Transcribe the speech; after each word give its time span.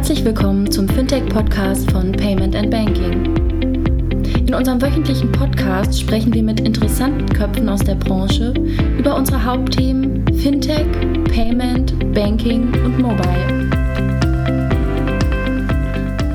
Herzlich 0.00 0.24
willkommen 0.24 0.70
zum 0.70 0.88
Fintech-Podcast 0.88 1.90
von 1.90 2.10
Payment 2.10 2.56
and 2.56 2.70
Banking. 2.70 3.36
In 4.34 4.54
unserem 4.54 4.80
wöchentlichen 4.80 5.30
Podcast 5.30 6.00
sprechen 6.00 6.32
wir 6.32 6.42
mit 6.42 6.58
interessanten 6.60 7.28
Köpfen 7.28 7.68
aus 7.68 7.80
der 7.80 7.96
Branche 7.96 8.54
über 8.98 9.14
unsere 9.14 9.44
Hauptthemen 9.44 10.24
Fintech, 10.38 10.86
Payment, 11.24 12.14
Banking 12.14 12.72
und 12.82 12.98
Mobile. 12.98 13.68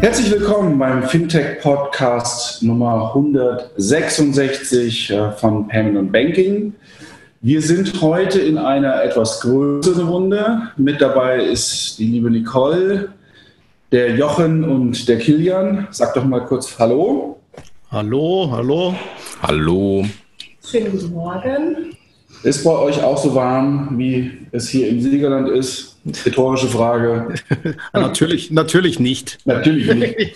Herzlich 0.02 0.30
willkommen 0.32 0.78
beim 0.78 1.02
Fintech-Podcast 1.02 2.62
Nummer 2.62 3.16
166 3.16 5.10
äh, 5.10 5.32
von 5.32 5.68
Payment 5.68 5.98
und 5.98 6.12
Banking. 6.12 6.76
Wir 7.42 7.62
sind 7.62 8.02
heute 8.02 8.40
in 8.40 8.58
einer 8.58 9.04
etwas 9.04 9.42
größeren 9.42 10.08
Runde. 10.08 10.64
Mit 10.78 11.02
dabei 11.02 11.44
ist 11.44 12.00
die 12.00 12.08
liebe 12.08 12.32
Nicole, 12.32 13.10
der 13.96 14.14
Jochen 14.14 14.66
und 14.66 15.08
der 15.08 15.18
Kilian. 15.20 15.88
Sag 15.90 16.16
doch 16.16 16.26
mal 16.26 16.42
kurz 16.42 16.78
Hallo. 16.78 17.40
Hallo, 17.90 18.50
hallo. 18.52 18.94
Hallo. 19.42 20.06
Schönen 20.70 20.92
guten 20.92 21.14
Morgen. 21.14 21.96
Ist 22.44 22.66
bei 22.66 22.72
euch 22.72 23.02
auch 23.02 23.18
so 23.18 23.34
warm, 23.34 23.98
wie 23.98 24.34
es 24.52 24.68
hier 24.68 24.90
im 24.90 25.00
Siegerland 25.00 25.48
ist? 25.48 25.96
Rhetorische 26.26 26.68
Frage. 26.68 27.36
natürlich, 27.94 28.52
natürlich 28.52 29.00
nicht. 29.00 29.38
Natürlich 29.46 29.88
nicht. 29.96 30.36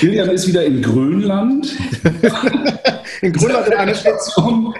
Kilian 0.00 0.30
ist 0.30 0.48
wieder 0.48 0.64
in 0.64 0.82
Grönland. 0.82 1.72
in 3.22 3.32
Grönland 3.32 3.68
in 3.68 3.74
einer 3.74 3.94
Station. 3.94 4.74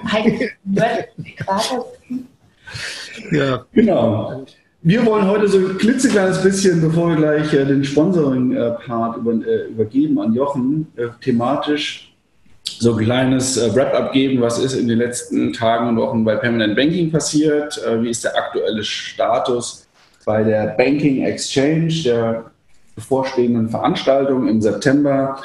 ja. 3.31 3.65
Genau. 3.73 4.45
Wir 4.83 5.05
wollen 5.05 5.29
heute 5.29 5.47
so 5.47 5.59
ein 5.59 5.77
klitzekleines 5.77 6.43
bisschen, 6.43 6.81
bevor 6.81 7.11
wir 7.11 7.17
gleich 7.17 7.53
äh, 7.53 7.67
den 7.67 7.85
Sponsoring-Part 7.85 9.19
über, 9.19 9.33
äh, 9.33 9.67
übergeben 9.67 10.19
an 10.19 10.33
Jochen, 10.33 10.87
äh, 10.97 11.09
thematisch 11.21 12.15
so 12.65 12.95
ein 12.95 13.05
kleines 13.05 13.59
äh, 13.59 13.75
Wrap-up 13.75 14.11
geben, 14.13 14.41
was 14.41 14.59
ist 14.59 14.73
in 14.73 14.89
den 14.89 14.97
letzten 14.97 15.53
Tagen 15.53 15.91
und 15.91 15.97
Wochen 15.99 16.25
bei 16.25 16.37
Permanent 16.37 16.77
Banking 16.77 17.13
passiert, 17.13 17.77
äh, 17.85 18.03
wie 18.03 18.09
ist 18.09 18.25
der 18.25 18.35
aktuelle 18.35 18.83
Status 18.83 19.87
bei 20.25 20.43
der 20.43 20.69
Banking 20.79 21.25
Exchange, 21.25 21.93
der 22.03 22.51
bevorstehenden 22.95 23.69
Veranstaltung 23.69 24.49
im 24.49 24.63
September. 24.63 25.43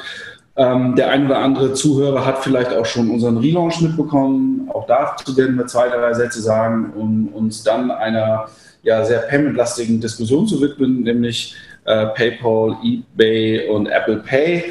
Ähm, 0.55 0.95
der 0.95 1.09
ein 1.09 1.25
oder 1.25 1.39
andere 1.39 1.73
Zuhörer 1.73 2.25
hat 2.25 2.41
vielleicht 2.41 2.71
auch 2.71 2.85
schon 2.85 3.09
unseren 3.09 3.35
Relaunch 3.35 3.81
mitbekommen. 3.81 4.69
Auch 4.73 4.87
dazu 4.87 5.35
werden 5.35 5.57
wir 5.57 5.67
zwei, 5.67 5.89
drei 5.89 6.13
Sätze 6.13 6.41
sagen, 6.41 6.93
um 6.95 7.27
uns 7.27 7.63
dann 7.63 7.91
einer 7.91 8.47
ja, 8.85 9.03
sehr 9.03 9.19
paymentlastigen 9.19 9.99
Diskussion 9.99 10.47
zu 10.47 10.61
widmen, 10.61 11.01
nämlich 11.01 11.55
äh, 11.85 12.05
PayPal, 12.07 12.77
eBay 12.83 13.67
und 13.67 13.87
Apple 13.87 14.17
Pay. 14.17 14.63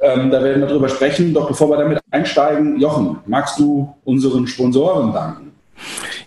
Ähm, 0.00 0.30
da 0.30 0.42
werden 0.42 0.60
wir 0.60 0.68
drüber 0.68 0.88
sprechen. 0.88 1.34
Doch 1.34 1.48
bevor 1.48 1.68
wir 1.70 1.76
damit 1.76 2.00
einsteigen, 2.10 2.80
Jochen, 2.80 3.18
magst 3.26 3.58
du 3.58 3.94
unseren 4.04 4.46
Sponsoren 4.46 5.12
danken? 5.12 5.52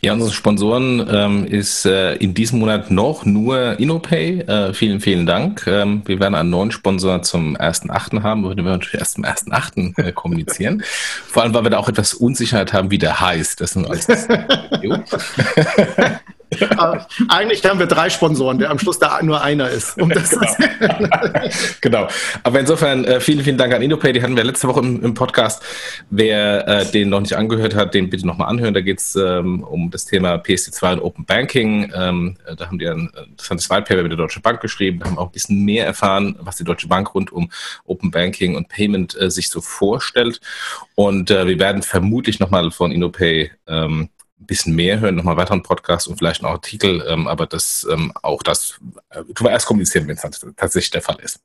Ja, 0.01 0.13
unsere 0.13 0.31
Sponsoren 0.31 1.07
ähm, 1.11 1.45
ist 1.45 1.85
äh, 1.85 2.15
in 2.15 2.33
diesem 2.33 2.59
Monat 2.59 2.89
noch 2.89 3.25
nur 3.25 3.79
InnoPay. 3.79 4.39
Äh, 4.41 4.73
vielen, 4.73 4.99
vielen 4.99 5.25
Dank. 5.25 5.67
Ähm, 5.67 6.01
wir 6.05 6.19
werden 6.19 6.35
einen 6.35 6.49
neuen 6.49 6.71
Sponsor 6.71 7.21
zum 7.21 7.55
1.8. 7.55 8.23
haben, 8.23 8.43
würden 8.43 8.65
wir 8.65 8.71
natürlich 8.71 8.99
erst 8.99 9.15
zum 9.15 9.25
1.8. 9.25 9.99
Äh, 9.99 10.11
kommunizieren. 10.11 10.81
Vor 11.27 11.43
allem, 11.43 11.53
weil 11.53 11.63
wir 11.63 11.69
da 11.69 11.77
auch 11.77 11.89
etwas 11.89 12.13
Unsicherheit 12.13 12.73
haben, 12.73 12.89
wie 12.91 12.97
der 12.97 13.21
heißt. 13.21 13.61
Das 13.61 13.75
ist 13.75 13.85
alles 13.85 14.07
Eigentlich 17.29 17.63
haben 17.65 17.79
wir 17.79 17.85
drei 17.85 18.09
Sponsoren, 18.09 18.59
der 18.59 18.71
am 18.71 18.79
Schluss 18.79 18.99
da 18.99 19.21
nur 19.21 19.41
einer 19.41 19.69
ist. 19.69 19.97
Um 19.97 20.09
genau. 20.09 20.29
genau. 21.81 22.07
Aber 22.43 22.59
insofern 22.59 23.05
äh, 23.05 23.21
vielen, 23.21 23.43
vielen 23.43 23.57
Dank 23.57 23.73
an 23.73 23.81
InnoPay. 23.81 24.13
Die 24.13 24.21
hatten 24.21 24.35
wir 24.35 24.43
letzte 24.43 24.67
Woche 24.67 24.81
im, 24.81 25.01
im 25.01 25.13
Podcast. 25.13 25.63
Wer 26.09 26.67
äh, 26.67 26.85
den 26.91 27.09
noch 27.09 27.21
nicht 27.21 27.35
angehört 27.35 27.73
hat, 27.75 27.93
den 27.93 28.09
bitte 28.09 28.27
nochmal 28.27 28.49
anhören. 28.49 28.73
Da 28.73 28.81
geht 28.81 28.99
es 28.99 29.15
ähm, 29.15 29.63
um 29.63 29.91
das 29.91 30.05
Thema 30.05 30.35
PSD2 30.35 30.93
und 30.93 30.99
Open 30.99 31.25
Banking. 31.25 31.91
Ähm, 31.95 32.35
äh, 32.45 32.55
da 32.55 32.67
haben 32.67 32.79
die 32.79 32.87
ein 32.87 33.09
interessantes 33.29 33.69
Whitepaper 33.69 34.03
mit 34.03 34.11
der 34.11 34.17
Deutsche 34.17 34.41
Bank 34.41 34.59
geschrieben. 34.59 34.99
Da 34.99 35.05
haben 35.05 35.17
auch 35.17 35.27
ein 35.27 35.31
bisschen 35.31 35.63
mehr 35.63 35.85
erfahren, 35.85 36.35
was 36.41 36.57
die 36.57 36.65
Deutsche 36.65 36.87
Bank 36.87 37.15
rund 37.15 37.31
um 37.31 37.49
Open 37.85 38.11
Banking 38.11 38.55
und 38.55 38.67
Payment 38.67 39.19
äh, 39.19 39.31
sich 39.31 39.49
so 39.49 39.61
vorstellt. 39.61 40.41
Und 40.95 41.31
äh, 41.31 41.47
wir 41.47 41.59
werden 41.59 41.81
vermutlich 41.81 42.39
nochmal 42.39 42.71
von 42.71 42.91
InnoPay 42.91 43.51
ähm, 43.67 44.09
ein 44.41 44.45
bisschen 44.45 44.75
mehr 44.75 44.99
hören, 44.99 45.15
nochmal 45.15 45.37
weiteren 45.37 45.63
Podcast 45.63 46.07
und 46.07 46.17
vielleicht 46.17 46.43
einen 46.43 46.51
Artikel, 46.51 47.05
ähm, 47.07 47.27
aber 47.27 47.45
das 47.45 47.87
ähm, 47.89 48.11
auch 48.21 48.43
das 48.43 48.79
äh, 49.09 49.23
tun 49.23 49.47
wir 49.47 49.51
erst 49.51 49.67
kommunizieren, 49.67 50.07
wenn 50.07 50.17
es 50.17 50.41
tatsächlich 50.57 50.91
der 50.91 51.01
Fall 51.01 51.17
ist. 51.21 51.39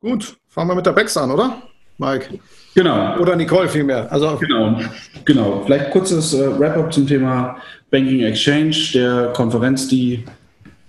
Gut, 0.00 0.36
fangen 0.48 0.68
wir 0.70 0.74
mit 0.74 0.86
der 0.86 0.92
Bex 0.92 1.16
an, 1.16 1.30
oder? 1.30 1.62
Mike. 1.98 2.40
Genau. 2.74 3.18
Oder 3.18 3.36
Nicole 3.36 3.68
vielmehr. 3.68 4.10
Also 4.10 4.36
genau, 4.38 4.80
genau. 5.24 5.62
Vielleicht 5.64 5.90
kurzes 5.90 6.34
äh, 6.34 6.58
Wrap-up 6.58 6.92
zum 6.92 7.06
Thema 7.06 7.56
Banking 7.90 8.20
Exchange, 8.20 8.74
der 8.94 9.32
Konferenz, 9.34 9.86
die 9.88 10.24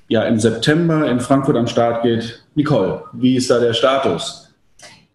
ja 0.07 0.23
im 0.23 0.39
September 0.39 1.09
in 1.09 1.19
Frankfurt 1.19 1.57
am 1.57 1.67
Start 1.67 2.03
geht. 2.03 2.43
Nicole, 2.55 3.03
wie 3.13 3.35
ist 3.35 3.49
da 3.49 3.59
der 3.59 3.73
Status? 3.73 4.42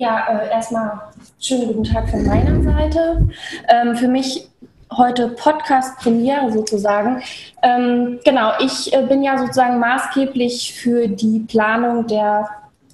Ja, 0.00 0.28
äh, 0.28 0.53
erstmal 0.53 0.92
schönen 1.41 1.66
guten 1.66 1.82
Tag 1.82 2.09
von 2.09 2.25
meiner 2.25 2.62
Seite. 2.62 3.28
Ähm, 3.69 3.97
für 3.97 4.06
mich 4.06 4.48
heute 4.97 5.26
Podcast-Premiere 5.31 6.53
sozusagen. 6.53 7.20
Ähm, 7.64 8.20
genau, 8.25 8.53
ich 8.60 8.92
äh, 8.92 9.03
bin 9.03 9.25
ja 9.25 9.36
sozusagen 9.36 9.81
maßgeblich 9.81 10.72
für 10.75 11.09
die 11.09 11.41
Planung 11.41 12.06
der 12.06 12.48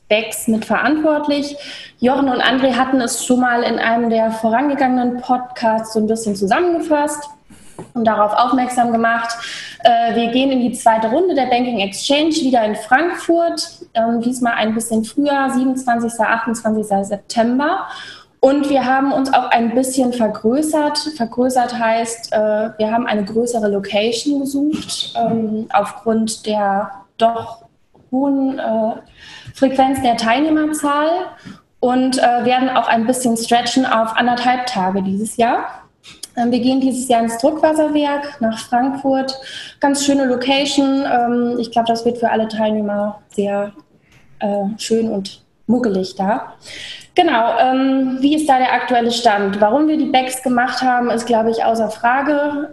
BEX 0.08 0.48
mit 0.48 0.64
verantwortlich. 0.64 1.54
Jochen 1.98 2.30
und 2.30 2.40
André 2.40 2.74
hatten 2.74 3.02
es 3.02 3.22
schon 3.22 3.40
mal 3.40 3.62
in 3.64 3.78
einem 3.78 4.08
der 4.08 4.30
vorangegangenen 4.30 5.20
Podcasts 5.20 5.92
so 5.92 6.00
ein 6.00 6.06
bisschen 6.06 6.34
zusammengefasst 6.34 7.28
und 7.92 8.06
darauf 8.06 8.32
aufmerksam 8.32 8.92
gemacht. 8.92 9.36
Äh, 9.80 10.14
wir 10.14 10.28
gehen 10.28 10.50
in 10.50 10.60
die 10.60 10.72
zweite 10.72 11.08
Runde 11.08 11.34
der 11.34 11.46
Banking 11.46 11.80
Exchange 11.80 12.30
wieder 12.30 12.64
in 12.64 12.74
Frankfurt, 12.76 13.73
ähm, 13.94 14.20
diesmal 14.20 14.54
ein 14.54 14.74
bisschen 14.74 15.04
früher, 15.04 15.50
27. 15.50 16.20
28. 16.20 16.86
September. 17.06 17.86
Und 18.40 18.68
wir 18.68 18.84
haben 18.84 19.12
uns 19.12 19.32
auch 19.32 19.50
ein 19.50 19.74
bisschen 19.74 20.12
vergrößert. 20.12 20.98
Vergrößert 21.16 21.78
heißt, 21.78 22.32
äh, 22.32 22.70
wir 22.76 22.90
haben 22.90 23.06
eine 23.06 23.24
größere 23.24 23.68
Location 23.68 24.40
gesucht, 24.40 25.14
ähm, 25.16 25.66
aufgrund 25.72 26.44
der 26.44 26.90
doch 27.16 27.64
hohen 28.10 28.58
äh, 28.58 28.92
Frequenz 29.54 30.02
der 30.02 30.16
Teilnehmerzahl 30.16 31.08
und 31.80 32.16
werden 32.16 32.70
auch 32.70 32.88
ein 32.88 33.06
bisschen 33.06 33.36
stretchen 33.36 33.84
auf 33.84 34.16
anderthalb 34.16 34.64
Tage 34.66 35.02
dieses 35.02 35.36
Jahr. 35.36 35.84
Ähm, 36.36 36.50
wir 36.50 36.60
gehen 36.60 36.80
dieses 36.80 37.08
Jahr 37.08 37.22
ins 37.22 37.38
Druckwasserwerk 37.38 38.40
nach 38.40 38.58
Frankfurt. 38.58 39.38
Ganz 39.80 40.04
schöne 40.04 40.26
Location. 40.26 41.04
Ähm, 41.10 41.58
ich 41.58 41.70
glaube, 41.70 41.88
das 41.88 42.04
wird 42.04 42.18
für 42.18 42.30
alle 42.30 42.48
Teilnehmer 42.48 43.20
sehr 43.28 43.72
äh, 44.38 44.64
schön 44.78 45.10
und 45.10 45.42
muggelig 45.66 46.14
da. 46.16 46.54
Genau, 47.14 47.58
ähm, 47.58 48.18
wie 48.20 48.34
ist 48.34 48.48
da 48.48 48.58
der 48.58 48.72
aktuelle 48.72 49.12
Stand? 49.12 49.60
Warum 49.60 49.88
wir 49.88 49.96
die 49.96 50.10
Backs 50.10 50.42
gemacht 50.42 50.82
haben, 50.82 51.10
ist, 51.10 51.26
glaube 51.26 51.50
ich, 51.50 51.64
außer 51.64 51.90
Frage. 51.90 52.70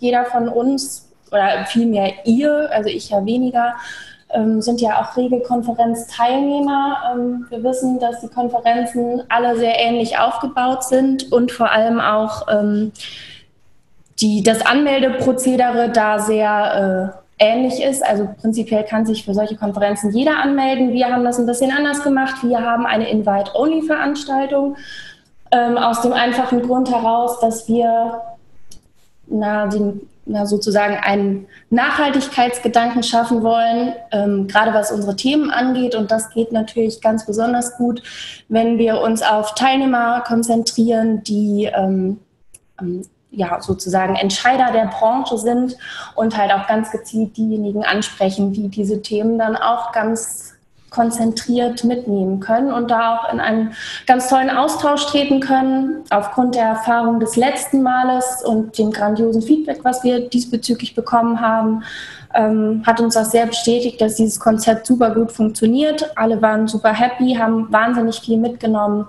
jeder 0.00 0.24
von 0.24 0.48
uns, 0.48 1.10
oder 1.30 1.66
vielmehr 1.66 2.12
ihr, 2.24 2.70
also 2.72 2.88
ich 2.88 3.10
ja 3.10 3.24
weniger, 3.24 3.74
ähm, 4.32 4.60
sind 4.60 4.80
ja 4.80 5.00
auch 5.00 5.16
Regelkonferenzteilnehmer. 5.16 7.12
Ähm, 7.12 7.46
wir 7.50 7.62
wissen, 7.62 7.98
dass 7.98 8.20
die 8.20 8.28
Konferenzen 8.28 9.22
alle 9.28 9.56
sehr 9.56 9.78
ähnlich 9.78 10.18
aufgebaut 10.18 10.84
sind 10.84 11.30
und 11.32 11.52
vor 11.52 11.70
allem 11.70 12.00
auch 12.00 12.48
ähm, 12.48 12.92
die, 14.20 14.42
das 14.42 14.64
Anmeldeprozedere 14.64 15.90
da 15.90 16.18
sehr 16.18 17.14
äh, 17.16 17.21
ähnlich 17.42 17.82
ist. 17.82 18.04
Also 18.04 18.28
prinzipiell 18.40 18.84
kann 18.84 19.04
sich 19.04 19.24
für 19.24 19.34
solche 19.34 19.56
Konferenzen 19.56 20.12
jeder 20.12 20.38
anmelden. 20.38 20.92
Wir 20.92 21.08
haben 21.12 21.24
das 21.24 21.38
ein 21.38 21.46
bisschen 21.46 21.72
anders 21.72 22.02
gemacht. 22.02 22.36
Wir 22.42 22.60
haben 22.60 22.86
eine 22.86 23.10
Invite-Only-Veranstaltung 23.10 24.76
ähm, 25.50 25.76
aus 25.76 26.02
dem 26.02 26.12
einfachen 26.12 26.62
Grund 26.62 26.90
heraus, 26.90 27.40
dass 27.40 27.68
wir 27.68 28.22
na, 29.26 29.66
den 29.66 30.00
na, 30.24 30.46
sozusagen 30.46 30.94
einen 30.94 31.46
Nachhaltigkeitsgedanken 31.70 33.02
schaffen 33.02 33.42
wollen, 33.42 33.94
ähm, 34.12 34.46
gerade 34.46 34.72
was 34.72 34.92
unsere 34.92 35.16
Themen 35.16 35.50
angeht. 35.50 35.96
Und 35.96 36.12
das 36.12 36.30
geht 36.30 36.52
natürlich 36.52 37.00
ganz 37.00 37.26
besonders 37.26 37.76
gut, 37.76 38.02
wenn 38.48 38.78
wir 38.78 39.00
uns 39.00 39.22
auf 39.22 39.56
Teilnehmer 39.56 40.20
konzentrieren, 40.20 41.24
die 41.24 41.68
ähm, 41.74 42.20
ja, 43.32 43.60
sozusagen 43.60 44.14
Entscheider 44.14 44.72
der 44.72 44.86
Branche 44.86 45.38
sind 45.38 45.76
und 46.14 46.36
halt 46.36 46.52
auch 46.52 46.66
ganz 46.68 46.90
gezielt 46.90 47.36
diejenigen 47.36 47.84
ansprechen, 47.84 48.52
die 48.52 48.68
diese 48.68 49.02
Themen 49.02 49.38
dann 49.38 49.56
auch 49.56 49.92
ganz 49.92 50.52
konzentriert 50.92 51.84
mitnehmen 51.84 52.38
können 52.40 52.70
und 52.70 52.90
da 52.90 53.16
auch 53.16 53.32
in 53.32 53.40
einen 53.40 53.72
ganz 54.06 54.28
tollen 54.28 54.50
Austausch 54.50 55.06
treten 55.06 55.40
können. 55.40 56.04
Aufgrund 56.10 56.54
der 56.54 56.64
Erfahrung 56.64 57.18
des 57.18 57.36
letzten 57.36 57.82
Males 57.82 58.42
und 58.44 58.76
dem 58.78 58.92
grandiosen 58.92 59.42
Feedback, 59.42 59.80
was 59.84 60.04
wir 60.04 60.28
diesbezüglich 60.28 60.94
bekommen 60.94 61.40
haben, 61.40 61.82
ähm, 62.34 62.82
hat 62.86 63.00
uns 63.00 63.14
das 63.14 63.30
sehr 63.30 63.46
bestätigt, 63.46 64.00
dass 64.00 64.16
dieses 64.16 64.38
Konzept 64.38 64.86
super 64.86 65.14
gut 65.14 65.32
funktioniert. 65.32 66.12
Alle 66.16 66.40
waren 66.42 66.68
super 66.68 66.92
happy, 66.92 67.34
haben 67.34 67.72
wahnsinnig 67.72 68.20
viel 68.20 68.36
mitgenommen. 68.36 69.06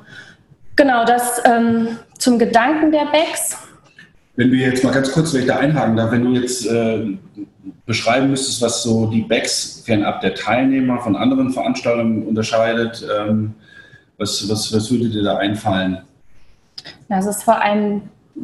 Genau, 0.76 1.06
das 1.06 1.42
ähm, 1.46 2.00
zum 2.18 2.40
Gedanken 2.40 2.92
der 2.92 3.06
Backs. 3.12 3.58
Wenn 4.36 4.50
du 4.50 4.56
jetzt 4.56 4.84
mal 4.84 4.94
ganz 4.94 5.12
kurz, 5.12 5.34
wenn 5.34 5.42
ich 5.42 5.48
da 5.48 5.58
einhaken 5.58 5.96
darf, 5.96 6.12
wenn 6.12 6.24
du 6.24 6.32
jetzt 6.32 6.66
äh, 6.66 7.18
beschreiben 7.86 8.30
müsstest, 8.30 8.62
was 8.62 8.84
so 8.84 9.08
die 9.08 9.22
Backs 9.22 9.84
fernab 9.86 10.22
der 10.22 10.34
Teilnehmer 10.34 11.00
von 11.00 11.16
anderen 11.16 11.52
Veranstaltungen 11.52 12.26
unterscheidet, 12.26 13.06
ähm, 13.20 13.54
was, 14.18 14.50
was, 14.50 14.74
was 14.74 14.92
würde 14.92 15.10
dir 15.10 15.24
da 15.24 15.38
einfallen? 15.38 16.00
Das 17.10 17.26
ist 17.26 17.44
vor 17.44 17.62
allem, 17.62 18.04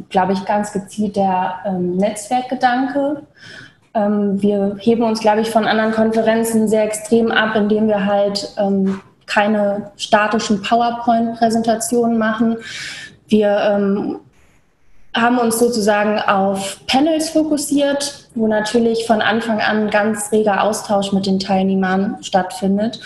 glaube 0.10 0.34
ich, 0.34 0.46
ganz 0.46 0.74
gezielt 0.74 1.16
der 1.16 1.60
ähm, 1.66 1.98
Netzwerkgedanke. 1.98 3.24
Ähm, 3.94 4.42
wir 4.42 4.78
heben 4.80 5.04
uns, 5.04 5.20
glaube 5.20 5.42
ich, 5.42 5.50
von 5.50 5.66
anderen 5.66 5.92
Konferenzen 5.92 6.68
sehr 6.68 6.84
extrem 6.84 7.32
ab, 7.32 7.56
indem 7.56 7.88
wir 7.88 8.06
halt 8.06 8.54
ähm, 8.58 9.02
keine 9.26 9.92
statischen 9.96 10.62
PowerPoint-Präsentationen 10.62 12.18
machen. 12.18 12.58
Wir 13.28 13.58
ähm, 13.58 14.20
haben 15.14 15.40
uns 15.40 15.60
sozusagen 15.60 16.20
auf 16.20 16.80
Panels 16.88 17.30
fokussiert, 17.30 18.28
wo 18.36 18.48
natürlich 18.48 19.06
von 19.08 19.22
Anfang 19.22 19.60
an 19.60 19.90
ganz 19.90 20.32
reger 20.32 20.64
Austausch 20.64 21.12
mit 21.12 21.26
den 21.26 21.40
Teilnehmern 21.40 22.18
stattfindet 22.22 23.00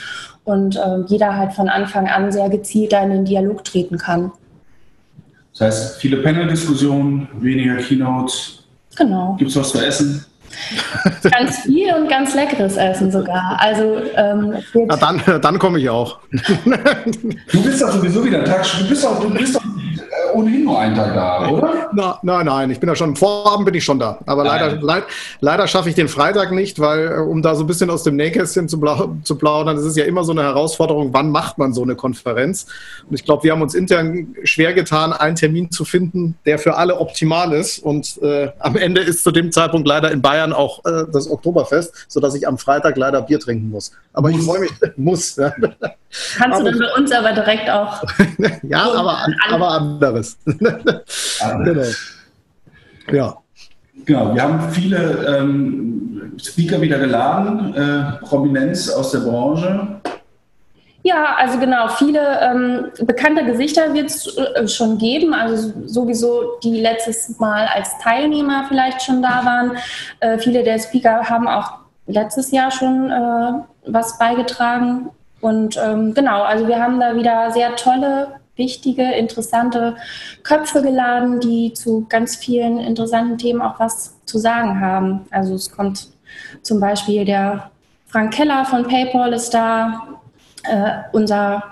und 0.43 0.75
äh, 0.75 0.99
jeder 1.07 1.37
halt 1.37 1.53
von 1.53 1.69
Anfang 1.69 2.07
an 2.07 2.31
sehr 2.31 2.49
gezielt 2.49 2.93
in 2.93 3.09
den 3.09 3.25
Dialog 3.25 3.63
treten 3.63 3.97
kann. 3.97 4.31
Das 5.53 5.61
heißt, 5.61 6.01
viele 6.01 6.17
Panel-Diskussionen, 6.17 7.29
weniger 7.39 7.77
Keynotes. 7.77 8.63
Genau. 8.97 9.35
Gibt 9.37 9.51
es 9.51 9.57
was 9.57 9.69
zu 9.69 9.85
essen? 9.85 10.25
ganz 11.31 11.61
viel 11.61 11.93
und 11.93 12.09
ganz 12.09 12.35
leckeres 12.35 12.77
Essen 12.77 13.11
sogar. 13.11 13.57
Also 13.59 13.97
ähm, 14.15 14.55
ja, 14.73 14.97
dann, 14.97 15.21
dann 15.41 15.57
komme 15.57 15.79
ich 15.79 15.89
auch. 15.89 16.19
du 16.31 17.63
bist 17.63 17.81
doch 17.81 17.91
sowieso 17.91 18.23
wieder 18.23 18.43
Tag. 18.43 18.65
Du 18.79 18.87
bist 18.87 19.03
doch, 19.03 19.19
du 19.19 19.29
bist 19.31 19.55
doch 19.55 19.63
ohnehin 20.33 20.63
nur 20.63 20.79
einen 20.79 20.95
Tag 20.95 21.13
da, 21.13 21.49
oder? 21.49 21.89
Na, 21.93 22.19
nein, 22.23 22.45
nein, 22.45 22.71
ich 22.71 22.79
bin 22.79 22.89
ja 22.89 22.95
schon, 22.95 23.15
Vorabend 23.15 23.65
bin 23.65 23.75
ich 23.75 23.83
schon 23.83 23.99
da. 23.99 24.19
Aber 24.25 24.43
leider, 24.43 24.81
leid, 24.81 25.03
leider 25.39 25.67
schaffe 25.67 25.89
ich 25.89 25.95
den 25.95 26.07
Freitag 26.07 26.51
nicht, 26.51 26.79
weil, 26.79 27.07
äh, 27.07 27.15
um 27.19 27.41
da 27.41 27.55
so 27.55 27.63
ein 27.63 27.67
bisschen 27.67 27.89
aus 27.89 28.03
dem 28.03 28.15
Nähkästchen 28.15 28.67
zu, 28.67 28.79
zu 29.23 29.37
plaudern, 29.37 29.75
das 29.75 29.85
ist 29.85 29.97
ja 29.97 30.05
immer 30.05 30.23
so 30.23 30.31
eine 30.31 30.43
Herausforderung, 30.43 31.13
wann 31.13 31.29
macht 31.29 31.57
man 31.57 31.73
so 31.73 31.83
eine 31.83 31.95
Konferenz? 31.95 32.65
Und 33.07 33.15
ich 33.15 33.23
glaube, 33.23 33.43
wir 33.43 33.51
haben 33.51 33.61
uns 33.61 33.75
intern 33.75 34.35
schwer 34.43 34.73
getan, 34.73 35.13
einen 35.13 35.35
Termin 35.35 35.71
zu 35.71 35.85
finden, 35.85 36.35
der 36.45 36.59
für 36.59 36.75
alle 36.75 36.99
optimal 36.99 37.53
ist. 37.53 37.79
Und 37.79 38.21
äh, 38.21 38.49
am 38.59 38.75
Ende 38.75 39.01
ist 39.01 39.23
zu 39.23 39.31
dem 39.31 39.51
Zeitpunkt 39.51 39.87
leider 39.87 40.11
in 40.11 40.21
Bayern 40.21 40.53
auch 40.53 40.83
äh, 40.85 41.05
das 41.11 41.29
Oktoberfest, 41.29 42.05
sodass 42.07 42.35
ich 42.35 42.47
am 42.47 42.57
Freitag 42.57 42.97
leider 42.97 43.21
Bier 43.21 43.39
trinken 43.39 43.69
muss. 43.69 43.91
Aber 44.13 44.29
muss. 44.29 44.39
ich 44.39 44.45
freue 44.45 44.59
mich, 44.61 44.71
muss. 44.97 45.35
Ja. 45.35 45.53
Kannst 46.37 46.59
du 46.59 46.63
dann 46.63 46.79
bei 46.79 46.93
uns 46.95 47.11
aber 47.11 47.33
direkt 47.33 47.69
auch. 47.69 48.03
ja, 48.63 48.91
aber, 48.91 49.25
aber 49.49 50.02
anderes. 50.03 50.37
genau. 50.45 51.83
Ja. 53.11 53.37
Genau, 54.05 54.33
wir 54.33 54.41
haben 54.41 54.71
viele 54.71 55.37
ähm, 55.37 56.33
Speaker 56.37 56.81
wieder 56.81 56.97
geladen, 56.97 57.73
äh, 57.75 58.25
Prominenz 58.25 58.89
aus 58.89 59.11
der 59.11 59.19
Branche. 59.19 60.01
Ja, 61.03 61.35
also 61.37 61.59
genau, 61.59 61.89
viele 61.89 62.39
ähm, 62.41 62.85
bekannte 63.05 63.43
Gesichter 63.43 63.93
wird 63.93 64.09
es 64.09 64.37
äh, 64.37 64.67
schon 64.67 64.97
geben, 64.97 65.33
also 65.33 65.73
sowieso 65.85 66.57
die 66.63 66.79
letztes 66.79 67.37
Mal 67.39 67.67
als 67.73 67.89
Teilnehmer 68.01 68.65
vielleicht 68.69 69.01
schon 69.01 69.21
da 69.21 69.43
waren. 69.43 69.77
Äh, 70.21 70.37
viele 70.37 70.63
der 70.63 70.79
Speaker 70.79 71.29
haben 71.29 71.47
auch 71.47 71.73
letztes 72.07 72.51
Jahr 72.51 72.71
schon 72.71 73.11
äh, 73.11 73.51
was 73.85 74.17
beigetragen 74.17 75.09
und 75.41 75.77
ähm, 75.77 76.13
genau, 76.13 76.43
also 76.43 76.69
wir 76.69 76.81
haben 76.81 77.01
da 77.01 77.17
wieder 77.17 77.51
sehr 77.51 77.75
tolle, 77.75 78.39
wichtige, 78.55 79.03
interessante 79.13 79.95
Köpfe 80.43 80.81
geladen, 80.81 81.39
die 81.39 81.73
zu 81.73 82.05
ganz 82.09 82.35
vielen 82.35 82.79
interessanten 82.79 83.37
Themen 83.37 83.61
auch 83.61 83.79
was 83.79 84.15
zu 84.25 84.37
sagen 84.37 84.79
haben. 84.79 85.25
Also 85.31 85.55
es 85.55 85.71
kommt 85.71 86.09
zum 86.61 86.79
Beispiel 86.79 87.25
der 87.25 87.71
Frank 88.07 88.33
Keller 88.33 88.65
von 88.65 88.87
PayPal 88.87 89.33
ist 89.33 89.53
da, 89.53 90.07
äh, 90.63 91.01
unser 91.13 91.63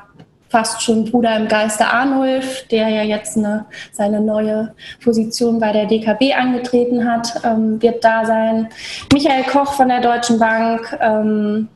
fast 0.51 0.81
schon 0.81 1.05
Bruder 1.09 1.37
im 1.37 1.47
Geiste 1.47 1.87
Arnulf, 1.87 2.67
der 2.67 2.89
ja 2.89 3.03
jetzt 3.03 3.37
eine, 3.37 3.65
seine 3.93 4.19
neue 4.19 4.75
Position 5.01 5.59
bei 5.59 5.71
der 5.71 5.85
DKB 5.85 6.33
angetreten 6.33 7.09
hat, 7.09 7.33
ähm, 7.45 7.81
wird 7.81 8.03
da 8.03 8.25
sein. 8.25 8.67
Michael 9.13 9.43
Koch 9.43 9.73
von 9.73 9.87
der 9.87 10.01
Deutschen 10.01 10.39
Bank, 10.39 10.97
ähm, 10.99 11.69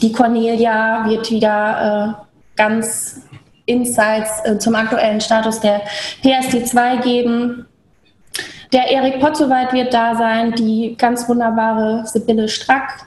die 0.00 0.12
Cornelia 0.12 1.08
wird 1.08 1.30
wieder 1.30 2.16
äh, 2.18 2.56
ganz 2.56 3.22
Insights 3.68 4.44
äh, 4.44 4.58
zum 4.58 4.74
aktuellen 4.74 5.20
Status 5.20 5.60
der 5.60 5.82
PSD2 6.24 7.02
geben. 7.02 7.66
Der 8.72 8.90
Erik 8.90 9.20
Potzowait 9.20 9.72
wird 9.72 9.94
da 9.94 10.14
sein, 10.16 10.52
die 10.52 10.94
ganz 10.98 11.28
wunderbare 11.28 12.06
Sibylle 12.06 12.48
Strack, 12.48 13.06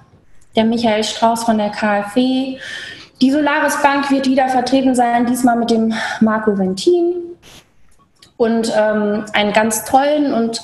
der 0.55 0.65
Michael 0.65 1.03
Strauß 1.03 1.43
von 1.43 1.57
der 1.57 1.69
KfW. 1.69 2.57
Die 3.21 3.31
Solaris 3.31 3.81
Bank 3.83 4.09
wird 4.09 4.27
wieder 4.27 4.49
vertreten 4.49 4.95
sein, 4.95 5.27
diesmal 5.27 5.55
mit 5.55 5.69
dem 5.69 5.93
Marco 6.19 6.57
Ventin. 6.57 7.15
Und 8.37 8.73
ähm, 8.75 9.25
einen 9.33 9.53
ganz 9.53 9.85
tollen 9.85 10.33
und 10.33 10.63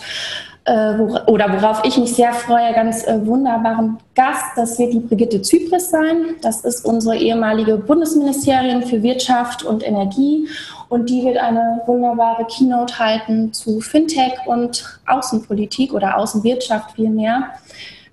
oder 0.67 1.53
worauf 1.53 1.85
ich 1.85 1.97
mich 1.97 2.13
sehr 2.13 2.33
freue, 2.33 2.73
ganz 2.73 3.07
äh, 3.07 3.25
wunderbaren 3.25 3.97
Gast. 4.15 4.43
Das 4.57 4.77
wird 4.77 4.93
die 4.93 4.99
Brigitte 4.99 5.41
Zypris 5.41 5.89
sein. 5.89 6.35
Das 6.41 6.65
ist 6.65 6.83
unsere 6.83 7.15
ehemalige 7.15 7.77
Bundesministerin 7.77 8.83
für 8.83 9.01
Wirtschaft 9.01 9.63
und 9.63 9.85
Energie. 9.85 10.47
Und 10.89 11.09
die 11.09 11.23
wird 11.23 11.37
eine 11.37 11.81
wunderbare 11.85 12.45
Keynote 12.45 12.99
halten 12.99 13.53
zu 13.53 13.79
Fintech 13.79 14.33
und 14.45 14.99
Außenpolitik 15.05 15.93
oder 15.93 16.17
Außenwirtschaft 16.17 16.95
vielmehr. 16.95 17.49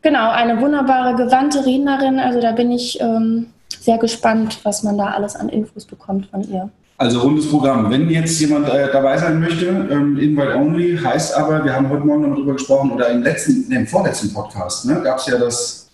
Genau, 0.02 0.30
eine 0.30 0.60
wunderbare, 0.60 1.16
gewandte 1.16 1.66
Rednerin. 1.66 2.20
Also 2.20 2.40
da 2.40 2.52
bin 2.52 2.70
ich 2.70 3.00
ähm, 3.00 3.46
sehr 3.80 3.98
gespannt, 3.98 4.60
was 4.62 4.84
man 4.84 4.96
da 4.96 5.06
alles 5.06 5.34
an 5.34 5.48
Infos 5.48 5.86
bekommt 5.86 6.26
von 6.26 6.42
ihr. 6.48 6.70
Also 7.04 7.20
rundes 7.20 7.50
Programm. 7.50 7.90
Wenn 7.90 8.08
jetzt 8.08 8.40
jemand 8.40 8.66
äh, 8.66 8.90
dabei 8.90 9.18
sein 9.18 9.38
möchte, 9.38 9.66
ähm, 9.66 10.16
Invite 10.16 10.56
Only 10.56 10.96
heißt 10.96 11.36
aber, 11.36 11.62
wir 11.62 11.74
haben 11.74 11.90
heute 11.90 12.02
Morgen 12.02 12.30
darüber 12.30 12.54
gesprochen, 12.54 12.92
oder 12.92 13.10
im 13.10 13.22
letzten, 13.22 13.70
im 13.70 13.86
vorletzten 13.86 14.32
Podcast, 14.32 14.86
ne, 14.86 15.02
gab 15.04 15.18
es 15.18 15.26
ja 15.26 15.36
das 15.36 15.90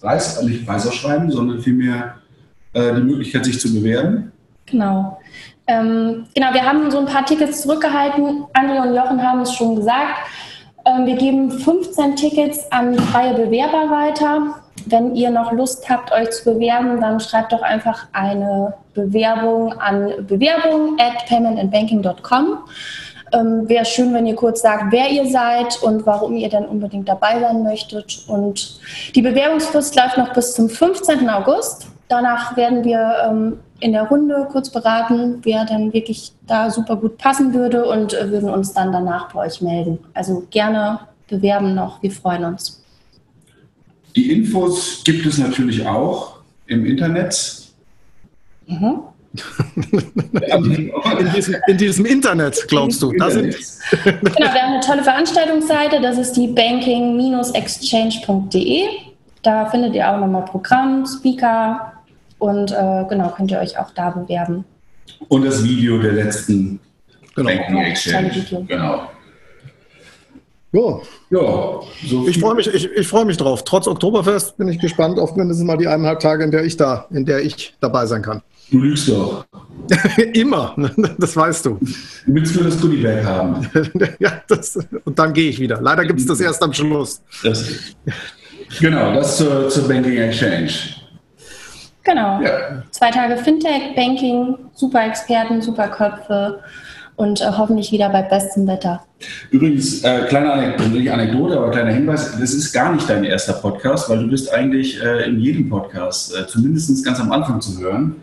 Reis, 0.00 0.40
nicht 0.40 0.66
Weißerschreiben, 0.66 1.30
sondern 1.30 1.60
vielmehr 1.60 2.14
äh, 2.72 2.94
die 2.94 3.02
Möglichkeit, 3.02 3.44
sich 3.44 3.60
zu 3.60 3.74
bewerben. 3.74 4.32
Genau. 4.64 5.20
Ähm, 5.66 6.24
genau, 6.34 6.54
wir 6.54 6.62
haben 6.62 6.90
so 6.90 7.00
ein 7.00 7.06
paar 7.06 7.26
Tickets 7.26 7.60
zurückgehalten. 7.60 8.44
André 8.54 8.88
und 8.88 8.94
Jochen 8.94 9.22
haben 9.22 9.42
es 9.42 9.52
schon 9.52 9.76
gesagt. 9.76 10.16
Ähm, 10.86 11.04
wir 11.04 11.16
geben 11.16 11.50
15 11.50 12.16
Tickets 12.16 12.72
an 12.72 12.98
freie 12.98 13.34
Bewerber 13.34 13.90
weiter. 13.90 14.63
Wenn 14.86 15.14
ihr 15.14 15.30
noch 15.30 15.52
Lust 15.52 15.88
habt, 15.88 16.12
euch 16.12 16.30
zu 16.30 16.54
bewerben, 16.54 17.00
dann 17.00 17.20
schreibt 17.20 17.52
doch 17.52 17.62
einfach 17.62 18.06
eine 18.12 18.74
Bewerbung 18.92 19.72
an 19.74 20.26
bewerbung 20.26 20.98
at 20.98 21.26
paymentandbanking.com. 21.26 22.58
Ähm, 23.32 23.68
Wäre 23.68 23.84
schön, 23.84 24.12
wenn 24.14 24.26
ihr 24.26 24.36
kurz 24.36 24.62
sagt, 24.62 24.92
wer 24.92 25.08
ihr 25.10 25.26
seid 25.26 25.82
und 25.82 26.06
warum 26.06 26.36
ihr 26.36 26.48
dann 26.48 26.66
unbedingt 26.66 27.08
dabei 27.08 27.40
sein 27.40 27.62
möchtet. 27.62 28.24
Und 28.28 28.80
die 29.14 29.22
Bewerbungsfrist 29.22 29.96
läuft 29.96 30.18
noch 30.18 30.32
bis 30.32 30.54
zum 30.54 30.68
15. 30.68 31.28
August. 31.28 31.86
Danach 32.08 32.56
werden 32.56 32.84
wir 32.84 33.16
ähm, 33.28 33.60
in 33.80 33.92
der 33.92 34.04
Runde 34.08 34.46
kurz 34.52 34.70
beraten, 34.70 35.40
wer 35.42 35.64
dann 35.64 35.92
wirklich 35.92 36.32
da 36.46 36.70
super 36.70 36.96
gut 36.96 37.18
passen 37.18 37.54
würde 37.54 37.86
und 37.86 38.14
äh, 38.14 38.30
würden 38.30 38.50
uns 38.50 38.72
dann 38.72 38.92
danach 38.92 39.32
bei 39.32 39.46
euch 39.46 39.62
melden. 39.62 39.98
Also 40.12 40.44
gerne 40.50 41.00
bewerben 41.28 41.74
noch, 41.74 42.02
wir 42.02 42.10
freuen 42.10 42.44
uns. 42.44 42.83
Die 44.16 44.32
Infos 44.32 45.02
gibt 45.04 45.26
es 45.26 45.38
natürlich 45.38 45.86
auch 45.86 46.38
im 46.66 46.84
Internet. 46.86 47.62
Mhm. 48.66 49.02
in, 49.34 49.42
diesem, 51.34 51.56
in, 51.66 51.76
diesem, 51.76 52.06
Internet, 52.06 52.66
glaubst 52.68 53.02
du? 53.02 53.10
Da 53.12 53.28
sind 53.30 53.56
genau, 54.04 54.38
wir 54.38 54.46
haben 54.46 54.74
eine 54.74 54.80
tolle 54.80 55.02
Veranstaltungsseite, 55.02 56.00
das 56.00 56.18
ist 56.18 56.34
die 56.34 56.46
banking-exchange.de. 56.46 58.82
Da 59.42 59.66
findet 59.66 59.94
ihr 59.94 60.08
auch 60.08 60.20
nochmal 60.20 60.44
Programm, 60.44 61.04
Speaker 61.04 61.94
und 62.38 62.70
äh, 62.70 63.04
genau, 63.08 63.34
könnt 63.36 63.50
ihr 63.50 63.58
euch 63.58 63.76
auch 63.78 63.90
da 63.90 64.10
bewerben. 64.10 64.64
Und 65.28 65.44
das 65.44 65.64
Video 65.64 65.98
der 65.98 66.12
letzten 66.12 66.78
genau. 67.34 67.48
Banking 67.48 67.78
Exchange. 67.78 68.30
Genau. 68.68 69.08
Ja. 70.74 71.00
ja 71.30 71.80
so 72.04 72.26
ich 72.26 72.38
freue 72.40 72.56
mich, 72.56 72.66
ich, 72.66 72.90
ich 72.90 73.06
freue 73.06 73.24
mich 73.24 73.36
drauf. 73.36 73.62
Trotz 73.64 73.86
Oktoberfest 73.86 74.56
bin 74.56 74.68
ich 74.68 74.80
gespannt 74.80 75.20
auf 75.20 75.36
mindestens 75.36 75.64
mal 75.64 75.76
die 75.76 75.86
eineinhalb 75.86 76.18
Tage, 76.18 76.42
in 76.42 76.50
der 76.50 76.64
ich 76.64 76.76
da, 76.76 77.06
in 77.10 77.24
der 77.24 77.42
ich 77.42 77.74
dabei 77.80 78.06
sein 78.06 78.22
kann. 78.22 78.42
Du 78.70 78.80
lügst 78.80 79.08
doch. 79.08 79.46
Immer, 80.32 80.74
das 81.18 81.36
weißt 81.36 81.66
du. 81.66 81.78
Du 82.26 82.34
willst 82.34 82.56
nur 82.56 82.64
das 82.64 82.80
Goodiebag 82.80 83.24
haben. 83.24 83.70
ja, 84.18 84.42
das, 84.48 84.78
und 85.04 85.18
dann 85.18 85.32
gehe 85.32 85.50
ich 85.50 85.60
wieder. 85.60 85.80
Leider 85.80 86.04
gibt 86.04 86.18
es 86.18 86.26
das 86.26 86.40
erst 86.40 86.62
am 86.62 86.72
Schluss. 86.72 87.22
Das, 87.44 87.64
genau, 88.80 89.14
das 89.14 89.36
zur, 89.36 89.68
zur 89.68 89.86
Banking 89.86 90.16
Exchange. 90.16 90.70
Genau. 92.02 92.40
Ja. 92.42 92.82
Zwei 92.90 93.10
Tage 93.10 93.36
Fintech, 93.36 93.94
Banking, 93.94 94.56
super 94.74 95.06
Experten, 95.06 95.62
super 95.62 95.88
Köpfe 95.88 96.60
und 97.16 97.40
äh, 97.40 97.44
hoffentlich 97.56 97.92
wieder 97.92 98.08
bei 98.08 98.22
bestem 98.22 98.66
Wetter. 98.66 99.04
Übrigens, 99.50 100.02
äh, 100.02 100.26
kleine 100.28 100.52
Anekdote, 100.52 100.90
nicht 100.90 101.10
Anekdote, 101.10 101.56
aber 101.56 101.70
kleiner 101.70 101.92
Hinweis, 101.92 102.32
das 102.38 102.52
ist 102.52 102.72
gar 102.72 102.92
nicht 102.92 103.08
dein 103.08 103.24
erster 103.24 103.54
Podcast, 103.54 104.08
weil 104.10 104.18
du 104.18 104.28
bist 104.28 104.52
eigentlich 104.52 105.02
äh, 105.02 105.24
in 105.24 105.40
jedem 105.40 105.68
Podcast, 105.68 106.34
äh, 106.36 106.46
zumindest 106.46 107.04
ganz 107.04 107.20
am 107.20 107.32
Anfang 107.32 107.60
zu 107.60 107.78
hören. 107.78 108.16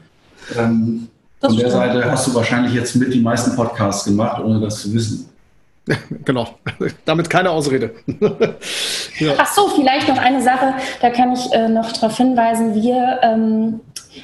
Ähm, 0.58 1.08
von 1.40 1.58
der 1.58 1.72
Seite 1.72 2.12
hast 2.12 2.28
du 2.28 2.36
wahrscheinlich 2.36 2.74
jetzt 2.74 2.96
mit 2.96 3.14
die 3.14 3.22
meisten 3.22 3.56
Podcasts 3.56 4.06
gemacht, 4.06 4.44
ohne 4.44 4.60
das 4.60 4.82
zu 4.82 4.94
wissen. 4.94 5.28
Genau, 6.26 6.48
damit 7.06 7.30
keine 7.30 7.50
Ausrede. 7.50 7.96
ja. 9.18 9.34
Ach 9.38 9.52
so, 9.52 9.68
vielleicht 9.70 10.08
noch 10.08 10.18
eine 10.18 10.42
Sache, 10.42 10.76
da 11.02 11.10
kann 11.10 11.34
ich 11.34 11.52
äh, 11.54 11.68
noch 11.68 11.92
darauf 11.92 12.16
hinweisen. 12.16 12.76
Wir 12.76 13.20
ähm, 13.24 13.80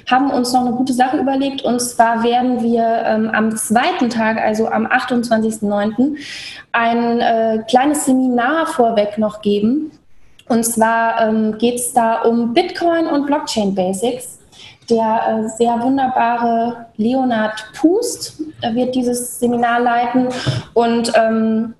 haben 0.10 0.32
uns 0.32 0.54
noch 0.54 0.62
eine 0.62 0.76
gute 0.76 0.94
Sache 0.94 1.18
überlegt 1.18 1.64
und 1.64 1.80
zwar 1.80 2.24
werden 2.24 2.62
wir 2.62 3.04
ähm, 3.06 3.30
am 3.34 3.56
zweiten 3.56 4.10
Tag, 4.10 4.38
also 4.38 4.68
am 4.70 4.86
28.09., 4.86 6.18
ein 6.72 7.20
äh, 7.20 7.64
kleines 7.70 8.06
Seminar 8.06 8.68
vorweg 8.68 9.18
noch 9.18 9.42
geben. 9.42 9.92
Und 10.48 10.64
zwar 10.64 11.28
ähm, 11.28 11.58
geht 11.58 11.76
es 11.76 11.94
da 11.94 12.22
um 12.22 12.54
Bitcoin 12.54 13.08
und 13.08 13.26
Blockchain 13.26 13.76
Basics 13.76 14.40
der 14.90 15.44
äh, 15.46 15.50
sehr 15.50 15.82
wunderbare 15.82 16.86
Leonard 16.96 17.62
Pust 17.78 18.42
er 18.62 18.76
wird 18.76 18.96
dieses 18.96 19.40
Seminar 19.40 19.80
leiten 19.80 20.30
und 20.74 21.12
ähm, 21.16 21.74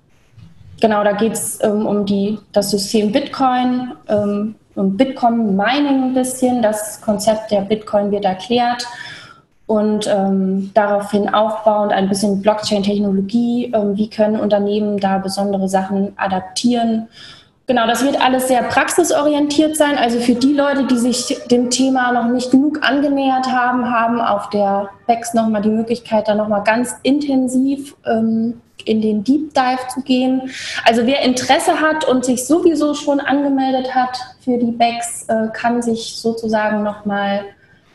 genau, 0.80 1.02
da 1.02 1.12
geht 1.12 1.32
es 1.32 1.62
ähm, 1.62 1.86
um 1.86 2.06
die, 2.06 2.38
das 2.52 2.70
System 2.70 3.12
Bitcoin, 3.12 3.92
ähm, 4.08 4.54
Bitcoin 4.84 5.56
Mining 5.56 6.04
ein 6.04 6.14
bisschen. 6.14 6.62
Das 6.62 7.00
Konzept 7.00 7.50
der 7.50 7.62
Bitcoin 7.62 8.10
wird 8.10 8.24
erklärt 8.24 8.86
und 9.66 10.06
ähm, 10.06 10.70
daraufhin 10.74 11.28
aufbauend 11.28 11.92
ein 11.92 12.08
bisschen 12.08 12.40
Blockchain-Technologie. 12.40 13.72
Ähm, 13.74 13.96
wie 13.96 14.08
können 14.08 14.40
Unternehmen 14.40 14.98
da 14.98 15.18
besondere 15.18 15.68
Sachen 15.68 16.12
adaptieren? 16.16 17.08
Genau, 17.66 17.86
das 17.86 18.02
wird 18.02 18.18
alles 18.18 18.48
sehr 18.48 18.62
praxisorientiert 18.62 19.76
sein. 19.76 19.98
Also 19.98 20.20
für 20.20 20.34
die 20.34 20.54
Leute, 20.54 20.86
die 20.86 20.96
sich 20.96 21.38
dem 21.50 21.68
Thema 21.68 22.12
noch 22.12 22.32
nicht 22.32 22.50
genug 22.50 22.82
angenähert 22.82 23.52
haben, 23.52 23.90
haben 23.90 24.22
auf 24.22 24.48
der 24.48 24.88
BEX 25.06 25.34
nochmal 25.34 25.60
die 25.60 25.68
Möglichkeit, 25.68 26.28
da 26.28 26.34
nochmal 26.34 26.64
ganz 26.64 26.96
intensiv 27.02 27.94
ähm, 28.06 28.62
in 28.88 29.00
den 29.00 29.22
Deep 29.22 29.54
Dive 29.54 29.88
zu 29.92 30.00
gehen. 30.02 30.50
Also 30.84 31.06
wer 31.06 31.22
Interesse 31.22 31.80
hat 31.80 32.04
und 32.06 32.24
sich 32.24 32.46
sowieso 32.46 32.94
schon 32.94 33.20
angemeldet 33.20 33.94
hat 33.94 34.18
für 34.40 34.58
die 34.58 34.72
BEX, 34.72 35.24
äh, 35.28 35.48
kann 35.52 35.82
sich 35.82 36.16
sozusagen 36.16 36.82
nochmal 36.82 37.44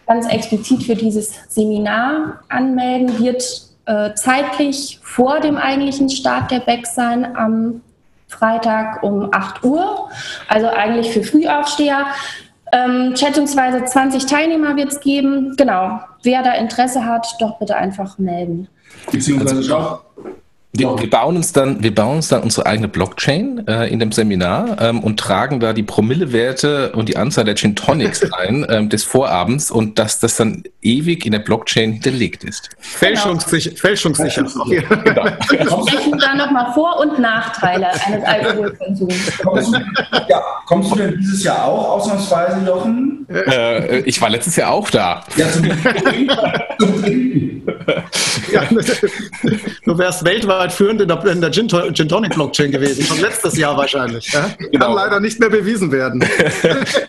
ganz 0.08 0.28
explizit 0.28 0.84
für 0.84 0.96
dieses 0.96 1.34
Seminar 1.50 2.42
anmelden, 2.50 3.20
wird 3.20 3.44
äh, 3.86 4.14
zeitlich 4.16 5.00
vor 5.02 5.40
dem 5.40 5.58
eigentlichen 5.58 6.10
Start 6.10 6.52
der 6.52 6.60
BEX 6.60 6.96
sein 6.96 7.36
am 7.36 7.82
Freitag 8.28 9.04
um 9.04 9.30
8 9.32 9.64
Uhr, 9.64 10.10
also 10.48 10.68
eigentlich 10.68 11.12
für 11.12 11.24
Frühaufsteher. 11.24 12.08
Ähm, 12.72 13.16
schätzungsweise 13.16 13.86
20 13.86 14.26
Teilnehmer 14.26 14.76
wird 14.76 14.92
es 14.92 15.00
geben. 15.00 15.54
Genau. 15.58 16.00
Wer 16.24 16.42
da 16.42 16.54
Interesse 16.54 17.06
hat, 17.06 17.28
doch 17.40 17.60
bitte 17.60 17.76
einfach 17.76 18.18
melden. 18.18 18.68
Beziehungsweise 19.12 19.76
also, 19.76 20.00
wir, 20.76 21.00
wir, 21.00 21.10
bauen 21.10 21.36
uns 21.36 21.54
dann, 21.54 21.84
wir 21.84 21.94
bauen 21.94 22.16
uns 22.16 22.30
dann 22.30 22.42
unsere 22.42 22.66
eigene 22.66 22.88
Blockchain 22.88 23.68
äh, 23.68 23.88
in 23.90 24.00
dem 24.00 24.12
Seminar 24.12 24.82
ähm, 24.82 25.02
und 25.02 25.20
tragen 25.20 25.60
da 25.60 25.72
die 25.72 25.84
Promillewerte 25.84 26.94
und 26.94 27.10
die 27.10 27.16
Anzahl 27.16 27.46
der 27.46 27.54
Gin 27.54 27.76
Tonics 27.76 28.24
ein 28.40 28.66
ähm, 28.68 28.90
des 28.90 29.04
Vorabends 29.04 29.70
und 29.70 30.00
dass 30.00 30.20
das 30.20 30.36
dann 30.36 30.64
ewig 30.82 31.28
in 31.28 31.34
der 31.34 31.40
Blockchain 31.40 31.94
hinterlegt 31.94 32.44
ist. 32.44 32.72
Fälschungssicher. 32.80 33.70
Genau. 33.70 33.82
Fälschungssicher. 33.82 34.44
genau. 35.04 35.26
Wir 35.26 35.92
sprechen 35.92 36.18
da 36.18 36.34
nochmal 36.34 36.74
Vor- 36.74 37.00
und 37.02 37.20
Nachteile 37.20 37.90
eines 38.06 38.24
Alkoholkonsums. 38.24 39.38
Kommst 39.44 39.76
du, 39.76 39.80
ja, 40.28 40.42
kommst 40.66 40.92
du 40.92 40.96
denn 40.96 41.18
dieses 41.20 41.44
Jahr 41.44 41.66
auch 41.66 41.98
ausnahmsweise, 41.98 42.66
Jochen? 42.66 43.28
Äh, 43.30 44.00
ich 44.00 44.20
war 44.20 44.32
letztes 44.32 44.56
Jahr 44.56 44.72
auch 44.72 44.90
da. 44.90 45.24
Ja, 45.36 45.52
zum 45.52 45.70
Trinken. 45.70 47.64
Ja, 48.52 48.68
du 49.86 49.98
wärst 49.98 50.26
weltweit 50.26 50.63
weltweit 50.64 50.74
führend 50.74 51.02
in 51.02 51.08
der, 51.08 51.26
in 51.26 51.42
der 51.42 51.52
Gin, 51.52 51.68
Gin 51.68 52.08
Tonic 52.08 52.34
Blockchain 52.34 52.72
gewesen, 52.72 53.04
schon 53.04 53.20
letztes 53.20 53.58
Jahr 53.58 53.78
wahrscheinlich. 53.78 54.32
Ja? 54.32 54.50
Genau. 54.58 54.86
Kann 54.86 54.96
leider 54.96 55.20
nicht 55.20 55.40
mehr 55.40 55.50
bewiesen 55.50 55.92
werden. 55.92 56.24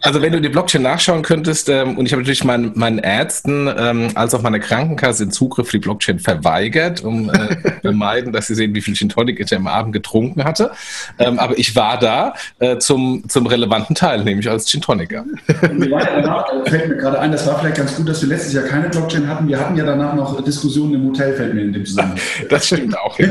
Also 0.00 0.20
wenn 0.20 0.32
du 0.32 0.40
die 0.40 0.48
Blockchain 0.48 0.82
nachschauen 0.82 1.22
könntest, 1.22 1.68
ähm, 1.68 1.96
und 1.96 2.06
ich 2.06 2.12
habe 2.12 2.20
natürlich 2.22 2.44
meinen, 2.44 2.72
meinen 2.74 2.98
Ärzten 2.98 3.72
ähm, 3.76 4.08
als 4.14 4.34
auch 4.34 4.42
meiner 4.42 4.58
Krankenkasse 4.58 5.24
den 5.24 5.32
Zugriff 5.32 5.68
für 5.68 5.78
die 5.78 5.82
Blockchain 5.82 6.18
verweigert, 6.18 7.02
um 7.02 7.30
äh, 7.30 7.56
vermeiden, 7.80 8.32
dass 8.32 8.46
sie 8.46 8.54
sehen, 8.54 8.74
wie 8.74 8.80
viel 8.80 8.94
Gin 8.94 9.08
Tonic 9.08 9.40
ich 9.40 9.54
am 9.54 9.66
Abend 9.66 9.92
getrunken 9.92 10.44
hatte. 10.44 10.72
Ähm, 11.18 11.38
aber 11.38 11.58
ich 11.58 11.74
war 11.74 11.98
da 11.98 12.34
äh, 12.58 12.78
zum, 12.78 13.24
zum 13.28 13.46
relevanten 13.46 13.94
Teil, 13.94 14.24
nämlich 14.24 14.48
als 14.48 14.66
Gin 14.66 14.82
Toniker. 14.82 15.24
fällt 15.46 16.88
mir 16.88 16.96
gerade 16.96 17.18
ein, 17.20 17.32
das 17.32 17.46
war 17.46 17.58
vielleicht 17.58 17.76
ganz 17.76 17.96
gut, 17.96 18.08
dass 18.08 18.20
wir 18.20 18.28
letztes 18.28 18.52
Jahr 18.52 18.64
keine 18.64 18.90
Blockchain 18.90 19.26
hatten. 19.26 19.48
Wir 19.48 19.58
hatten 19.58 19.76
ja 19.76 19.84
danach 19.84 20.14
noch 20.14 20.42
Diskussionen 20.42 20.94
im 20.94 21.08
Hotel, 21.08 21.34
fällt 21.34 21.54
mir 21.54 21.62
in 21.62 21.72
dem 21.72 21.86
Zusammenhang. 21.86 22.18
Das 22.50 22.66
stimmt 22.66 22.98
auch. 22.98 23.18
Ja. 23.18 23.26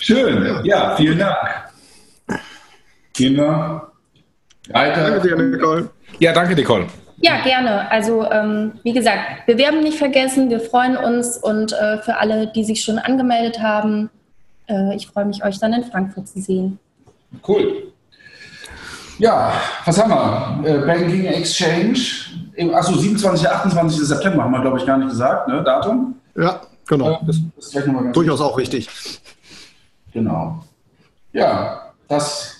Schön. 0.00 0.60
Ja, 0.64 0.96
vielen 0.96 1.18
Dank. 1.18 1.36
Wir 3.16 3.82
weiter. 4.68 5.10
Danke 5.10 5.28
dir, 5.28 5.36
Nicole. 5.36 5.90
Ja, 6.18 6.32
danke, 6.32 6.54
Nicole. 6.54 6.86
Ja, 7.18 7.42
gerne. 7.42 7.90
Also 7.90 8.30
ähm, 8.30 8.72
wie 8.82 8.92
gesagt, 8.92 9.46
bewerben 9.46 9.82
nicht 9.82 9.98
vergessen. 9.98 10.50
Wir 10.50 10.60
freuen 10.60 10.96
uns 10.96 11.38
und 11.38 11.72
äh, 11.72 11.98
für 11.98 12.18
alle, 12.18 12.48
die 12.48 12.64
sich 12.64 12.82
schon 12.82 12.98
angemeldet 12.98 13.60
haben, 13.60 14.10
äh, 14.68 14.94
ich 14.94 15.06
freue 15.06 15.24
mich, 15.24 15.42
euch 15.44 15.58
dann 15.58 15.72
in 15.72 15.84
Frankfurt 15.84 16.28
zu 16.28 16.40
sehen. 16.40 16.78
Cool. 17.46 17.92
Ja, 19.18 19.52
was 19.84 20.02
haben 20.02 20.10
wir? 20.10 20.70
Äh, 20.70 20.78
Banking 20.86 21.24
Exchange. 21.24 21.98
Achso, 22.74 22.94
27, 22.94 23.48
28. 23.48 23.98
September 24.00 24.44
haben 24.44 24.52
wir, 24.52 24.60
glaube 24.60 24.78
ich, 24.78 24.86
gar 24.86 24.98
nicht 24.98 25.10
gesagt, 25.10 25.48
ne? 25.48 25.62
Datum? 25.62 26.16
Ja, 26.36 26.60
genau. 26.86 27.20
Das, 27.26 27.36
ist 27.58 27.76
durchaus 28.12 28.40
auch 28.40 28.56
wichtig. 28.58 28.88
Genau. 30.12 30.64
Ja, 31.32 31.92
das 32.08 32.56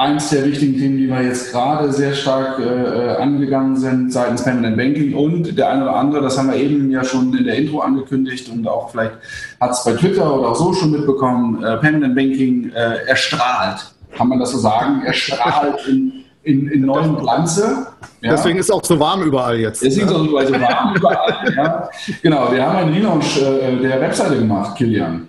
eins 0.00 0.30
der 0.30 0.46
wichtigen 0.46 0.78
Themen, 0.78 0.96
die 0.96 1.08
wir 1.08 1.22
jetzt 1.22 1.52
gerade 1.52 1.92
sehr 1.92 2.14
stark 2.14 2.58
äh, 2.58 3.16
angegangen 3.16 3.76
sind 3.76 4.10
seitens 4.10 4.42
Permanent 4.42 4.76
Banking 4.78 5.14
und 5.14 5.58
der 5.58 5.68
eine 5.68 5.82
oder 5.82 5.94
andere, 5.94 6.22
das 6.22 6.38
haben 6.38 6.50
wir 6.50 6.56
eben 6.56 6.90
ja 6.90 7.04
schon 7.04 7.36
in 7.36 7.44
der 7.44 7.56
Intro 7.56 7.80
angekündigt 7.80 8.48
und 8.48 8.66
auch 8.66 8.90
vielleicht 8.90 9.12
hat 9.60 9.72
es 9.72 9.84
bei 9.84 9.92
Twitter 9.92 10.34
oder 10.34 10.48
auch 10.48 10.56
so 10.56 10.72
schon 10.72 10.92
mitbekommen, 10.92 11.62
äh, 11.62 11.76
Permanent 11.76 12.14
Banking 12.14 12.70
äh, 12.70 13.06
erstrahlt, 13.06 13.92
kann 14.16 14.28
man 14.28 14.40
das 14.40 14.52
so 14.52 14.58
sagen, 14.58 15.02
erstrahlt 15.04 15.86
in 15.86 16.19
in, 16.42 16.68
in 16.68 16.86
neuem 16.86 17.16
Glanze. 17.16 17.86
Ja. 18.20 18.32
Deswegen 18.32 18.58
ist 18.58 18.66
es 18.66 18.70
auch 18.70 18.84
so 18.84 18.98
warm 18.98 19.22
überall 19.22 19.58
jetzt. 19.58 19.82
Deswegen 19.82 20.06
ist 20.06 20.12
es 20.12 20.16
auch 20.16 20.26
so 20.26 20.32
warm 20.60 20.96
überall. 20.96 21.54
Ja. 21.56 21.90
Genau, 22.22 22.52
wir 22.52 22.66
haben 22.66 22.76
einen 22.76 22.94
Relaunch 22.94 23.40
äh, 23.40 23.76
der 23.76 24.00
Webseite 24.00 24.36
gemacht, 24.36 24.76
Kilian. 24.76 25.28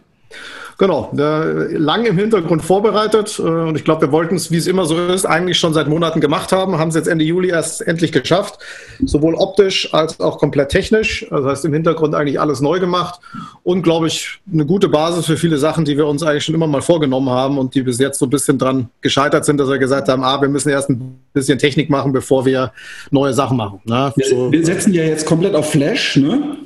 Genau, 0.81 1.11
lang 1.13 2.05
im 2.05 2.17
Hintergrund 2.17 2.63
vorbereitet 2.63 3.37
äh, 3.37 3.43
und 3.43 3.75
ich 3.75 3.83
glaube, 3.83 4.07
wir 4.07 4.11
wollten 4.11 4.33
es, 4.33 4.49
wie 4.49 4.57
es 4.57 4.65
immer 4.65 4.85
so 4.85 4.97
ist, 4.97 5.25
eigentlich 5.25 5.59
schon 5.59 5.75
seit 5.75 5.87
Monaten 5.87 6.21
gemacht 6.21 6.51
haben, 6.51 6.79
haben 6.79 6.89
es 6.89 6.95
jetzt 6.95 7.07
Ende 7.07 7.23
Juli 7.23 7.49
erst 7.49 7.85
endlich 7.85 8.11
geschafft, 8.11 8.57
sowohl 9.05 9.35
optisch 9.35 9.93
als 9.93 10.19
auch 10.19 10.39
komplett 10.39 10.69
technisch. 10.69 11.27
Das 11.29 11.45
heißt, 11.45 11.65
im 11.65 11.73
Hintergrund 11.73 12.15
eigentlich 12.15 12.39
alles 12.39 12.61
neu 12.61 12.79
gemacht 12.79 13.19
und, 13.61 13.83
glaube 13.83 14.07
ich, 14.07 14.39
eine 14.51 14.65
gute 14.65 14.89
Basis 14.89 15.27
für 15.27 15.37
viele 15.37 15.59
Sachen, 15.59 15.85
die 15.85 15.97
wir 15.97 16.07
uns 16.07 16.23
eigentlich 16.23 16.45
schon 16.45 16.55
immer 16.55 16.65
mal 16.65 16.81
vorgenommen 16.81 17.29
haben 17.29 17.59
und 17.59 17.75
die 17.75 17.83
bis 17.83 17.99
jetzt 17.99 18.17
so 18.17 18.25
ein 18.25 18.31
bisschen 18.31 18.57
dran 18.57 18.89
gescheitert 19.01 19.45
sind, 19.45 19.59
dass 19.59 19.69
wir 19.69 19.77
gesagt 19.77 20.09
haben, 20.09 20.23
ah, 20.23 20.41
wir 20.41 20.49
müssen 20.49 20.69
erst 20.69 20.89
ein 20.89 21.19
bisschen 21.31 21.59
Technik 21.59 21.91
machen, 21.91 22.11
bevor 22.11 22.43
wir 22.47 22.71
neue 23.11 23.33
Sachen 23.33 23.55
machen. 23.55 23.81
Ne? 23.85 24.11
So. 24.23 24.51
Wir 24.51 24.65
setzen 24.65 24.95
ja 24.95 25.03
jetzt 25.03 25.27
komplett 25.27 25.53
auf 25.53 25.69
Flash, 25.69 26.15
ne? 26.15 26.57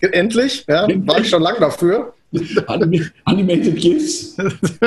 Endlich, 0.00 0.64
ja, 0.68 0.86
war 1.06 1.18
ich 1.18 1.28
schon 1.28 1.42
lange 1.42 1.58
dafür. 1.58 2.12
Animated 3.24 3.76
GIFs. 3.76 4.36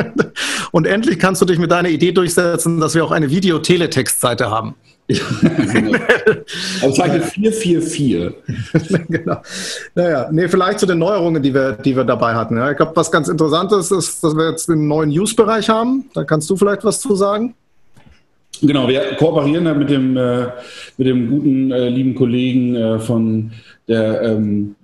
Und 0.71 0.85
endlich 0.85 1.19
kannst 1.19 1.41
du 1.41 1.45
dich 1.45 1.57
mit 1.57 1.71
deiner 1.71 1.89
Idee 1.89 2.11
durchsetzen, 2.11 2.79
dass 2.79 2.95
wir 2.95 3.03
auch 3.03 3.11
eine 3.11 3.29
Videoteletext-Seite 3.29 4.49
haben. 4.49 4.75
Ja, 5.07 5.23
genau. 5.73 5.97
Auf 6.81 6.95
Seite 6.95 7.21
444. 7.21 9.07
genau. 9.09 9.37
Naja, 9.95 10.29
nee, 10.31 10.47
vielleicht 10.47 10.79
zu 10.79 10.85
den 10.85 10.99
Neuerungen, 10.99 11.41
die 11.41 11.53
wir, 11.53 11.73
die 11.73 11.95
wir 11.95 12.03
dabei 12.03 12.33
hatten. 12.35 12.57
Ja, 12.57 12.71
ich 12.71 12.77
glaube, 12.77 12.95
was 12.95 13.11
ganz 13.11 13.27
Interessantes 13.27 13.91
ist, 13.91 14.23
dass 14.23 14.35
wir 14.35 14.51
jetzt 14.51 14.69
den 14.69 14.87
neuen 14.87 15.09
News-Bereich 15.09 15.69
haben. 15.69 16.09
Da 16.13 16.23
kannst 16.23 16.49
du 16.49 16.55
vielleicht 16.55 16.83
was 16.83 17.01
zu 17.01 17.15
sagen. 17.15 17.55
Genau, 18.61 18.87
wir 18.87 19.15
kooperieren 19.15 19.65
da 19.65 19.73
mit 19.73 19.89
dem, 19.89 20.15
äh, 20.15 20.47
mit 20.97 21.07
dem 21.07 21.29
guten, 21.29 21.71
äh, 21.71 21.89
lieben 21.89 22.13
Kollegen 22.13 22.75
äh, 22.75 22.99
von 22.99 23.51
der 23.87 24.21
ähm, 24.21 24.75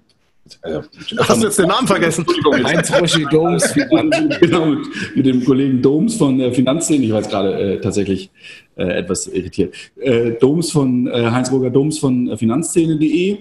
also, 0.61 0.81
Hast 1.17 1.41
du 1.41 1.45
jetzt 1.45 1.59
den 1.59 1.67
Namen 1.67 1.87
vergessen? 1.87 2.25
Heinz 2.63 2.91
Roschi 2.93 3.25
Doms. 3.29 3.73
genau, 3.73 4.75
mit, 5.15 5.25
dem 5.25 5.43
Kollegen 5.43 5.81
Doms 5.81 6.15
von 6.15 6.39
äh, 6.39 6.53
Finanzszene. 6.53 7.05
Ich 7.05 7.11
war 7.11 7.19
jetzt 7.19 7.29
gerade 7.29 7.53
äh, 7.53 7.81
tatsächlich 7.81 8.29
äh, 8.75 8.83
etwas 8.83 9.27
irritiert. 9.27 9.73
Äh, 9.97 10.31
Doms 10.31 10.71
von 10.71 11.07
äh, 11.07 11.29
Heinz-Roger 11.31 11.69
Doms 11.69 11.99
von 11.99 12.29
äh, 12.29 12.37
Finanzszene.de, 12.37 13.37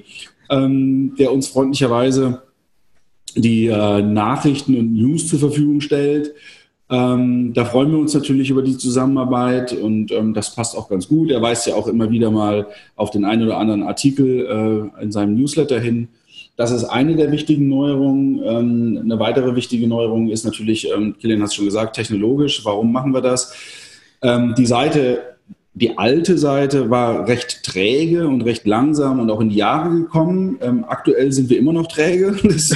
ähm, 0.51 1.15
der 1.19 1.33
uns 1.33 1.49
freundlicherweise 1.49 2.43
die 3.35 3.67
äh, 3.67 4.03
Nachrichten 4.03 4.77
und 4.77 4.95
News 4.95 5.29
zur 5.29 5.39
Verfügung 5.39 5.81
stellt. 5.81 6.35
Ähm, 6.89 7.53
da 7.53 7.65
freuen 7.65 7.91
wir 7.91 7.99
uns 7.99 8.15
natürlich 8.15 8.51
über 8.51 8.63
die 8.63 8.79
Zusammenarbeit 8.79 9.73
und 9.73 10.13
ähm, 10.13 10.35
das 10.35 10.55
passt 10.55 10.77
auch 10.77 10.89
ganz 10.89 11.09
gut. 11.09 11.31
Er 11.31 11.43
weist 11.43 11.67
ja 11.67 11.75
auch 11.75 11.89
immer 11.89 12.11
wieder 12.11 12.31
mal 12.31 12.69
auf 12.95 13.11
den 13.11 13.25
einen 13.25 13.43
oder 13.43 13.59
anderen 13.59 13.83
Artikel 13.83 14.91
äh, 14.99 15.03
in 15.03 15.11
seinem 15.11 15.35
Newsletter 15.35 15.81
hin. 15.81 16.09
Das 16.57 16.71
ist 16.71 16.85
eine 16.85 17.17
der 17.17 17.31
wichtigen 17.33 17.69
Neuerungen. 17.69 18.41
Ähm, 18.43 19.01
eine 19.05 19.19
weitere 19.19 19.55
wichtige 19.55 19.87
Neuerung 19.87 20.29
ist 20.29 20.45
natürlich, 20.45 20.91
ähm, 20.91 21.15
Kilian 21.19 21.43
hat 21.43 21.49
es 21.49 21.55
schon 21.55 21.67
gesagt, 21.67 21.97
technologisch. 21.97 22.65
Warum 22.65 22.93
machen 22.93 23.13
wir 23.13 23.21
das? 23.21 23.55
Ähm, 24.23 24.55
die 24.57 24.65
Seite, 24.65 25.37
die 25.75 25.99
alte 25.99 26.39
Seite 26.39 26.89
war 26.89 27.29
recht 27.29 27.63
träge 27.63 28.27
und 28.27 28.41
recht 28.41 28.67
langsam 28.67 29.21
und 29.21 29.31
auch 29.31 29.43
in 29.43 29.51
die 29.51 29.57
Jahre 29.57 29.91
gekommen. 29.91 30.59
aktuell 30.89 31.31
sind 31.33 31.51
wir 31.51 31.59
immer 31.59 31.75
noch 31.75 31.87
träge. 31.87 32.35
Das, 32.43 32.75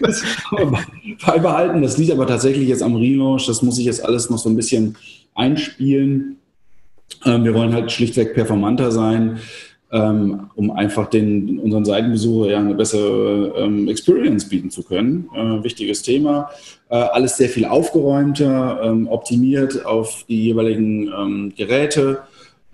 das 0.00 0.22
beibehalten. 1.24 1.82
Das 1.82 1.98
liegt 1.98 2.10
aber 2.10 2.26
tatsächlich 2.26 2.68
jetzt 2.68 2.82
am 2.82 2.96
Relaunch. 2.96 3.46
Das 3.46 3.60
muss 3.62 3.78
ich 3.78 3.84
jetzt 3.84 4.02
alles 4.02 4.30
noch 4.30 4.38
so 4.38 4.48
ein 4.48 4.56
bisschen 4.56 4.96
einspielen. 5.34 6.38
wir 7.24 7.54
wollen 7.54 7.74
halt 7.74 7.92
schlichtweg 7.92 8.32
performanter 8.32 8.90
sein 8.90 9.38
ähm, 9.92 10.50
um 10.54 10.70
einfach 10.70 11.08
den, 11.10 11.58
unseren 11.58 11.84
Seitenbesucher 11.84 12.50
ja 12.50 12.58
eine 12.58 12.74
bessere 12.74 13.52
ähm, 13.56 13.88
Experience 13.88 14.48
bieten 14.48 14.70
zu 14.70 14.82
können. 14.82 15.28
Äh, 15.34 15.62
wichtiges 15.62 16.02
Thema. 16.02 16.50
Äh, 16.88 16.96
alles 16.96 17.36
sehr 17.36 17.50
viel 17.50 17.66
aufgeräumter, 17.66 18.80
ähm, 18.82 19.06
optimiert 19.08 19.84
auf 19.84 20.24
die 20.28 20.44
jeweiligen 20.44 21.08
ähm, 21.08 21.52
Geräte. 21.54 22.20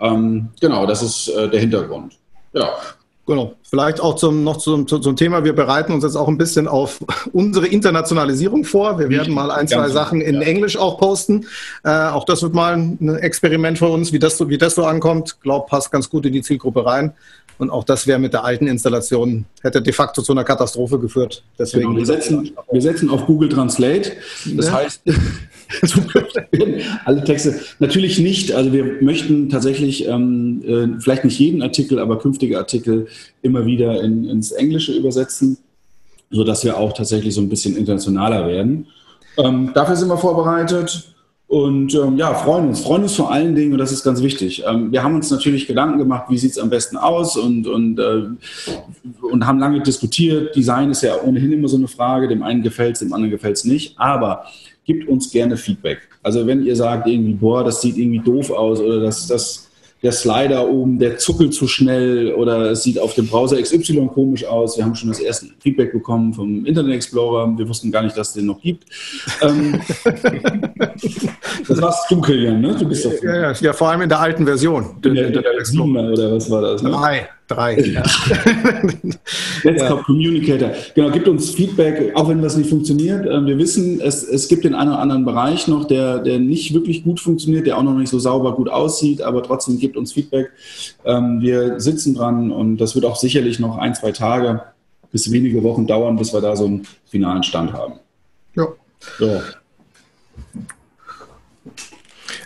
Ähm, 0.00 0.50
genau, 0.60 0.86
das 0.86 1.02
ist 1.02 1.28
äh, 1.28 1.48
der 1.48 1.60
Hintergrund. 1.60 2.16
Ja. 2.52 2.70
Genau. 3.28 3.52
Vielleicht 3.62 4.00
auch 4.00 4.16
zum, 4.16 4.42
noch 4.42 4.56
zum, 4.56 4.88
zum, 4.88 5.14
Thema. 5.14 5.44
Wir 5.44 5.52
bereiten 5.52 5.92
uns 5.92 6.02
jetzt 6.02 6.16
auch 6.16 6.28
ein 6.28 6.38
bisschen 6.38 6.66
auf 6.66 6.98
unsere 7.34 7.66
Internationalisierung 7.66 8.64
vor. 8.64 8.98
Wir 8.98 9.10
werden 9.10 9.34
mal 9.34 9.50
ein, 9.50 9.68
zwei 9.68 9.90
Sachen 9.90 10.22
in. 10.22 10.38
Englisch 10.48 10.78
auch 10.78 10.98
posten. 10.98 11.46
Äh, 11.84 11.90
auch 11.90 12.24
das 12.24 12.42
wird 12.42 12.54
mal 12.54 12.74
ein 12.74 13.16
Experiment 13.16 13.76
für 13.76 13.88
uns, 13.88 14.14
wie 14.14 14.18
das, 14.18 14.38
so, 14.38 14.48
wie 14.48 14.56
das 14.56 14.76
so 14.76 14.86
ankommt. 14.86 15.42
Glaub, 15.42 15.68
passt 15.68 15.92
ganz 15.92 16.08
gut 16.08 16.24
in 16.24 16.32
die 16.32 16.40
Zielgruppe 16.40 16.86
rein. 16.86 17.12
Und 17.58 17.68
auch 17.68 17.84
das 17.84 18.06
wäre 18.06 18.18
mit 18.18 18.32
der 18.32 18.44
alten 18.44 18.66
Installation, 18.66 19.44
hätte 19.60 19.82
de 19.82 19.92
facto 19.92 20.22
zu 20.22 20.32
einer 20.32 20.44
Katastrophe 20.44 20.98
geführt. 20.98 21.42
Deswegen 21.58 21.88
genau, 21.88 21.98
wir, 21.98 22.06
setzen, 22.06 22.50
wir 22.70 22.80
setzen 22.80 23.10
auf 23.10 23.26
Google 23.26 23.50
Translate. 23.50 24.12
Das 24.56 24.66
ja. 24.66 24.72
heißt, 24.72 25.02
alle 27.04 27.24
Texte. 27.24 27.54
Natürlich 27.78 28.18
nicht. 28.18 28.52
Also 28.52 28.72
wir 28.72 29.02
möchten 29.02 29.48
tatsächlich 29.48 30.06
ähm, 30.06 30.62
äh, 30.66 31.00
vielleicht 31.00 31.24
nicht 31.24 31.38
jeden 31.38 31.62
Artikel, 31.62 31.98
aber 31.98 32.18
künftige 32.18 32.58
Artikel 32.58 33.06
immer 33.42 33.66
wieder 33.66 34.02
in, 34.02 34.24
ins 34.24 34.52
Englische 34.52 34.92
übersetzen, 34.92 35.58
sodass 36.30 36.64
wir 36.64 36.78
auch 36.78 36.92
tatsächlich 36.92 37.34
so 37.34 37.40
ein 37.40 37.48
bisschen 37.48 37.76
internationaler 37.76 38.46
werden. 38.46 38.86
Ähm, 39.36 39.70
dafür 39.74 39.96
sind 39.96 40.08
wir 40.08 40.18
vorbereitet. 40.18 41.14
Und 41.48 41.94
ähm, 41.94 42.18
ja, 42.18 42.34
freuen 42.34 42.68
uns. 42.68 42.80
Freuen 42.80 43.04
uns 43.04 43.14
vor 43.14 43.32
allen 43.32 43.54
Dingen, 43.54 43.72
und 43.72 43.78
das 43.78 43.90
ist 43.90 44.04
ganz 44.04 44.22
wichtig. 44.22 44.62
Ähm, 44.68 44.92
wir 44.92 45.02
haben 45.02 45.14
uns 45.14 45.30
natürlich 45.30 45.66
Gedanken 45.66 45.98
gemacht, 45.98 46.26
wie 46.28 46.36
sieht 46.36 46.50
es 46.50 46.58
am 46.58 46.68
besten 46.68 46.98
aus 46.98 47.38
und, 47.38 47.66
und, 47.66 47.98
äh, 47.98 48.24
und 49.22 49.46
haben 49.46 49.58
lange 49.58 49.80
diskutiert. 49.80 50.54
Design 50.54 50.90
ist 50.90 51.02
ja 51.02 51.18
ohnehin 51.22 51.52
immer 51.52 51.68
so 51.68 51.78
eine 51.78 51.88
Frage. 51.88 52.28
Dem 52.28 52.42
einen 52.42 52.62
gefällt 52.62 52.96
es, 52.96 52.98
dem 52.98 53.14
anderen 53.14 53.30
gefällt 53.30 53.56
es 53.56 53.64
nicht. 53.64 53.98
Aber 53.98 54.44
gebt 54.88 55.08
uns 55.08 55.30
gerne 55.30 55.56
Feedback. 55.56 56.08
Also 56.22 56.46
wenn 56.46 56.64
ihr 56.64 56.74
sagt 56.74 57.06
irgendwie, 57.06 57.34
boah, 57.34 57.62
das 57.62 57.80
sieht 57.80 57.96
irgendwie 57.96 58.18
doof 58.18 58.50
aus 58.50 58.80
oder 58.80 59.00
das, 59.00 59.28
das 59.28 59.68
der 60.02 60.12
Slider 60.12 60.68
oben, 60.68 60.98
der 60.98 61.18
zuckelt 61.18 61.52
zu 61.52 61.66
schnell 61.66 62.32
oder 62.32 62.70
es 62.70 62.84
sieht 62.84 63.00
auf 63.00 63.14
dem 63.14 63.26
Browser 63.26 63.60
XY 63.60 64.08
komisch 64.14 64.44
aus. 64.44 64.76
Wir 64.76 64.84
haben 64.84 64.94
schon 64.94 65.08
das 65.08 65.18
erste 65.18 65.46
Feedback 65.58 65.92
bekommen 65.92 66.32
vom 66.32 66.64
Internet 66.64 66.94
Explorer. 66.94 67.52
Wir 67.58 67.68
wussten 67.68 67.90
gar 67.90 68.02
nicht, 68.02 68.16
dass 68.16 68.28
es 68.28 68.34
den 68.34 68.46
noch 68.46 68.60
gibt. 68.60 68.84
Ähm, 69.42 69.80
das 71.68 71.82
warst 71.82 72.08
du, 72.10 72.20
Kilian, 72.20 72.60
ne? 72.60 72.76
Du 72.78 72.88
bist 72.88 73.04
doch 73.04 73.12
ja, 73.22 73.50
ja, 73.50 73.52
ja, 73.52 73.72
vor 73.72 73.88
allem 73.88 74.02
in 74.02 74.08
der 74.08 74.20
alten 74.20 74.46
Version. 74.46 74.96
In 75.04 75.14
der, 75.14 75.26
in 75.26 75.32
der, 75.32 75.42
der 75.42 75.64
7 75.64 75.96
oder 75.96 76.32
was 76.32 76.48
war 76.48 76.62
das? 76.62 76.80
Ne? 76.82 76.90
Drei. 76.90 77.28
Drei. 77.48 77.78
Ja. 77.88 78.02
Desktop 79.64 79.98
ja. 79.98 80.04
Communicator. 80.04 80.70
Genau, 80.94 81.10
gibt 81.10 81.26
uns 81.26 81.50
Feedback, 81.50 82.14
auch 82.14 82.28
wenn 82.28 82.42
das 82.42 82.56
nicht 82.56 82.68
funktioniert. 82.68 83.26
Ähm, 83.26 83.46
wir 83.46 83.58
wissen, 83.58 84.00
es, 84.00 84.22
es 84.22 84.48
gibt 84.48 84.64
den 84.64 84.74
einen 84.74 84.90
oder 84.90 85.00
anderen 85.00 85.24
Bereich 85.24 85.66
noch, 85.66 85.86
der, 85.86 86.18
der 86.18 86.38
nicht 86.38 86.74
wirklich 86.74 87.02
gut 87.02 87.18
funktioniert, 87.18 87.66
der 87.66 87.78
auch 87.78 87.82
noch 87.82 87.94
nicht 87.94 88.10
so 88.10 88.18
sauber 88.18 88.54
gut 88.54 88.68
aussieht, 88.68 89.22
aber 89.22 89.42
trotzdem 89.42 89.78
gibt 89.78 89.96
uns 89.96 90.12
Feedback. 90.12 90.50
Ähm, 91.04 91.40
wir 91.40 91.80
sitzen 91.80 92.14
dran 92.14 92.50
und 92.50 92.76
das 92.76 92.94
wird 92.94 93.06
auch 93.06 93.16
sicherlich 93.16 93.58
noch 93.58 93.78
ein, 93.78 93.94
zwei 93.94 94.12
Tage 94.12 94.62
bis 95.10 95.32
wenige 95.32 95.62
Wochen 95.62 95.86
dauern, 95.86 96.16
bis 96.16 96.32
wir 96.34 96.40
da 96.40 96.54
so 96.54 96.66
einen 96.66 96.86
finalen 97.06 97.42
Stand 97.42 97.72
haben. 97.72 97.94
Ja. 98.54 98.66
So. 99.18 99.40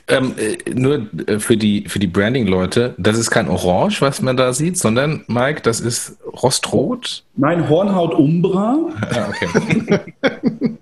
Ähm, 0.09 0.35
äh, 0.37 0.71
nur 0.75 1.07
äh, 1.27 1.39
für 1.39 1.57
die, 1.57 1.85
für 1.89 1.99
die 1.99 2.07
Branding-Leute, 2.07 2.95
das 2.99 3.19
ist 3.19 3.31
kein 3.31 3.49
Orange, 3.49 4.01
was 4.01 4.21
man 4.21 4.37
da 4.37 4.53
sieht, 4.53 4.77
sondern, 4.77 5.25
Mike, 5.29 5.61
das 5.63 5.81
ist 5.81 6.19
Rostrot. 6.43 7.25
Nein, 7.37 7.69
Hornhaut 7.69 8.15
Umbra. 8.15 8.79
Ja, 9.15 9.29
okay. 9.29 10.01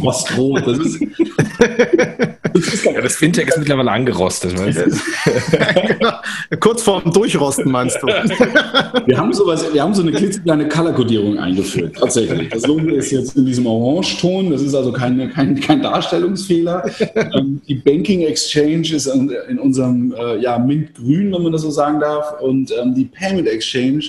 Rostrot, 0.00 0.66
das 0.66 0.78
ist. 0.78 1.00
ja, 2.84 3.00
das 3.00 3.16
Fintech 3.16 3.48
ist 3.48 3.58
mittlerweile 3.58 3.90
angerostet. 3.90 4.54
genau. 4.54 6.12
Kurz 6.60 6.82
vorm 6.82 7.10
Durchrosten, 7.12 7.70
meinst 7.70 7.98
du? 8.02 8.06
wir, 9.06 9.18
haben 9.18 9.32
sowas, 9.32 9.64
wir 9.72 9.82
haben 9.82 9.94
so 9.94 10.02
eine 10.02 10.12
klitzekleine 10.12 10.68
Color-Kodierung 10.68 11.38
eingeführt, 11.38 11.96
tatsächlich. 11.96 12.48
Das 12.50 12.66
Logo 12.66 12.88
ist 12.88 13.10
jetzt 13.10 13.36
in 13.36 13.46
diesem 13.46 13.66
Orange-Ton, 13.66 14.50
das 14.50 14.62
ist 14.62 14.74
also 14.74 14.92
keine, 14.92 15.28
kein, 15.28 15.58
kein 15.60 15.82
Darstellungsfehler. 15.82 16.84
Ähm, 17.14 17.60
die 17.68 17.76
Banking 17.76 18.22
Exchange 18.22 18.92
ist 18.94 19.06
in 19.06 19.58
unserem 19.58 20.14
äh, 20.18 20.38
ja, 20.38 20.58
Mint-Grün, 20.58 21.32
wenn 21.32 21.42
man 21.42 21.52
das 21.52 21.62
so 21.62 21.70
sagen 21.70 22.00
darf, 22.00 22.40
und 22.40 22.72
ähm, 22.80 22.94
die 22.94 23.04
Payment 23.04 23.48
Exchange 23.48 24.04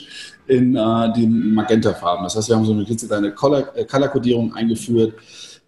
in 0.47 0.75
äh, 0.75 1.13
den 1.13 1.53
Magenta-Farben. 1.53 2.23
Das 2.23 2.35
heißt, 2.35 2.49
wir 2.49 2.55
haben 2.55 2.65
so 2.65 2.73
eine 2.73 2.83
klitzekleine 2.83 3.27
äh, 3.29 3.85
Color-Kodierung 3.85 4.53
eingeführt. 4.53 5.13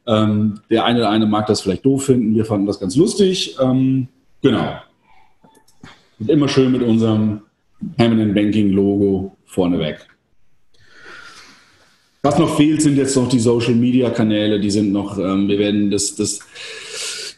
Ähm, 0.06 0.60
der 0.70 0.86
eine 0.86 1.00
oder 1.00 1.10
eine 1.10 1.26
mag 1.26 1.48
das 1.48 1.62
vielleicht 1.62 1.86
doof 1.86 2.06
finden, 2.06 2.36
wir 2.36 2.46
fanden 2.46 2.68
das 2.68 2.80
ganz 2.80 2.96
lustig. 2.96 3.56
Ähm, 3.62 4.08
genau. 4.42 4.76
Und 6.20 6.30
immer 6.30 6.48
schön 6.48 6.72
mit 6.72 6.84
unserem 6.84 7.42
Hammond 7.98 8.34
Banking 8.34 8.70
Logo 8.72 9.36
vorneweg. 9.46 10.08
Was 12.22 12.40
noch 12.40 12.56
fehlt, 12.56 12.82
sind 12.82 12.96
jetzt 12.96 13.18
noch 13.18 13.28
die 13.28 13.40
Social 13.40 13.76
Media 13.76 14.10
Kanäle. 14.10 14.60
Die 14.60 14.72
sind 14.72 14.94
noch, 14.94 15.18
ähm, 15.18 15.50
wir 15.50 15.60
werden 15.60 15.92
das, 15.92 16.16
das, 16.16 16.40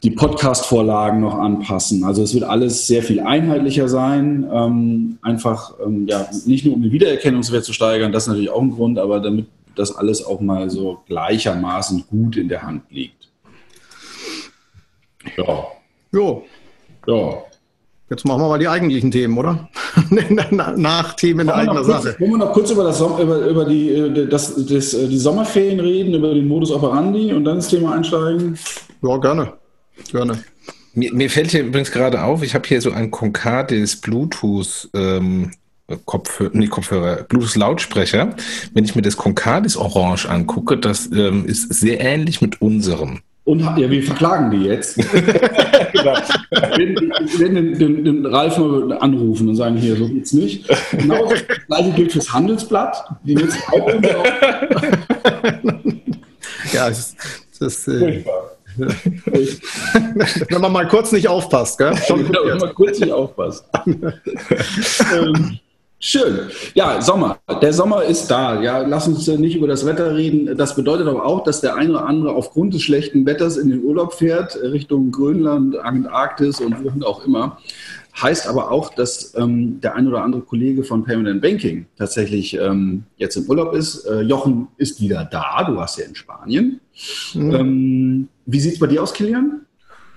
die 0.03 0.11
Podcast-Vorlagen 0.11 1.21
noch 1.21 1.39
anpassen. 1.39 2.03
Also 2.03 2.21
es 2.21 2.35
wird 2.35 2.43
alles 2.43 2.85
sehr 2.85 3.01
viel 3.01 3.19
einheitlicher 3.19 3.87
sein. 3.87 4.47
Ähm, 4.53 5.17
einfach, 5.23 5.73
ähm, 5.83 6.05
ja, 6.07 6.29
nicht 6.45 6.65
nur 6.65 6.75
um 6.75 6.83
den 6.83 6.91
Wiedererkennungswert 6.91 7.65
zu 7.65 7.73
steigern, 7.73 8.11
das 8.11 8.23
ist 8.23 8.27
natürlich 8.27 8.51
auch 8.51 8.61
ein 8.61 8.69
Grund, 8.69 8.99
aber 8.99 9.19
damit 9.19 9.47
das 9.75 9.95
alles 9.95 10.25
auch 10.25 10.41
mal 10.41 10.69
so 10.69 10.99
gleichermaßen 11.07 12.05
gut 12.07 12.37
in 12.37 12.49
der 12.49 12.63
Hand 12.63 12.83
liegt. 12.89 13.29
Ja. 15.37 15.67
Jo. 16.11 16.45
Ja. 17.07 17.43
Jetzt 18.09 18.23
machen 18.25 18.41
wir 18.41 18.49
mal 18.49 18.59
die 18.59 18.67
eigentlichen 18.67 19.09
Themen, 19.09 19.35
oder? 19.37 19.67
Nach 20.77 21.13
Themen 21.15 21.47
der 21.47 21.55
eigenen 21.55 21.83
Sache. 21.83 22.15
Wollen 22.19 22.31
wir 22.31 22.37
noch 22.37 22.53
kurz 22.53 22.69
über, 22.69 22.83
das, 22.83 23.01
über, 23.01 23.47
über 23.47 23.65
die, 23.65 23.89
äh, 23.89 24.27
das, 24.27 24.63
das, 24.67 24.93
äh, 24.93 25.07
die 25.07 25.17
Sommerferien 25.17 25.79
reden, 25.79 26.13
über 26.13 26.33
den 26.33 26.47
Modus 26.47 26.71
operandi 26.71 27.33
und 27.33 27.45
dann 27.45 27.55
das 27.55 27.69
Thema 27.69 27.95
einsteigen? 27.95 28.59
Ja, 29.01 29.17
gerne. 29.17 29.53
Gerne. 30.11 30.43
Mir, 30.93 31.13
mir 31.13 31.29
fällt 31.29 31.51
hier 31.51 31.63
übrigens 31.63 31.91
gerade 31.91 32.23
auf, 32.23 32.43
ich 32.43 32.53
habe 32.53 32.67
hier 32.67 32.79
so 32.79 32.91
ein 32.91 33.09
konkardes 33.09 33.99
Bluetooth 33.99 34.89
ähm, 34.93 35.51
Kopfhörer, 36.05 36.51
nee, 36.53 36.67
Kopfhörer, 36.67 37.23
Bluetooth-Lautsprecher, 37.23 38.35
wenn 38.73 38.85
ich 38.85 38.95
mir 38.95 39.03
das 39.03 39.17
Concardis 39.17 39.77
Orange 39.77 40.27
angucke, 40.27 40.77
das 40.77 41.11
ähm, 41.11 41.45
ist 41.45 41.73
sehr 41.73 41.99
ähnlich 41.99 42.41
mit 42.41 42.61
unserem. 42.61 43.19
Und 43.43 43.59
ja, 43.59 43.89
wir 43.91 44.01
verklagen 44.01 44.49
die 44.49 44.65
jetzt. 44.65 44.95
genau. 45.93 46.15
Wir 46.49 47.39
werden 47.39 47.55
den, 47.55 47.77
den, 47.77 48.03
den, 48.03 48.25
Ralf 48.25 48.57
mal 48.57 48.97
anrufen 48.97 49.49
und 49.49 49.55
sagen, 49.55 49.77
hier, 49.77 49.95
so 49.95 50.07
geht's 50.07 50.33
nicht. 50.33 50.67
Genau 50.91 51.29
das 51.29 51.43
gleiche 51.67 51.91
gilt 51.91 52.11
fürs 52.13 52.33
Handelsblatt. 52.33 53.05
Die 53.23 53.33
jetzt 53.33 53.59
auch 53.71 53.87
Ja, 56.73 56.89
das, 56.89 57.15
das 57.59 57.87
äh, 57.87 58.23
wenn 60.49 60.61
man 60.61 60.71
mal 60.71 60.87
kurz 60.87 61.11
nicht 61.11 61.27
aufpasst, 61.27 61.77
gell? 61.77 61.95
Schon 61.97 62.25
genau, 62.25 62.39
wenn 62.45 62.57
man 62.57 62.73
kurz 62.73 62.99
nicht 62.99 63.11
aufpasst. 63.11 63.65
ähm, 63.85 65.59
Schön. 66.07 66.51
Ja, 66.75 67.01
Sommer. 67.01 67.39
Der 67.63 67.73
Sommer 67.73 68.03
ist 68.03 68.27
da. 68.27 68.61
Ja, 68.61 68.85
lass 68.85 69.07
uns 69.07 69.25
nicht 69.25 69.55
über 69.55 69.65
das 69.65 69.87
Wetter 69.87 70.15
reden. 70.15 70.55
Das 70.55 70.75
bedeutet 70.75 71.07
aber 71.07 71.25
auch, 71.25 71.43
dass 71.43 71.61
der 71.61 71.73
eine 71.73 71.93
oder 71.93 72.05
andere 72.05 72.35
aufgrund 72.35 72.75
des 72.75 72.83
schlechten 72.83 73.25
Wetters 73.25 73.57
in 73.57 73.71
den 73.71 73.83
Urlaub 73.83 74.13
fährt, 74.13 74.55
Richtung 74.61 75.09
Grönland, 75.09 75.75
Antarktis 75.75 76.61
und 76.61 76.83
wohin 76.83 77.01
auch 77.01 77.25
immer. 77.25 77.57
Heißt 78.21 78.47
aber 78.47 78.69
auch, 78.69 78.93
dass 78.93 79.33
ähm, 79.35 79.81
der 79.81 79.95
ein 79.95 80.07
oder 80.07 80.21
andere 80.21 80.43
Kollege 80.43 80.83
von 80.83 81.09
and 81.09 81.41
Banking 81.41 81.87
tatsächlich 81.97 82.53
ähm, 82.53 83.05
jetzt 83.17 83.35
im 83.37 83.49
Urlaub 83.49 83.73
ist. 83.73 84.05
Äh, 84.05 84.21
Jochen 84.21 84.67
ist 84.77 85.01
wieder 85.01 85.25
da. 85.25 85.63
Du 85.63 85.75
warst 85.75 85.97
ja 85.97 86.05
in 86.05 86.13
Spanien. 86.13 86.81
Mhm. 87.33 87.55
Ähm, 87.55 88.27
wie 88.45 88.59
sieht 88.59 88.73
es 88.73 88.79
bei 88.79 88.85
dir 88.85 89.01
aus, 89.01 89.11
Kilian? 89.11 89.61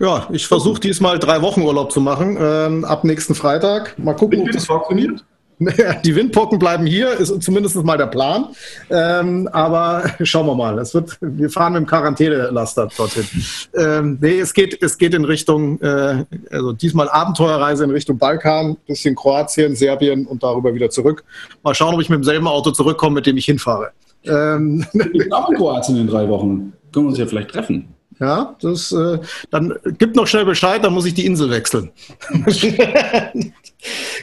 Ja, 0.00 0.28
ich 0.30 0.46
versuche 0.46 0.80
diesmal 0.80 1.18
drei 1.18 1.40
Wochen 1.40 1.62
Urlaub 1.62 1.92
zu 1.92 2.02
machen. 2.02 2.36
Ähm, 2.38 2.84
ab 2.84 3.04
nächsten 3.04 3.34
Freitag. 3.34 3.98
Mal 3.98 4.14
gucken, 4.14 4.42
ob 4.42 4.52
das 4.52 4.66
funktioniert. 4.66 5.24
Die 6.04 6.14
Windpocken 6.14 6.58
bleiben 6.58 6.86
hier, 6.86 7.12
ist 7.18 7.42
zumindest 7.42 7.76
mal 7.82 7.98
der 7.98 8.06
Plan. 8.06 8.46
Ähm, 8.90 9.48
aber 9.52 10.04
schauen 10.22 10.46
wir 10.46 10.54
mal. 10.54 10.78
Es 10.78 10.94
wird, 10.94 11.18
wir 11.20 11.50
fahren 11.50 11.72
mit 11.72 11.82
dem 11.82 11.86
Quarantänelaster 11.86 12.88
dorthin. 12.96 13.24
Ähm, 13.74 14.18
nee, 14.20 14.38
es 14.38 14.54
geht, 14.54 14.80
es 14.82 14.98
geht 14.98 15.14
in 15.14 15.24
Richtung, 15.24 15.80
äh, 15.80 16.24
also 16.50 16.72
diesmal 16.72 17.08
Abenteuerreise 17.08 17.84
in 17.84 17.90
Richtung 17.90 18.18
Balkan, 18.18 18.76
bisschen 18.86 19.14
Kroatien, 19.14 19.74
Serbien 19.74 20.26
und 20.26 20.42
darüber 20.42 20.74
wieder 20.74 20.90
zurück. 20.90 21.24
Mal 21.62 21.74
schauen, 21.74 21.94
ob 21.94 22.00
ich 22.00 22.08
mit 22.08 22.18
demselben 22.18 22.46
Auto 22.46 22.70
zurückkomme, 22.70 23.16
mit 23.16 23.26
dem 23.26 23.36
ich 23.36 23.46
hinfahre. 23.46 23.90
Ähm, 24.24 24.84
ich 24.92 25.12
bin 25.12 25.32
auch 25.32 25.50
in 25.50 25.56
Kroatien 25.56 25.96
in 25.96 26.06
drei 26.06 26.28
Wochen. 26.28 26.72
Können 26.92 27.06
wir 27.06 27.10
uns 27.10 27.18
ja 27.18 27.26
vielleicht 27.26 27.50
treffen. 27.50 27.94
Ja, 28.20 28.56
das, 28.60 28.92
äh, 28.92 29.18
dann 29.50 29.74
gibt 29.98 30.16
noch 30.16 30.26
schnell 30.26 30.44
Bescheid, 30.44 30.82
dann 30.82 30.92
muss 30.92 31.06
ich 31.06 31.14
die 31.14 31.24
Insel 31.24 31.50
wechseln. 31.50 31.90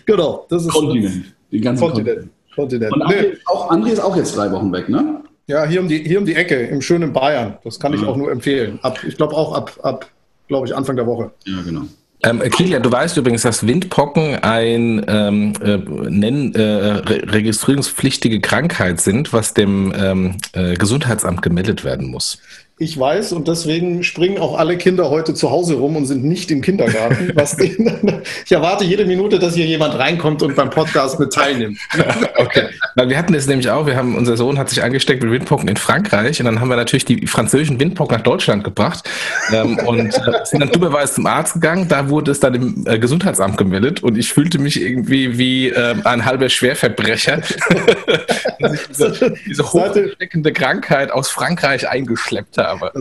genau, 0.05 0.45
das 0.49 0.63
ist 0.65 0.69
Kontinent. 0.69 1.33
Den 1.51 1.61
ganzen 1.61 1.81
Kontinent. 1.81 2.29
Kontinent. 2.55 2.93
Und 2.93 3.03
André, 3.03 3.21
nee. 3.21 3.37
auch, 3.45 3.71
André 3.71 3.89
ist 3.89 3.99
auch 3.99 4.15
jetzt 4.17 4.35
drei 4.35 4.51
Wochen 4.51 4.71
weg, 4.73 4.89
ne? 4.89 5.21
Ja, 5.47 5.65
hier 5.65 5.79
um 5.79 5.87
die, 5.87 5.99
hier 5.99 6.19
um 6.19 6.25
die 6.25 6.35
Ecke, 6.35 6.55
im 6.55 6.81
schönen 6.81 7.13
Bayern. 7.13 7.57
Das 7.63 7.79
kann 7.79 7.93
ich 7.93 8.03
auch 8.03 8.17
nur 8.17 8.31
empfehlen. 8.31 8.79
Ab, 8.81 8.99
ich 9.07 9.15
glaube 9.15 9.35
auch 9.35 9.53
ab, 9.53 9.79
ab 9.83 10.09
glaube 10.47 10.67
ich, 10.67 10.75
Anfang 10.75 10.95
der 10.95 11.05
Woche. 11.05 11.31
Ja, 11.45 11.61
genau. 11.61 11.83
Ähm, 12.23 12.39
Kilian, 12.49 12.81
du 12.81 12.91
weißt 12.91 13.17
übrigens, 13.17 13.43
dass 13.43 13.67
Windpocken 13.67 14.35
ein 14.41 15.05
ähm, 15.07 15.53
äh, 15.61 15.77
nenn, 16.09 16.55
äh, 16.55 16.61
re 16.61 17.21
registrierungspflichtige 17.31 18.41
Krankheit 18.41 18.99
sind, 18.99 19.31
was 19.31 19.53
dem 19.53 19.93
ähm, 19.95 20.37
äh, 20.53 20.73
Gesundheitsamt 20.73 21.41
gemeldet 21.43 21.83
werden 21.83 22.09
muss. 22.09 22.39
Ich 22.77 22.99
weiß 22.99 23.31
und 23.31 23.47
deswegen 23.47 24.03
springen 24.03 24.37
auch 24.37 24.59
alle 24.59 24.77
Kinder 24.77 25.09
heute 25.09 25.33
zu 25.33 25.49
Hause 25.49 25.75
rum 25.75 25.95
und 25.95 26.07
sind 26.07 26.25
nicht 26.25 26.51
im 26.51 26.61
Kindergarten. 26.61 27.31
Ich 28.45 28.51
erwarte 28.51 28.83
jede 28.83 29.05
Minute, 29.05 29.39
dass 29.39 29.55
hier 29.55 29.65
jemand 29.65 29.97
reinkommt 29.97 30.43
und 30.43 30.55
beim 30.55 30.69
Podcast 30.69 31.19
mit 31.19 31.31
teilnimmt. 31.31 31.79
okay, 32.37 32.67
weil 32.95 33.07
wir 33.07 33.17
hatten 33.17 33.33
es 33.33 33.47
nämlich 33.47 33.69
auch. 33.69 33.85
Wir 33.85 33.95
haben 33.95 34.17
unser 34.17 34.35
Sohn 34.35 34.59
hat 34.59 34.69
sich 34.69 34.83
angesteckt 34.83 35.23
mit 35.23 35.31
Windpocken 35.31 35.69
in 35.69 35.77
Frankreich 35.77 36.39
und 36.39 36.47
dann 36.47 36.59
haben 36.59 36.67
wir 36.67 36.75
natürlich 36.75 37.05
die 37.05 37.27
französischen 37.27 37.79
Windpocken 37.79 38.17
nach 38.17 38.23
Deutschland 38.23 38.63
gebracht 38.63 39.09
ähm, 39.53 39.77
und 39.85 40.13
äh, 40.13 40.43
sind 40.43 40.59
dann 40.59 40.71
dummerweise 40.71 41.13
zum 41.13 41.27
Arzt 41.27 41.53
gegangen. 41.53 41.87
Da 41.87 42.09
wurde 42.09 42.31
es 42.31 42.41
dann 42.41 42.55
im 42.55 42.83
äh, 42.85 42.99
Gesundheitsamt 42.99 43.57
gemeldet 43.57 44.03
und 44.03 44.17
ich 44.17 44.33
fühlte 44.33 44.59
mich 44.59 44.81
irgendwie 44.81 45.37
wie 45.37 45.69
äh, 45.69 45.95
ein 46.03 46.25
halber 46.25 46.49
Schwerverbrecher, 46.49 47.41
diese, 48.89 49.33
diese 49.47 49.63
hochsteckende 49.63 50.51
Krankheit 50.51 51.11
aus 51.11 51.29
Frankreich 51.29 51.87
eingeschleppt 51.87 52.57
habe 52.57 52.64
habe. 52.81 52.91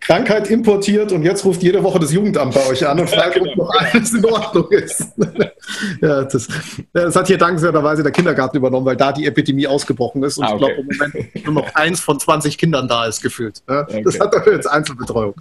Krankheit 0.00 0.50
importiert 0.50 1.12
und 1.12 1.22
jetzt 1.22 1.44
ruft 1.44 1.62
jede 1.62 1.82
Woche 1.82 1.98
das 1.98 2.12
Jugendamt 2.12 2.54
bei 2.54 2.66
euch 2.66 2.86
an 2.86 3.00
und 3.00 3.10
fragt, 3.10 3.36
ja, 3.36 3.42
genau. 3.42 3.52
ob 3.52 3.58
noch 3.58 3.74
alles 3.74 4.14
in 4.14 4.24
Ordnung 4.24 4.70
ist. 4.70 5.04
ja, 6.02 6.24
das, 6.24 6.48
das, 6.92 7.16
hat 7.16 7.26
hier 7.26 7.38
dankenswerterweise 7.38 8.02
der 8.02 8.12
Kindergarten 8.12 8.56
übernommen, 8.56 8.86
weil 8.86 8.96
da 8.96 9.12
die 9.12 9.26
Epidemie 9.26 9.66
ausgebrochen 9.66 10.22
ist 10.22 10.38
und 10.38 10.44
ah, 10.44 10.54
okay. 10.54 10.54
ich 10.54 10.58
glaube 10.58 10.74
im 10.80 10.86
Moment 10.86 11.46
nur 11.46 11.54
noch 11.54 11.74
eins 11.74 12.00
von 12.00 12.18
20 12.18 12.58
Kindern 12.58 12.88
da 12.88 13.06
ist 13.06 13.22
gefühlt. 13.22 13.62
Ja, 13.68 13.82
okay. 13.82 14.02
Das 14.04 14.18
hat 14.18 14.34
er 14.34 14.52
jetzt 14.52 14.66
Einzelbetreuung. 14.66 15.34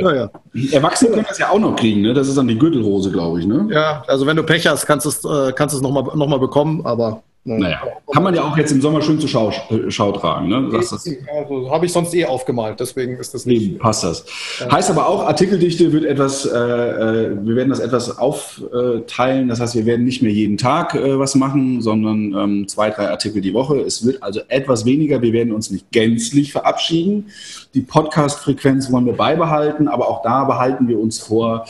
Naja. 0.00 0.30
Erwachsene 0.72 1.10
können 1.10 1.26
das 1.28 1.38
ja 1.38 1.50
auch 1.50 1.58
noch 1.58 1.76
kriegen, 1.76 2.02
ne? 2.02 2.14
Das 2.14 2.28
ist 2.28 2.36
dann 2.36 2.48
die 2.48 2.58
Gürtelrose, 2.58 3.10
glaube 3.10 3.40
ich. 3.40 3.46
Ne? 3.46 3.68
Ja, 3.70 4.04
also 4.06 4.26
wenn 4.26 4.36
du 4.36 4.42
Pech 4.42 4.66
hast, 4.66 4.86
kannst 4.86 5.06
du 5.06 5.10
es 5.10 5.24
äh, 5.24 5.52
kannst 5.52 5.74
es 5.74 5.80
nochmal 5.80 6.04
noch 6.16 6.26
mal 6.26 6.38
bekommen, 6.38 6.84
aber 6.84 7.22
naja, 7.42 7.80
kann 8.12 8.22
man 8.22 8.34
ja 8.34 8.44
auch 8.44 8.54
jetzt 8.58 8.70
im 8.70 8.82
Sommer 8.82 9.00
schön 9.00 9.18
zur 9.18 9.28
Schau, 9.28 9.50
äh, 9.70 9.90
Schau 9.90 10.12
tragen. 10.12 10.48
Ne? 10.48 10.68
Das 10.70 10.92
also, 10.92 11.70
Habe 11.70 11.86
ich 11.86 11.92
sonst 11.92 12.14
eh 12.14 12.26
aufgemalt, 12.26 12.78
deswegen 12.78 13.16
ist 13.16 13.32
das 13.32 13.46
nicht. 13.46 13.72
Nee, 13.72 13.78
passt 13.78 14.04
das. 14.04 14.26
Heißt 14.70 14.90
aber 14.90 15.08
auch, 15.08 15.24
Artikeldichte 15.24 15.90
wird 15.90 16.04
etwas, 16.04 16.44
äh, 16.44 16.50
äh, 16.50 17.36
wir 17.42 17.56
werden 17.56 17.70
das 17.70 17.80
etwas 17.80 18.18
aufteilen. 18.18 19.48
Das 19.48 19.58
heißt, 19.58 19.74
wir 19.74 19.86
werden 19.86 20.04
nicht 20.04 20.20
mehr 20.20 20.32
jeden 20.32 20.58
Tag 20.58 20.94
äh, 20.94 21.18
was 21.18 21.34
machen, 21.34 21.80
sondern 21.80 22.34
ähm, 22.34 22.68
zwei, 22.68 22.90
drei 22.90 23.08
Artikel 23.08 23.40
die 23.40 23.54
Woche. 23.54 23.80
Es 23.80 24.04
wird 24.04 24.22
also 24.22 24.40
etwas 24.48 24.84
weniger. 24.84 25.22
Wir 25.22 25.32
werden 25.32 25.54
uns 25.54 25.70
nicht 25.70 25.90
gänzlich 25.92 26.52
verabschieden. 26.52 27.30
Die 27.72 27.80
Podcast-Frequenz 27.80 28.92
wollen 28.92 29.06
wir 29.06 29.14
beibehalten, 29.14 29.88
aber 29.88 30.08
auch 30.08 30.20
da 30.20 30.44
behalten 30.44 30.88
wir 30.88 31.00
uns 31.00 31.18
vor, 31.18 31.64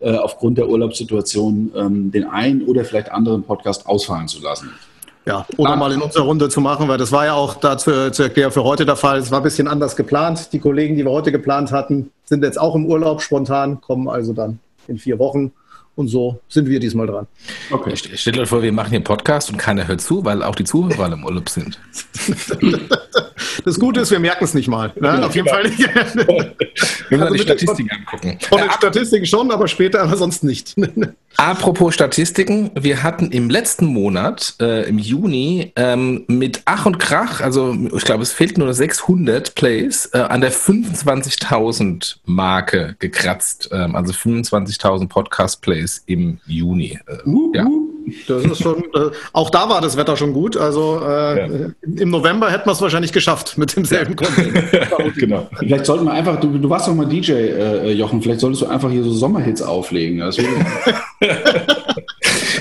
äh, 0.00 0.16
aufgrund 0.16 0.58
der 0.58 0.68
Urlaubssituation 0.68 1.72
ähm, 1.74 2.10
den 2.10 2.24
einen 2.24 2.60
oder 2.66 2.84
vielleicht 2.84 3.10
anderen 3.10 3.42
Podcast 3.42 3.86
ausfallen 3.86 4.28
zu 4.28 4.42
lassen. 4.42 4.70
Ja, 5.26 5.46
oder 5.56 5.76
mal 5.76 5.90
in 5.92 6.02
unserer 6.02 6.24
Runde 6.24 6.50
zu 6.50 6.60
machen, 6.60 6.86
weil 6.86 6.98
das 6.98 7.10
war 7.10 7.24
ja 7.24 7.32
auch 7.32 7.54
dazu 7.54 8.10
zu 8.10 8.24
erklären 8.24 8.50
für 8.50 8.62
heute 8.62 8.84
der 8.84 8.96
Fall. 8.96 9.18
Es 9.18 9.30
war 9.30 9.40
ein 9.40 9.42
bisschen 9.42 9.68
anders 9.68 9.96
geplant. 9.96 10.52
Die 10.52 10.58
Kollegen, 10.58 10.96
die 10.96 11.04
wir 11.04 11.10
heute 11.10 11.32
geplant 11.32 11.72
hatten, 11.72 12.10
sind 12.24 12.44
jetzt 12.44 12.60
auch 12.60 12.74
im 12.74 12.86
Urlaub 12.86 13.22
spontan, 13.22 13.80
kommen 13.80 14.08
also 14.08 14.34
dann 14.34 14.58
in 14.86 14.98
vier 14.98 15.18
Wochen. 15.18 15.52
Und 15.96 16.08
so 16.08 16.40
sind 16.48 16.68
wir 16.68 16.80
diesmal 16.80 17.06
dran. 17.06 17.26
Okay. 17.70 17.94
Stellt 17.96 18.38
euch 18.38 18.48
vor, 18.48 18.62
wir 18.62 18.72
machen 18.72 18.90
hier 18.90 18.98
einen 18.98 19.04
Podcast 19.04 19.50
und 19.50 19.58
keiner 19.58 19.86
hört 19.86 20.00
zu, 20.00 20.24
weil 20.24 20.42
auch 20.42 20.56
die 20.56 20.64
Zuhörer 20.64 21.12
im 21.12 21.24
Urlaub 21.24 21.48
sind. 21.48 21.78
Das 23.64 23.78
Gute 23.78 24.00
ist, 24.00 24.10
wir 24.10 24.20
merken 24.20 24.44
es 24.44 24.54
nicht 24.54 24.68
mal. 24.68 24.92
Ne? 24.96 25.08
Ja, 25.08 25.26
Auf 25.26 25.34
jeden 25.34 25.46
genau. 25.46 25.56
Fall. 25.56 26.54
Wir 27.08 27.18
müssen 27.18 27.22
also 27.22 27.34
die 27.34 27.40
Statistiken 27.40 27.90
angucken. 27.90 28.38
Von 28.48 28.58
den 28.58 28.70
Statistiken 28.70 29.26
schon, 29.26 29.50
aber 29.50 29.68
später 29.68 30.02
aber 30.02 30.16
sonst 30.16 30.44
nicht. 30.44 30.74
Apropos 31.36 31.94
Statistiken, 31.94 32.70
wir 32.74 33.02
hatten 33.02 33.30
im 33.32 33.50
letzten 33.50 33.86
Monat, 33.86 34.54
äh, 34.60 34.88
im 34.88 34.98
Juni, 34.98 35.72
ähm, 35.74 36.24
mit 36.28 36.62
Ach 36.64 36.86
und 36.86 36.98
Krach, 36.98 37.40
also 37.40 37.76
ich 37.94 38.04
glaube, 38.04 38.22
es 38.22 38.32
fehlten 38.32 38.60
nur 38.60 38.72
600 38.72 39.54
Plays, 39.54 40.10
äh, 40.12 40.18
an 40.18 40.40
der 40.40 40.52
25.000 40.52 42.16
Marke 42.24 42.96
gekratzt. 43.00 43.68
Ähm, 43.72 43.96
also 43.96 44.12
25.000 44.12 45.08
Podcast-Plays 45.08 46.04
im 46.06 46.38
Juni. 46.46 46.98
Äh, 47.06 47.28
uh, 47.28 47.52
ja. 47.54 47.64
Uh. 47.64 47.93
Das 48.28 48.44
ist 48.44 48.62
schon, 48.62 48.84
äh, 48.94 49.10
auch 49.32 49.50
da 49.50 49.68
war 49.68 49.80
das 49.80 49.96
Wetter 49.96 50.16
schon 50.16 50.32
gut. 50.32 50.56
Also 50.56 51.00
äh, 51.04 51.38
ja. 51.38 51.68
im 51.82 52.10
November 52.10 52.50
hätten 52.50 52.66
wir 52.66 52.72
es 52.72 52.80
wahrscheinlich 52.80 53.12
geschafft 53.12 53.58
mit 53.58 53.76
demselben 53.76 54.16
Content. 54.16 54.54
genau. 55.16 55.48
Vielleicht 55.58 55.86
sollten 55.86 56.04
wir 56.04 56.12
einfach, 56.12 56.40
du, 56.40 56.58
du 56.58 56.70
warst 56.70 56.88
doch 56.88 56.94
mal 56.94 57.06
DJ, 57.06 57.32
äh, 57.32 57.92
Jochen, 57.92 58.22
vielleicht 58.22 58.40
solltest 58.40 58.62
du 58.62 58.66
einfach 58.66 58.90
hier 58.90 59.04
so 59.04 59.12
Sommerhits 59.12 59.62
auflegen. 59.62 60.22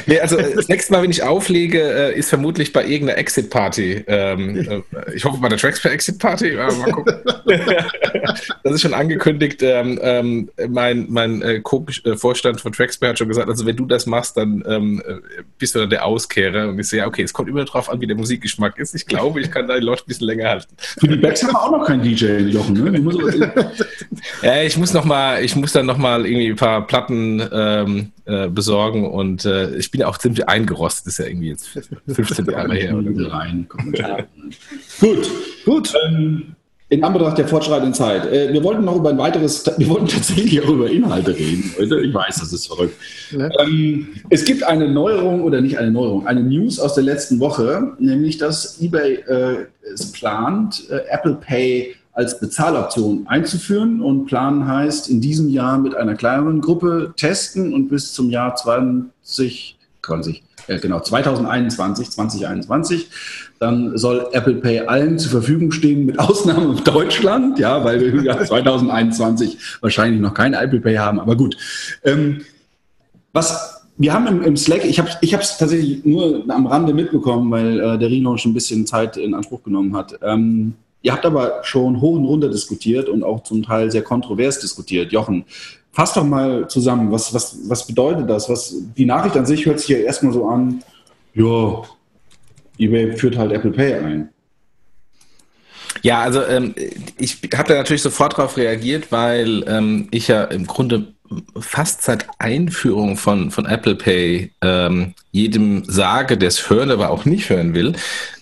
nee, 0.06 0.20
also 0.20 0.38
das 0.38 0.68
nächste 0.68 0.94
Mal, 0.94 1.04
wenn 1.04 1.12
ich 1.12 1.24
auflege, 1.24 1.82
äh, 1.82 2.18
ist 2.18 2.30
vermutlich 2.30 2.74
bei 2.74 2.86
irgendeiner 2.86 3.18
Exit-Party. 3.18 4.04
Ähm, 4.08 4.58
äh, 4.58 4.82
ich 5.16 5.26
hoffe 5.26 5.39
bei 5.39 5.50
der 5.50 5.58
Tracks 5.58 5.82
per 5.82 5.92
Exit-Party. 5.92 6.50
Äh, 6.50 6.56
mal 6.56 6.92
gucken. 6.92 7.16
das 8.63 8.74
ist 8.74 8.82
schon 8.82 8.94
angekündigt. 8.94 9.62
Ähm, 9.62 10.00
ähm, 10.02 10.50
mein 10.70 11.08
mein 11.10 11.42
äh, 11.42 11.60
Co-Vorstand 11.62 12.62
von 12.62 12.72
Traxper 12.72 13.10
hat 13.10 13.20
schon 13.20 13.28
gesagt, 13.28 13.50
also 13.50 13.66
wenn 13.66 13.76
du 13.76 13.86
das 13.86 14.06
machst, 14.06 14.38
dann 14.38 14.63
bist 15.58 15.76
du 15.76 15.80
dann 15.80 15.89
der 15.89 16.06
Auskehrer. 16.06 16.70
Und 16.70 16.80
ich 16.80 16.88
sehe, 16.88 17.00
ja, 17.00 17.08
okay, 17.08 17.24
es 17.24 17.34
kommt 17.34 17.50
immer 17.50 17.66
darauf 17.66 17.89
an, 17.89 18.02
wie 18.02 18.08
der 18.08 18.16
Musikgeschmack 18.16 18.78
ist. 18.78 18.96
Ich 18.96 19.06
glaube, 19.06 19.42
ich 19.42 19.52
kann 19.52 19.68
da 19.68 19.76
die 19.76 19.86
Leute 19.86 20.04
ein 20.04 20.08
bisschen 20.08 20.28
länger 20.28 20.50
halten. 20.50 20.74
Für 20.78 21.08
die 21.08 21.16
Backs 21.16 21.44
haben 21.44 21.54
wir 21.54 21.62
auch 21.62 21.72
noch 21.72 21.86
keinen 21.86 22.04
DJ, 22.04 22.38
Jochen. 22.50 22.74
Ne? 22.74 22.94
ja, 24.42 24.62
ich 24.62 24.78
muss 24.78 24.94
noch 24.94 25.06
mal, 25.06 25.44
ich 25.44 25.56
muss 25.56 25.74
dann 25.74 25.86
noch 25.86 25.98
mal 25.98 26.26
irgendwie 26.26 26.50
ein 26.50 26.56
paar 26.56 26.86
Platten 26.88 27.42
ähm, 27.52 28.12
äh, 28.26 28.48
besorgen 28.48 29.06
und 29.06 29.46
äh, 29.46 29.76
ich 29.76 29.92
bin 29.93 30.01
ja 30.01 30.08
auch 30.08 30.17
ziemlich 30.17 30.49
eingerostet. 30.49 31.06
Das 31.06 31.13
ist 31.13 31.19
ja 31.19 31.27
irgendwie 31.27 31.49
jetzt 31.49 31.67
15 32.08 32.45
Jahre 32.47 32.73
her. 32.73 32.97
Oder 32.97 33.13
so. 33.13 33.27
rein, 33.27 33.67
Gut, 34.99 35.29
gut. 35.65 35.93
Ähm, 36.06 36.56
in 36.89 37.03
Anbetracht 37.03 37.38
der 37.38 37.47
fortschreitenden 37.47 37.93
Zeit. 37.93 38.25
Äh, 38.25 38.51
wir 38.51 38.63
wollten 38.63 38.84
noch 38.84 38.95
über 38.95 39.10
ein 39.10 39.17
weiteres, 39.17 39.65
wir 39.77 39.88
wollten 39.89 40.08
tatsächlich 40.08 40.62
auch 40.62 40.69
über 40.69 40.89
Inhalte 40.89 41.36
reden 41.36 41.71
heute. 41.77 42.01
Ich 42.01 42.13
weiß, 42.13 42.39
das 42.39 42.51
ist 42.53 42.67
verrückt. 42.67 42.95
Ja. 43.32 43.49
Ähm, 43.62 44.10
es 44.29 44.45
gibt 44.45 44.63
eine 44.63 44.89
Neuerung 44.89 45.43
oder 45.43 45.62
nicht 45.62 45.77
eine 45.77 45.91
Neuerung, 45.91 46.27
eine 46.27 46.41
News 46.41 46.79
aus 46.79 46.95
der 46.95 47.03
letzten 47.03 47.39
Woche, 47.39 47.93
nämlich 47.99 48.38
dass 48.38 48.82
eBay 48.82 49.15
äh, 49.27 49.65
es 49.93 50.12
plant, 50.12 50.89
äh, 50.89 51.01
Apple 51.10 51.36
Pay 51.36 51.95
als 52.13 52.39
Bezahloption 52.39 53.25
einzuführen 53.27 54.01
und 54.01 54.25
planen 54.25 54.67
heißt, 54.67 55.10
in 55.10 55.19
diesem 55.19 55.49
Jahr 55.49 55.79
mit 55.79 55.95
einer 55.95 56.15
kleineren 56.15 56.62
Gruppe 56.62 57.13
testen 57.17 57.73
und 57.73 57.89
bis 57.89 58.13
zum 58.13 58.29
Jahr 58.29 58.56
20, 58.56 59.77
20 60.04 60.44
äh, 60.68 60.80
genau, 60.80 61.00
2021, 61.00 62.10
2021. 62.12 63.08
Dann 63.60 63.98
soll 63.98 64.28
Apple 64.32 64.56
Pay 64.56 64.82
allen 64.82 65.20
zur 65.20 65.32
Verfügung 65.32 65.72
stehen, 65.72 66.06
mit 66.06 66.20
Ausnahme 66.20 66.76
Deutschland, 66.86 67.60
ja, 67.60 67.84
weil 67.84 68.00
wir 68.00 68.08
im 68.10 68.24
Jahr 68.24 68.44
2021 68.44 69.58
wahrscheinlich 69.82 70.22
noch 70.22 70.34
kein 70.34 70.54
Apple 70.54 70.80
Pay 70.80 70.96
haben, 70.96 71.20
aber 71.20 71.36
gut. 71.36 71.58
Ähm, 72.04 72.42
was 73.34 73.82
wir 73.98 74.13
haben 74.13 74.28
im, 74.28 74.42
im 74.42 74.58
Slack, 74.58 74.86
ich 74.86 75.00
habe 75.00 75.10
es 75.10 75.18
ich 75.22 75.32
tatsächlich 75.32 76.04
nur 76.04 76.44
am 76.48 76.66
Rande 76.66 76.94
mitbekommen, 76.94 77.52
weil 77.52 77.80
äh, 77.80 77.98
der 77.98 78.10
Rino 78.10 78.38
schon 78.38 78.52
ein 78.52 78.56
bisschen 78.56 78.88
Zeit 78.88 79.18
in 79.18 79.34
Anspruch 79.34 79.63
genommen 79.63 79.96
hat. 79.96 80.18
Ähm, 80.22 80.74
Ihr 81.06 81.12
habt 81.12 81.26
aber 81.26 81.60
schon 81.63 82.00
hoch 82.00 82.16
und 82.16 82.24
runter 82.24 82.48
diskutiert 82.48 83.10
und 83.10 83.24
auch 83.24 83.44
zum 83.44 83.62
Teil 83.62 83.92
sehr 83.92 84.04
kontrovers 84.04 84.60
diskutiert. 84.60 85.12
Jochen, 85.12 85.44
fass 85.93 86.13
doch 86.13 86.25
mal 86.25 86.67
zusammen, 86.67 87.12
was, 87.12 87.34
was, 87.34 87.58
was 87.69 87.88
bedeutet 87.88 88.29
das? 88.29 88.49
Was, 88.49 88.75
die 88.97 89.06
Nachricht 89.06 89.38
an 89.38 89.45
sich 89.45 89.65
hört 89.65 89.79
sich 89.79 89.89
ja 89.89 89.97
erstmal 89.99 90.34
so 90.34 90.47
an, 90.49 90.84
ja, 91.34 91.84
eBay 92.77 93.15
führt 93.15 93.38
halt 93.38 93.51
Apple 93.51 93.71
Pay 93.71 93.93
ein. 93.93 94.29
Ja, 96.01 96.21
also 96.21 96.43
ähm, 96.43 96.73
ich 97.17 97.38
habe 97.56 97.69
da 97.69 97.75
natürlich 97.75 98.01
sofort 98.01 98.34
darauf 98.34 98.58
reagiert, 98.58 99.12
weil 99.12 99.63
ähm, 99.67 100.08
ich 100.12 100.27
ja 100.27 100.43
im 100.45 100.65
Grunde 100.65 101.13
fast 101.60 102.04
seit 102.04 102.28
Einführung 102.39 103.17
von, 103.17 103.52
von 103.52 103.65
Apple 103.65 103.96
Pay 103.96 104.52
ähm, 104.62 105.13
jedem 105.32 105.84
sage, 105.86 106.38
der 106.38 106.50
es 106.50 106.69
hören, 106.69 106.91
aber 106.91 107.10
auch 107.10 107.26
nicht 107.26 107.50
hören 107.50 107.74
will, 107.74 107.93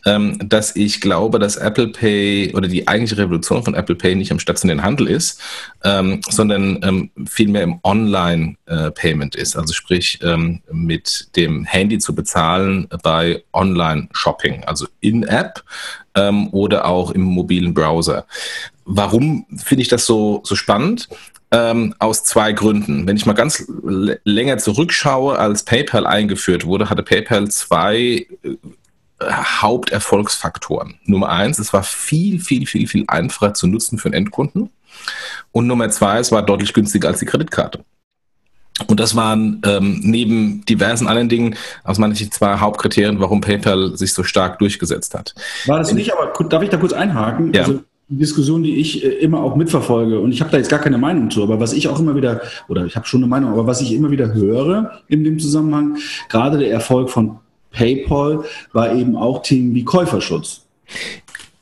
ähm, 0.05 0.37
dass 0.43 0.75
ich 0.75 0.99
glaube, 0.99 1.39
dass 1.39 1.55
Apple 1.55 1.87
Pay 1.87 2.53
oder 2.53 2.67
die 2.67 2.87
eigentliche 2.87 3.21
Revolution 3.21 3.63
von 3.63 3.75
Apple 3.75 3.95
Pay 3.95 4.15
nicht 4.15 4.31
am 4.31 4.39
stationären 4.39 4.83
Handel 4.83 5.07
ist, 5.07 5.41
ähm, 5.83 6.21
sondern 6.29 6.79
ähm, 6.83 7.11
vielmehr 7.27 7.63
im 7.63 7.79
Online-Payment 7.83 9.35
äh, 9.35 9.41
ist. 9.41 9.55
Also 9.55 9.73
sprich 9.73 10.19
ähm, 10.21 10.61
mit 10.71 11.29
dem 11.35 11.63
Handy 11.63 11.99
zu 11.99 12.13
bezahlen 12.13 12.87
bei 13.03 13.43
Online-Shopping, 13.53 14.65
also 14.65 14.87
in-App 14.99 15.63
ähm, 16.15 16.49
oder 16.49 16.85
auch 16.85 17.11
im 17.11 17.21
mobilen 17.21 17.73
Browser. 17.73 18.25
Warum 18.83 19.45
finde 19.55 19.83
ich 19.83 19.87
das 19.87 20.05
so, 20.05 20.41
so 20.43 20.55
spannend? 20.55 21.07
Ähm, 21.53 21.93
aus 21.99 22.23
zwei 22.23 22.53
Gründen. 22.53 23.07
Wenn 23.07 23.17
ich 23.17 23.25
mal 23.25 23.33
ganz 23.33 23.65
länger 24.23 24.57
zurückschaue, 24.57 25.37
als 25.37 25.63
PayPal 25.63 26.07
eingeführt 26.07 26.65
wurde, 26.65 26.89
hatte 26.89 27.03
PayPal 27.03 27.49
zwei 27.49 28.25
äh, 28.43 28.55
Haupterfolgsfaktoren. 29.21 30.95
Nummer 31.03 31.29
eins, 31.29 31.59
es 31.59 31.73
war 31.73 31.83
viel, 31.83 32.39
viel, 32.39 32.65
viel, 32.65 32.87
viel 32.87 33.03
einfacher 33.07 33.53
zu 33.53 33.67
nutzen 33.67 33.97
für 33.97 34.05
einen 34.05 34.13
Endkunden. 34.13 34.69
Und 35.51 35.67
Nummer 35.67 35.89
zwei, 35.89 36.19
es 36.19 36.31
war 36.31 36.41
deutlich 36.41 36.73
günstiger 36.73 37.09
als 37.09 37.19
die 37.19 37.25
Kreditkarte. 37.25 37.83
Und 38.87 38.99
das 38.99 39.15
waren 39.15 39.61
ähm, 39.65 39.99
neben 40.03 40.65
diversen 40.65 41.07
anderen 41.07 41.29
Dingen 41.29 41.55
aus 41.83 41.97
meiner 41.97 42.15
Sicht 42.15 42.33
zwei 42.33 42.57
Hauptkriterien, 42.57 43.19
warum 43.19 43.41
PayPal 43.41 43.95
sich 43.95 44.13
so 44.13 44.23
stark 44.23 44.59
durchgesetzt 44.59 45.13
hat. 45.13 45.35
War 45.65 45.79
das 45.79 45.93
nicht, 45.93 46.13
aber 46.13 46.31
darf 46.45 46.63
ich 46.63 46.69
da 46.69 46.77
kurz 46.77 46.93
einhaken? 46.93 47.53
Ja. 47.53 47.61
Also 47.63 47.83
Diskussion, 48.17 48.63
die 48.63 48.77
ich 48.77 49.03
äh, 49.03 49.07
immer 49.07 49.41
auch 49.41 49.55
mitverfolge. 49.55 50.19
Und 50.19 50.31
ich 50.31 50.41
habe 50.41 50.51
da 50.51 50.57
jetzt 50.57 50.69
gar 50.69 50.79
keine 50.79 50.97
Meinung 50.97 51.29
zu, 51.29 51.43
aber 51.43 51.59
was 51.59 51.73
ich 51.73 51.87
auch 51.87 51.99
immer 51.99 52.15
wieder, 52.15 52.41
oder 52.67 52.85
ich 52.85 52.95
habe 52.95 53.05
schon 53.05 53.21
eine 53.21 53.29
Meinung, 53.29 53.51
aber 53.51 53.67
was 53.67 53.81
ich 53.81 53.93
immer 53.93 54.11
wieder 54.11 54.33
höre 54.33 54.99
in 55.07 55.23
dem 55.23 55.39
Zusammenhang, 55.39 55.97
gerade 56.29 56.57
der 56.57 56.71
Erfolg 56.71 57.09
von 57.09 57.37
PayPal 57.71 58.43
war 58.73 58.93
eben 58.93 59.15
auch 59.15 59.41
Themen 59.41 59.73
wie 59.73 59.83
Käuferschutz. 59.83 60.65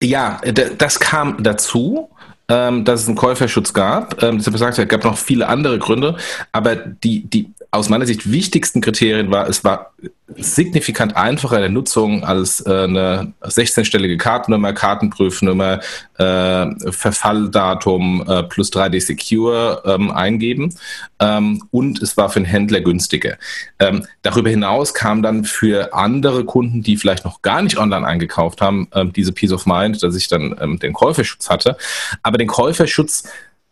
Ja, 0.01 0.41
das 0.77 0.99
kam 0.99 1.43
dazu 1.43 2.09
ähm, 2.49 2.83
dass 2.83 3.03
es 3.03 3.07
einen 3.07 3.15
Käuferschutz 3.15 3.73
gab. 3.73 4.21
Ähm, 4.23 4.37
deshalb 4.37 4.53
gesagt, 4.53 4.77
es 4.77 4.87
gab 4.87 5.03
noch 5.03 5.17
viele 5.17 5.47
andere 5.47 5.77
Gründe, 5.77 6.17
aber 6.51 6.75
die, 6.75 7.25
die 7.29 7.51
aus 7.71 7.87
meiner 7.89 8.07
Sicht 8.07 8.31
wichtigsten 8.31 8.81
Kriterien 8.81 9.29
war, 9.29 9.47
es 9.47 9.63
war 9.63 9.93
signifikant 10.35 11.15
einfacher 11.15 11.57
in 11.57 11.61
der 11.61 11.69
Nutzung 11.69 12.23
als 12.23 12.65
äh, 12.65 12.83
eine 12.83 13.33
16-stellige 13.41 14.17
Kartennummer, 14.17 14.73
Kartenprüfnummer, 14.73 15.79
äh, 16.17 16.91
Verfalldatum 16.91 18.23
äh, 18.27 18.43
plus 18.43 18.71
3D 18.71 19.01
Secure 19.01 19.83
ähm, 19.85 20.09
eingeben. 20.09 20.73
Ähm, 21.19 21.61
und 21.69 22.01
es 22.01 22.17
war 22.17 22.29
für 22.29 22.39
den 22.39 22.45
Händler 22.45 22.81
günstiger. 22.81 23.37
Ähm, 23.77 24.05
darüber 24.23 24.49
hinaus 24.49 24.95
kam 24.95 25.21
dann 25.21 25.43
für 25.43 25.93
andere 25.93 26.45
Kunden, 26.45 26.81
die 26.81 26.97
vielleicht 26.97 27.25
noch 27.25 27.43
gar 27.43 27.61
nicht 27.61 27.77
online 27.77 28.05
eingekauft 28.05 28.61
haben, 28.61 28.87
diese 29.15 29.31
Peace 29.31 29.51
of 29.51 29.65
Mind, 29.65 30.01
dass 30.01 30.15
ich 30.15 30.27
dann 30.27 30.79
den 30.81 30.93
Käuferschutz 30.93 31.49
hatte. 31.49 31.77
Aber 32.23 32.37
den 32.37 32.47
Käuferschutz 32.47 33.23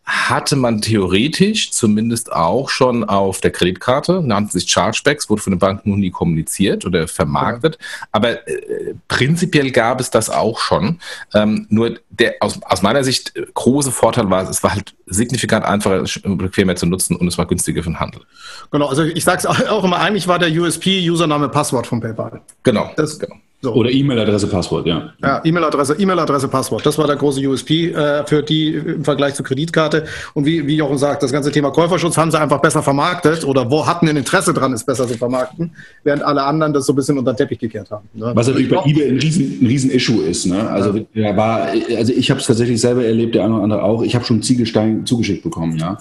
hatte 0.08 0.56
man 0.56 0.80
theoretisch 0.80 1.70
zumindest 1.70 2.32
auch 2.32 2.70
schon 2.70 3.04
auf 3.04 3.42
der 3.42 3.50
Kreditkarte, 3.50 4.22
nannte 4.22 4.52
sich 4.52 4.70
Chargebacks, 4.70 5.28
wurde 5.28 5.42
von 5.42 5.52
der 5.52 5.58
Bank 5.58 5.84
nun 5.84 6.00
nie 6.00 6.10
kommuniziert 6.10 6.86
oder 6.86 7.06
vermarktet. 7.06 7.78
Aber 8.10 8.48
äh, 8.48 8.94
prinzipiell 9.06 9.70
gab 9.70 10.00
es 10.00 10.10
das 10.10 10.30
auch 10.30 10.60
schon. 10.60 10.98
Ähm, 11.34 11.66
nur 11.68 12.00
der 12.08 12.36
aus, 12.40 12.58
aus 12.62 12.80
meiner 12.80 13.04
Sicht 13.04 13.36
äh, 13.36 13.44
große 13.52 13.92
Vorteil 13.92 14.30
war, 14.30 14.48
es 14.48 14.62
war 14.62 14.74
halt 14.74 14.94
signifikant 15.08 15.64
einfacher, 15.64 16.04
bequemer 16.24 16.76
zu 16.76 16.86
nutzen 16.86 17.16
und 17.16 17.26
es 17.26 17.38
war 17.38 17.46
günstiger 17.46 17.82
für 17.82 17.90
den 17.90 18.00
Handel. 18.00 18.22
Genau, 18.70 18.86
also 18.86 19.02
ich 19.02 19.24
sage 19.24 19.38
es 19.38 19.46
auch 19.46 19.84
immer, 19.84 19.98
eigentlich 19.98 20.28
war 20.28 20.38
der 20.38 20.50
USP 20.50 21.08
Username 21.10 21.48
Passwort 21.48 21.86
von 21.86 22.00
PayPal. 22.00 22.40
Genau. 22.62 22.90
Das, 22.96 23.18
genau. 23.18 23.36
So. 23.60 23.72
Oder 23.72 23.90
E-Mail-Adresse, 23.90 24.46
Passwort, 24.46 24.86
ja. 24.86 25.10
Ja, 25.20 25.40
E-Mail-Adresse, 25.44 25.96
E-Mail-Adresse, 25.98 26.46
Passwort. 26.46 26.86
Das 26.86 26.96
war 26.96 27.08
der 27.08 27.16
große 27.16 27.40
USP 27.40 27.90
äh, 27.90 28.24
für 28.24 28.40
die 28.40 28.74
im 28.74 29.02
Vergleich 29.02 29.34
zur 29.34 29.44
Kreditkarte. 29.44 30.04
Und 30.34 30.46
wie, 30.46 30.64
wie 30.68 30.76
Jochen 30.76 30.96
sagt, 30.96 31.24
das 31.24 31.32
ganze 31.32 31.50
Thema 31.50 31.72
Käuferschutz 31.72 32.16
haben 32.16 32.30
sie 32.30 32.38
einfach 32.38 32.60
besser 32.60 32.84
vermarktet 32.84 33.44
oder 33.44 33.68
wo 33.68 33.84
hatten 33.84 34.08
ein 34.08 34.16
Interesse 34.16 34.54
dran, 34.54 34.72
es 34.74 34.84
besser 34.84 35.08
zu 35.08 35.18
vermarkten, 35.18 35.72
während 36.04 36.22
alle 36.22 36.44
anderen 36.44 36.72
das 36.72 36.86
so 36.86 36.92
ein 36.92 36.96
bisschen 36.96 37.18
unter 37.18 37.32
den 37.32 37.38
Teppich 37.38 37.58
gekehrt 37.58 37.90
haben. 37.90 38.08
Ne? 38.14 38.30
Was 38.32 38.46
natürlich 38.46 38.68
bei 38.68 38.76
eBay 38.84 39.08
ein 39.08 39.18
riesen, 39.18 39.58
ein 39.60 39.66
riesen 39.66 39.90
Issue 39.90 40.22
ist. 40.22 40.46
Ne? 40.46 40.70
Also, 40.70 41.04
ja. 41.14 41.36
war, 41.36 41.66
also 41.96 42.12
ich 42.12 42.30
habe 42.30 42.38
es 42.38 42.46
tatsächlich 42.46 42.80
selber 42.80 43.04
erlebt, 43.04 43.34
der 43.34 43.44
eine 43.44 43.54
oder 43.54 43.64
andere 43.64 43.82
auch. 43.82 44.02
Ich 44.04 44.14
habe 44.14 44.24
schon 44.24 44.40
Ziegelstein 44.40 44.97
zugeschickt 45.04 45.42
bekommen, 45.42 45.76
ja. 45.78 45.98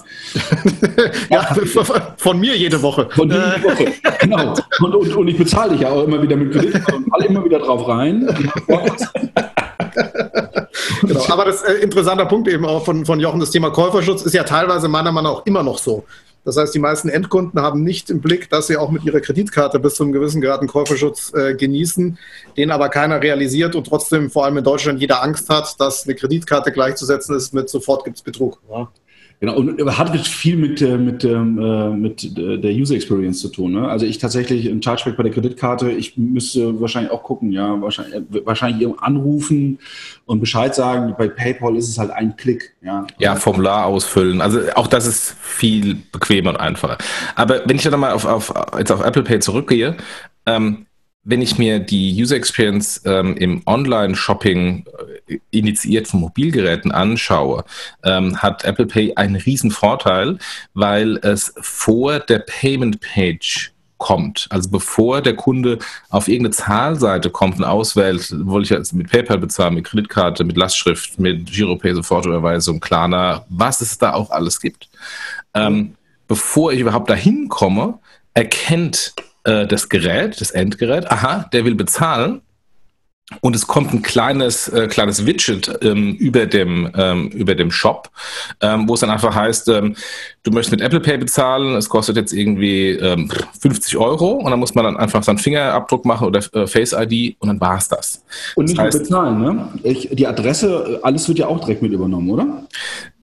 ja, 1.30 1.56
von 2.18 2.40
mir 2.40 2.56
jede 2.56 2.82
Woche. 2.82 3.08
Von 3.12 3.30
dir 3.30 3.54
jede 3.56 3.64
Woche, 3.64 3.94
genau. 4.20 4.54
Und, 4.80 4.96
und, 4.96 5.16
und 5.16 5.28
ich 5.28 5.38
bezahle 5.38 5.72
dich 5.72 5.82
ja 5.82 5.90
auch 5.90 6.04
immer 6.04 6.22
wieder 6.22 6.36
mit 6.36 6.52
Kreditkarte 6.52 6.96
und 6.96 7.14
alle 7.14 7.26
immer 7.26 7.44
wieder 7.44 7.60
drauf 7.60 7.88
rein. 7.88 8.28
genau. 11.02 11.26
Aber 11.30 11.46
das 11.46 11.64
äh, 11.64 11.74
interessanter 11.76 12.26
Punkt 12.26 12.48
eben 12.48 12.66
auch 12.66 12.86
von, 12.86 13.06
von 13.06 13.20
Jochen, 13.20 13.40
das 13.40 13.52
Thema 13.52 13.70
Käuferschutz 13.72 14.24
ist 14.24 14.34
ja 14.34 14.44
teilweise 14.44 14.88
meiner 14.88 15.12
Meinung 15.12 15.32
nach 15.32 15.40
auch 15.40 15.46
immer 15.46 15.64
noch 15.64 15.78
so. 15.78 16.06
Das 16.48 16.56
heißt, 16.56 16.74
die 16.74 16.80
meisten 16.80 17.10
Endkunden 17.10 17.62
haben 17.62 17.84
nicht 17.84 18.10
im 18.10 18.22
Blick, 18.22 18.50
dass 18.50 18.68
sie 18.68 18.78
auch 18.78 18.90
mit 18.90 19.04
ihrer 19.04 19.20
Kreditkarte 19.20 19.80
bis 19.80 19.96
zu 19.96 20.04
einem 20.04 20.14
gewissen 20.14 20.40
Grad 20.40 20.62
einen 20.62 20.70
Käuferschutz 20.70 21.34
äh, 21.34 21.56
genießen, 21.56 22.18
den 22.56 22.72
aber 22.72 22.88
keiner 22.88 23.22
realisiert 23.22 23.76
und 23.76 23.86
trotzdem 23.86 24.30
vor 24.30 24.46
allem 24.46 24.56
in 24.56 24.64
Deutschland 24.64 25.02
jeder 25.02 25.22
Angst 25.22 25.50
hat, 25.50 25.78
dass 25.78 26.06
eine 26.06 26.16
Kreditkarte 26.16 26.72
gleichzusetzen 26.72 27.36
ist 27.36 27.54
mit 27.54 27.68
sofort 27.68 28.06
gibt 28.06 28.16
es 28.16 28.24
Betrug. 28.24 28.62
Ja. 28.72 28.90
Genau, 29.40 29.56
und 29.56 29.80
hat 29.98 30.18
viel 30.26 30.58
mit, 30.58 30.82
äh, 30.82 30.98
mit, 30.98 31.24
ähm, 31.24 31.60
äh, 31.62 31.90
mit 31.92 32.24
äh, 32.38 32.58
der 32.58 32.72
User 32.72 32.96
Experience 32.96 33.40
zu 33.40 33.50
tun. 33.50 33.74
Ne? 33.74 33.88
Also 33.88 34.08
ich 34.08 34.18
tatsächlich 34.18 34.66
im 34.66 34.82
Chargeback 34.82 35.16
bei 35.16 35.22
der 35.22 35.32
Kreditkarte, 35.32 35.92
ich 35.92 36.18
müsste 36.18 36.82
wahrscheinlich 36.82 37.12
auch 37.12 37.22
gucken, 37.22 37.52
ja, 37.52 37.80
wahrscheinlich, 37.80 38.24
wahrscheinlich 38.46 38.88
anrufen 39.00 39.78
und 40.26 40.40
Bescheid 40.40 40.74
sagen. 40.74 41.14
Bei 41.20 41.28
PayPal 41.28 41.76
ist 41.76 41.88
es 41.88 42.00
halt 42.00 42.10
ein 42.10 42.36
Klick. 42.36 42.74
Ja, 42.82 43.06
ja 43.20 43.36
Formular 43.36 43.86
ausfüllen. 43.86 44.42
Also 44.42 44.60
auch 44.74 44.88
das 44.88 45.06
ist 45.06 45.36
viel 45.40 45.98
bequemer 46.12 46.50
und 46.50 46.58
einfacher. 46.58 46.98
Aber 47.36 47.62
wenn 47.66 47.76
ich 47.76 47.84
dann 47.84 48.00
mal 48.00 48.14
auf, 48.14 48.26
auf, 48.26 48.52
jetzt 48.76 48.92
auf 48.92 49.06
Apple 49.06 49.22
Pay 49.22 49.40
zurückgehe, 49.40 49.98
ähm, 50.48 50.87
wenn 51.28 51.42
ich 51.42 51.58
mir 51.58 51.80
die 51.80 52.22
User 52.22 52.38
Experience 52.38 53.02
ähm, 53.04 53.36
im 53.36 53.62
Online-Shopping 53.66 54.86
äh, 55.28 55.40
initiiert 55.52 56.08
von 56.08 56.22
Mobilgeräten 56.22 56.94
anschaue, 56.94 57.66
ähm, 58.04 58.42
hat 58.42 58.64
Apple 58.64 58.86
Pay 58.86 59.14
einen 59.16 59.36
riesen 59.36 59.70
Vorteil, 59.70 60.38
weil 60.74 61.18
es 61.18 61.54
vor 61.60 62.20
der 62.20 62.40
Payment 62.40 63.02
Page 63.02 63.74
kommt. 63.98 64.48
Also 64.52 64.70
bevor 64.70 65.22
der 65.22 65.36
Kunde 65.36 65.80
auf 66.10 66.30
irgendeine 66.30 66.56
Zahlseite 66.56 67.30
kommt 67.30 67.58
und 67.58 67.66
auswählt, 67.66 68.34
wollte 68.46 68.64
ich 68.64 68.70
jetzt 68.70 68.94
mit 68.94 69.12
PayPal 69.12 69.40
bezahlen, 69.40 69.74
mit 69.74 69.86
Kreditkarte, 69.86 70.46
mit 70.46 70.56
Lastschrift, 70.56 71.20
mit 71.20 71.52
Giropay, 71.52 71.94
Sofortüberweisung, 71.94 72.80
Klarna, 72.80 73.46
was 73.50 73.82
es 73.82 73.98
da 73.98 74.14
auch 74.14 74.30
alles 74.30 74.62
gibt. 74.62 74.88
Ähm, 75.54 75.96
bevor 76.30 76.72
ich 76.72 76.80
überhaupt 76.80 77.10
dahin 77.10 77.50
komme, 77.50 78.00
erkennt 78.34 79.14
äh, 79.48 79.66
das 79.66 79.90
Gerät, 79.90 80.40
das 80.40 80.52
Endgerät, 80.52 81.10
aha, 81.10 81.50
der 81.52 81.66
will 81.66 81.76
bezahlen. 81.76 82.42
Und 83.42 83.56
es 83.56 83.68
kommt 83.68 83.94
ein 83.94 84.02
kleines, 84.02 84.70
äh, 84.70 84.88
kleines 84.88 85.26
Widget 85.26 85.80
ähm, 85.82 86.16
über, 86.16 86.46
dem, 86.46 86.90
ähm, 86.96 87.28
über 87.30 87.56
dem 87.56 87.72
Shop, 87.72 88.10
ähm, 88.62 88.88
wo 88.88 88.94
es 88.94 89.02
dann 89.02 89.10
einfach 89.10 89.36
heißt, 89.36 89.68
ähm, 89.68 89.96
du 90.44 90.52
möchtest 90.52 90.72
mit 90.72 90.82
Apple 90.82 91.02
Pay 91.02 91.18
bezahlen, 91.18 91.76
es 91.76 91.90
kostet 91.90 92.16
jetzt 92.16 92.32
irgendwie 92.32 92.92
ähm, 92.92 93.30
50 93.60 93.98
Euro 93.98 94.32
und 94.32 94.50
dann 94.50 94.60
muss 94.60 94.76
man 94.76 94.86
dann 94.86 94.96
einfach 94.96 95.24
seinen 95.24 95.40
Fingerabdruck 95.40 96.06
machen 96.06 96.26
oder 96.28 96.40
äh, 96.54 96.68
Face 96.68 96.94
ID 96.94 97.36
und 97.40 97.50
dann 97.50 97.60
war 97.60 97.78
es 97.78 97.90
das. 97.90 98.24
Und 98.56 98.66
nicht 98.66 98.78
das 98.78 98.86
heißt, 98.86 98.94
nur 98.96 99.04
bezahlen, 99.04 99.42
ne? 99.42 99.68
Ich, 99.84 100.10
die 100.12 100.26
Adresse, 100.26 101.02
alles 101.04 101.28
wird 101.28 101.40
ja 101.40 101.48
auch 101.48 101.60
direkt 101.60 101.82
mit 101.82 101.92
übernommen, 101.92 102.30
oder? 102.30 102.64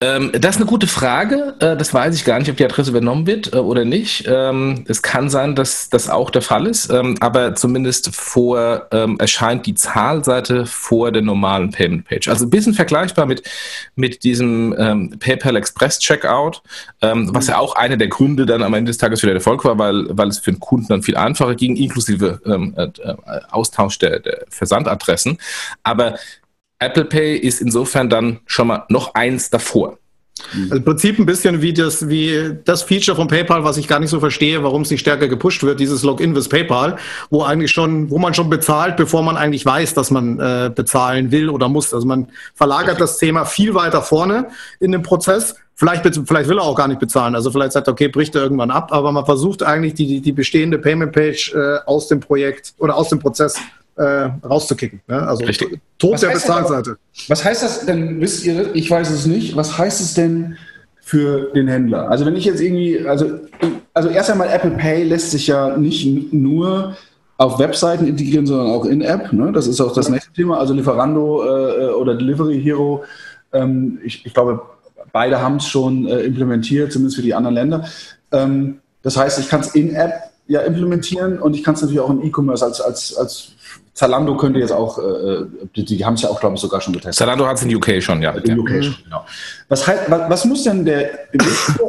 Ähm, 0.04 0.32
das 0.38 0.56
ist 0.56 0.60
eine 0.60 0.68
gute 0.68 0.86
Frage. 0.86 1.54
Äh, 1.60 1.76
das 1.76 1.94
weiß 1.94 2.14
ich 2.14 2.24
gar 2.24 2.38
nicht, 2.38 2.50
ob 2.50 2.56
die 2.56 2.64
Adresse 2.64 2.90
übernommen 2.90 3.26
wird 3.26 3.54
äh, 3.54 3.58
oder 3.58 3.84
nicht. 3.84 4.24
Ähm, 4.28 4.84
es 4.86 5.02
kann 5.02 5.30
sein, 5.30 5.54
dass 5.54 5.88
das 5.88 6.10
auch 6.10 6.30
der 6.30 6.42
Fall 6.42 6.66
ist, 6.66 6.90
ähm, 6.90 7.16
aber 7.20 7.54
zumindest 7.54 8.14
vor 8.14 8.86
ähm, 8.90 9.16
erscheint 9.18 9.64
die 9.66 9.74
Zahlseite 9.94 10.66
vor 10.66 11.12
der 11.12 11.22
normalen 11.22 11.70
Payment 11.70 12.04
Page. 12.04 12.26
Also 12.26 12.46
ein 12.46 12.50
bisschen 12.50 12.74
vergleichbar 12.74 13.26
mit, 13.26 13.44
mit 13.94 14.24
diesem 14.24 14.74
ähm, 14.76 15.16
PayPal 15.20 15.54
Express 15.54 16.00
Checkout, 16.00 16.62
ähm, 17.00 17.30
was 17.32 17.46
ja 17.46 17.58
auch 17.58 17.76
einer 17.76 17.96
der 17.96 18.08
Gründe 18.08 18.44
dann 18.44 18.64
am 18.64 18.74
Ende 18.74 18.90
des 18.90 18.98
Tages 18.98 19.20
für 19.20 19.28
den 19.28 19.36
Erfolg 19.36 19.64
war, 19.64 19.78
weil, 19.78 20.06
weil 20.10 20.28
es 20.28 20.40
für 20.40 20.50
den 20.50 20.58
Kunden 20.58 20.88
dann 20.88 21.02
viel 21.02 21.16
einfacher 21.16 21.54
ging, 21.54 21.76
inklusive 21.76 22.40
äh, 22.44 22.82
äh, 22.82 23.14
Austausch 23.50 23.98
der, 23.98 24.18
der 24.18 24.44
Versandadressen. 24.48 25.38
Aber 25.84 26.16
Apple 26.80 27.04
Pay 27.04 27.36
ist 27.36 27.60
insofern 27.60 28.10
dann 28.10 28.40
schon 28.46 28.66
mal 28.66 28.84
noch 28.88 29.14
eins 29.14 29.48
davor. 29.48 29.98
Also 30.52 30.76
Im 30.76 30.84
Prinzip 30.84 31.18
ein 31.18 31.26
bisschen 31.26 31.62
wie 31.62 31.72
das, 31.72 32.08
wie 32.08 32.58
das 32.64 32.82
Feature 32.82 33.16
von 33.16 33.28
PayPal, 33.28 33.62
was 33.62 33.76
ich 33.76 33.86
gar 33.86 34.00
nicht 34.00 34.10
so 34.10 34.18
verstehe, 34.18 34.62
warum 34.64 34.82
es 34.82 34.90
nicht 34.90 35.00
stärker 35.00 35.28
gepusht 35.28 35.62
wird, 35.62 35.78
dieses 35.78 36.02
Login 36.02 36.34
with 36.34 36.48
PayPal, 36.48 36.96
wo 37.30 37.42
eigentlich 37.42 37.70
schon, 37.70 38.10
wo 38.10 38.18
man 38.18 38.34
schon 38.34 38.50
bezahlt, 38.50 38.96
bevor 38.96 39.22
man 39.22 39.36
eigentlich 39.36 39.64
weiß, 39.64 39.94
dass 39.94 40.10
man 40.10 40.40
äh, 40.40 40.70
bezahlen 40.74 41.30
will 41.30 41.48
oder 41.48 41.68
muss. 41.68 41.94
Also 41.94 42.06
man 42.06 42.28
verlagert 42.54 43.00
das 43.00 43.18
Thema 43.18 43.44
viel 43.44 43.74
weiter 43.74 44.02
vorne 44.02 44.48
in 44.80 44.92
dem 44.92 45.02
Prozess. 45.02 45.56
Vielleicht, 45.76 46.04
vielleicht 46.26 46.48
will 46.48 46.58
er 46.58 46.64
auch 46.64 46.76
gar 46.76 46.86
nicht 46.86 47.00
bezahlen. 47.00 47.34
Also 47.34 47.50
vielleicht 47.50 47.72
sagt 47.72 47.88
er, 47.88 47.92
okay, 47.92 48.08
bricht 48.08 48.34
er 48.36 48.42
irgendwann 48.42 48.70
ab, 48.70 48.92
aber 48.92 49.10
man 49.10 49.24
versucht 49.24 49.62
eigentlich 49.62 49.94
die, 49.94 50.06
die, 50.06 50.20
die 50.20 50.32
bestehende 50.32 50.78
Payment 50.78 51.12
Page 51.12 51.52
äh, 51.54 51.78
aus 51.86 52.06
dem 52.06 52.20
Projekt 52.20 52.74
oder 52.78 52.96
aus 52.96 53.08
dem 53.08 53.18
Prozess 53.18 53.56
äh, 53.96 54.28
rauszukicken. 54.44 55.00
Ne? 55.08 55.26
Also 55.26 55.44
Richtig. 55.44 55.80
Tod 55.98 56.20
der 56.22 56.28
Bezahlseite. 56.28 56.96
Was 57.28 57.44
heißt 57.44 57.62
das 57.62 57.86
denn, 57.86 58.20
wisst 58.20 58.44
ihr, 58.44 58.74
ich 58.74 58.90
weiß 58.90 59.10
es 59.10 59.26
nicht, 59.26 59.56
was 59.56 59.76
heißt 59.76 60.00
es 60.00 60.14
denn 60.14 60.56
für 61.00 61.52
den 61.52 61.68
Händler? 61.68 62.08
Also 62.08 62.24
wenn 62.24 62.36
ich 62.36 62.44
jetzt 62.44 62.60
irgendwie, 62.60 63.06
also, 63.06 63.40
also 63.92 64.08
erst 64.08 64.30
einmal 64.30 64.48
Apple 64.48 64.72
Pay 64.72 65.04
lässt 65.04 65.32
sich 65.32 65.48
ja 65.48 65.76
nicht 65.76 66.32
nur 66.32 66.96
auf 67.36 67.58
Webseiten 67.58 68.06
integrieren, 68.06 68.46
sondern 68.46 68.68
auch 68.68 68.84
in 68.84 69.00
App. 69.00 69.32
Ne? 69.32 69.52
Das 69.52 69.66
ist 69.66 69.80
auch 69.80 69.92
das 69.92 70.08
nächste 70.08 70.32
Thema. 70.32 70.58
Also 70.58 70.72
Lieferando 70.72 71.42
äh, 71.44 71.86
oder 71.94 72.14
Delivery 72.14 72.62
Hero, 72.62 73.04
ähm, 73.52 73.98
ich, 74.04 74.24
ich, 74.24 74.32
glaube, 74.32 74.62
beide 75.14 75.40
haben 75.40 75.56
es 75.56 75.68
schon 75.68 76.06
äh, 76.06 76.20
implementiert, 76.20 76.92
zumindest 76.92 77.16
für 77.16 77.22
die 77.22 77.34
anderen 77.34 77.54
Länder. 77.54 77.84
Ähm, 78.32 78.80
das 79.02 79.16
heißt, 79.16 79.38
ich 79.38 79.48
kann 79.48 79.60
es 79.60 79.68
in 79.74 79.94
App 79.94 80.12
ja 80.46 80.60
implementieren 80.60 81.38
und 81.38 81.54
ich 81.54 81.62
kann 81.62 81.74
es 81.74 81.80
natürlich 81.80 82.00
auch 82.00 82.10
im 82.10 82.22
E-Commerce 82.22 82.64
als, 82.64 82.80
als, 82.80 83.16
als 83.16 83.52
Zalando 83.94 84.36
könnte 84.36 84.58
jetzt 84.58 84.72
auch, 84.72 84.98
äh, 84.98 85.44
die, 85.76 85.84
die 85.84 86.04
haben 86.04 86.14
es 86.14 86.22
ja 86.22 86.28
auch, 86.28 86.40
glaube 86.40 86.56
ich, 86.56 86.60
sogar 86.60 86.80
schon 86.80 86.92
getestet. 86.92 87.14
Zalando 87.14 87.46
hat 87.46 87.58
es 87.58 87.62
in 87.62 87.74
UK 87.74 88.02
schon, 88.02 88.20
ja. 88.20 88.32
In 88.32 88.58
UK 88.58 88.82
schon, 88.82 88.96
genau. 89.04 89.24
Was, 89.68 89.86
halt, 89.86 90.00
was, 90.08 90.28
was 90.28 90.44
muss 90.46 90.64
denn 90.64 90.84
der, 90.84 91.10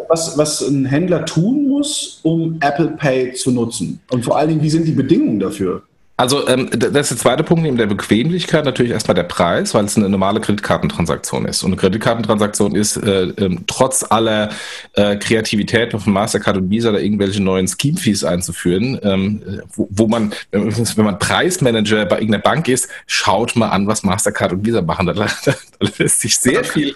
was, 0.07 0.37
was 0.37 0.61
ein 0.61 0.85
Händler 0.85 1.25
tun 1.25 1.67
muss, 1.67 2.19
um 2.21 2.57
Apple 2.61 2.91
Pay 2.91 3.33
zu 3.33 3.51
nutzen? 3.51 3.99
Und 4.11 4.23
vor 4.23 4.37
allen 4.37 4.49
Dingen, 4.49 4.61
wie 4.61 4.69
sind 4.69 4.85
die 4.85 4.91
Bedingungen 4.91 5.39
dafür? 5.39 5.81
Also 6.17 6.47
ähm, 6.47 6.69
das 6.71 7.11
ist 7.11 7.11
der 7.11 7.17
zweite 7.17 7.43
Punkt 7.43 7.63
neben 7.63 7.75
der 7.75 7.87
Bequemlichkeit 7.87 8.63
natürlich 8.63 8.93
erstmal 8.93 9.15
der 9.15 9.23
Preis, 9.23 9.73
weil 9.73 9.83
es 9.83 9.97
eine 9.97 10.07
normale 10.07 10.39
Kreditkartentransaktion 10.39 11.45
ist. 11.45 11.61
Und 11.63 11.71
eine 11.71 11.75
Kreditkartentransaktion 11.75 12.73
ist 12.73 12.95
äh, 12.95 13.23
ähm, 13.37 13.65
trotz 13.67 14.05
aller 14.09 14.49
äh, 14.93 15.17
Kreativität 15.17 15.91
von 15.91 16.13
Mastercard 16.13 16.55
und 16.55 16.69
Visa 16.69 16.93
da 16.93 16.99
irgendwelche 16.99 17.43
neuen 17.43 17.67
Scheme-Fees 17.67 18.23
einzuführen, 18.23 18.97
ähm, 19.03 19.61
wo, 19.75 19.89
wo 19.91 20.07
man, 20.07 20.33
wenn 20.51 21.05
man 21.05 21.19
Preismanager 21.19 22.05
bei 22.05 22.19
irgendeiner 22.19 22.43
Bank 22.43 22.69
ist, 22.69 22.87
schaut 23.07 23.57
mal 23.57 23.69
an, 23.69 23.85
was 23.85 24.03
Mastercard 24.03 24.53
und 24.53 24.65
Visa 24.65 24.81
machen. 24.81 25.07
Da, 25.07 25.13
da, 25.13 25.25
da 25.45 25.53
lässt 25.97 26.21
sich 26.21 26.37
sehr 26.37 26.63
viel. 26.63 26.95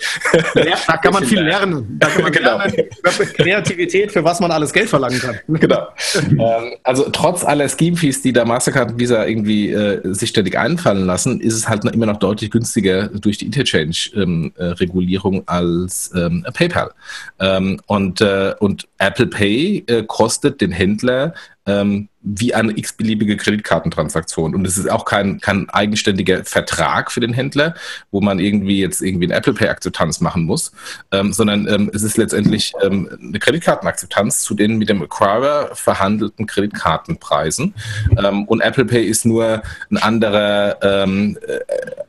da 0.54 0.96
kann 0.96 1.12
man 1.12 1.26
viel 1.26 1.42
lernen. 1.42 1.98
Da 2.00 2.08
kann 2.08 2.24
man 2.24 2.32
genau. 2.32 2.58
lernen, 2.58 2.88
Kreativität, 3.36 4.14
für 4.14 4.24
was 4.24 4.40
man 4.40 4.52
alles 4.52 4.72
Geld 4.72 4.88
verlangen 4.88 5.20
kann. 5.20 5.40
Genau. 5.50 5.90
ähm, 6.32 6.76
also 6.84 7.10
trotz 7.10 7.44
aller 7.44 7.68
Scheme-Fees, 7.68 8.22
die 8.22 8.32
da 8.32 8.46
Mastercard 8.46 8.92
und 8.92 9.00
Visa 9.00 9.09
Visa 9.10 9.26
irgendwie 9.26 9.72
äh, 9.72 10.14
sich 10.14 10.30
ständig 10.30 10.58
einfallen 10.58 11.06
lassen, 11.06 11.42
ist 11.42 11.56
es 11.56 11.68
halt 11.68 11.84
immer 11.86 12.06
noch 12.06 12.18
deutlich 12.18 12.52
günstiger 12.52 13.08
durch 13.08 13.38
die 13.38 13.46
Interchange-Regulierung 13.46 15.36
ähm, 15.36 15.42
äh, 15.42 15.52
als 15.52 16.12
ähm, 16.16 16.46
PayPal. 16.54 16.92
Ähm, 17.40 17.82
und, 17.88 18.22
äh, 18.22 18.54
und 18.60 18.88
Apple 19.00 19.28
Pay 19.28 19.84
äh, 19.88 20.04
kostet 20.04 20.62
den 20.62 20.72
Händler 20.72 21.34
ähm, 21.70 22.10
wie 22.22 22.54
eine 22.54 22.78
x-beliebige 22.78 23.38
Kreditkartentransaktion. 23.38 24.54
Und 24.54 24.68
es 24.68 24.78
ist 24.78 24.92
auch 24.92 25.06
kein, 25.06 25.40
kein 25.40 25.70
eigenständiger 25.70 26.44
Vertrag 26.44 27.12
für 27.12 27.22
den 27.22 27.34
Händler, 27.34 27.76
wo 28.12 28.20
man 28.20 28.40
irgendwie 28.40 28.82
jetzt 28.82 29.02
irgendwie 29.02 29.26
eine 29.26 29.36
Apple 29.36 29.54
Pay-Akzeptanz 29.54 30.20
machen 30.20 30.44
muss, 30.44 30.74
ähm, 31.12 31.32
sondern 31.32 31.68
ähm, 31.68 31.90
es 31.94 32.04
ist 32.04 32.18
letztendlich 32.18 32.74
ähm, 32.84 33.10
eine 33.22 33.40
Kreditkartenakzeptanz 33.40 34.42
zu 34.42 34.54
den 34.54 34.78
mit 34.78 34.90
dem 34.90 35.02
Acquirer 35.02 35.70
verhandelten 35.74 36.46
Kreditkartenpreisen. 36.46 37.74
Ähm, 38.18 38.44
und 38.46 38.62
Apple 38.62 38.86
Pay 38.86 39.06
ist 39.06 39.26
nur 39.26 39.62
ein 39.90 39.98
anderer, 39.98 40.78
ähm, 40.82 41.38
äh, 41.48 41.60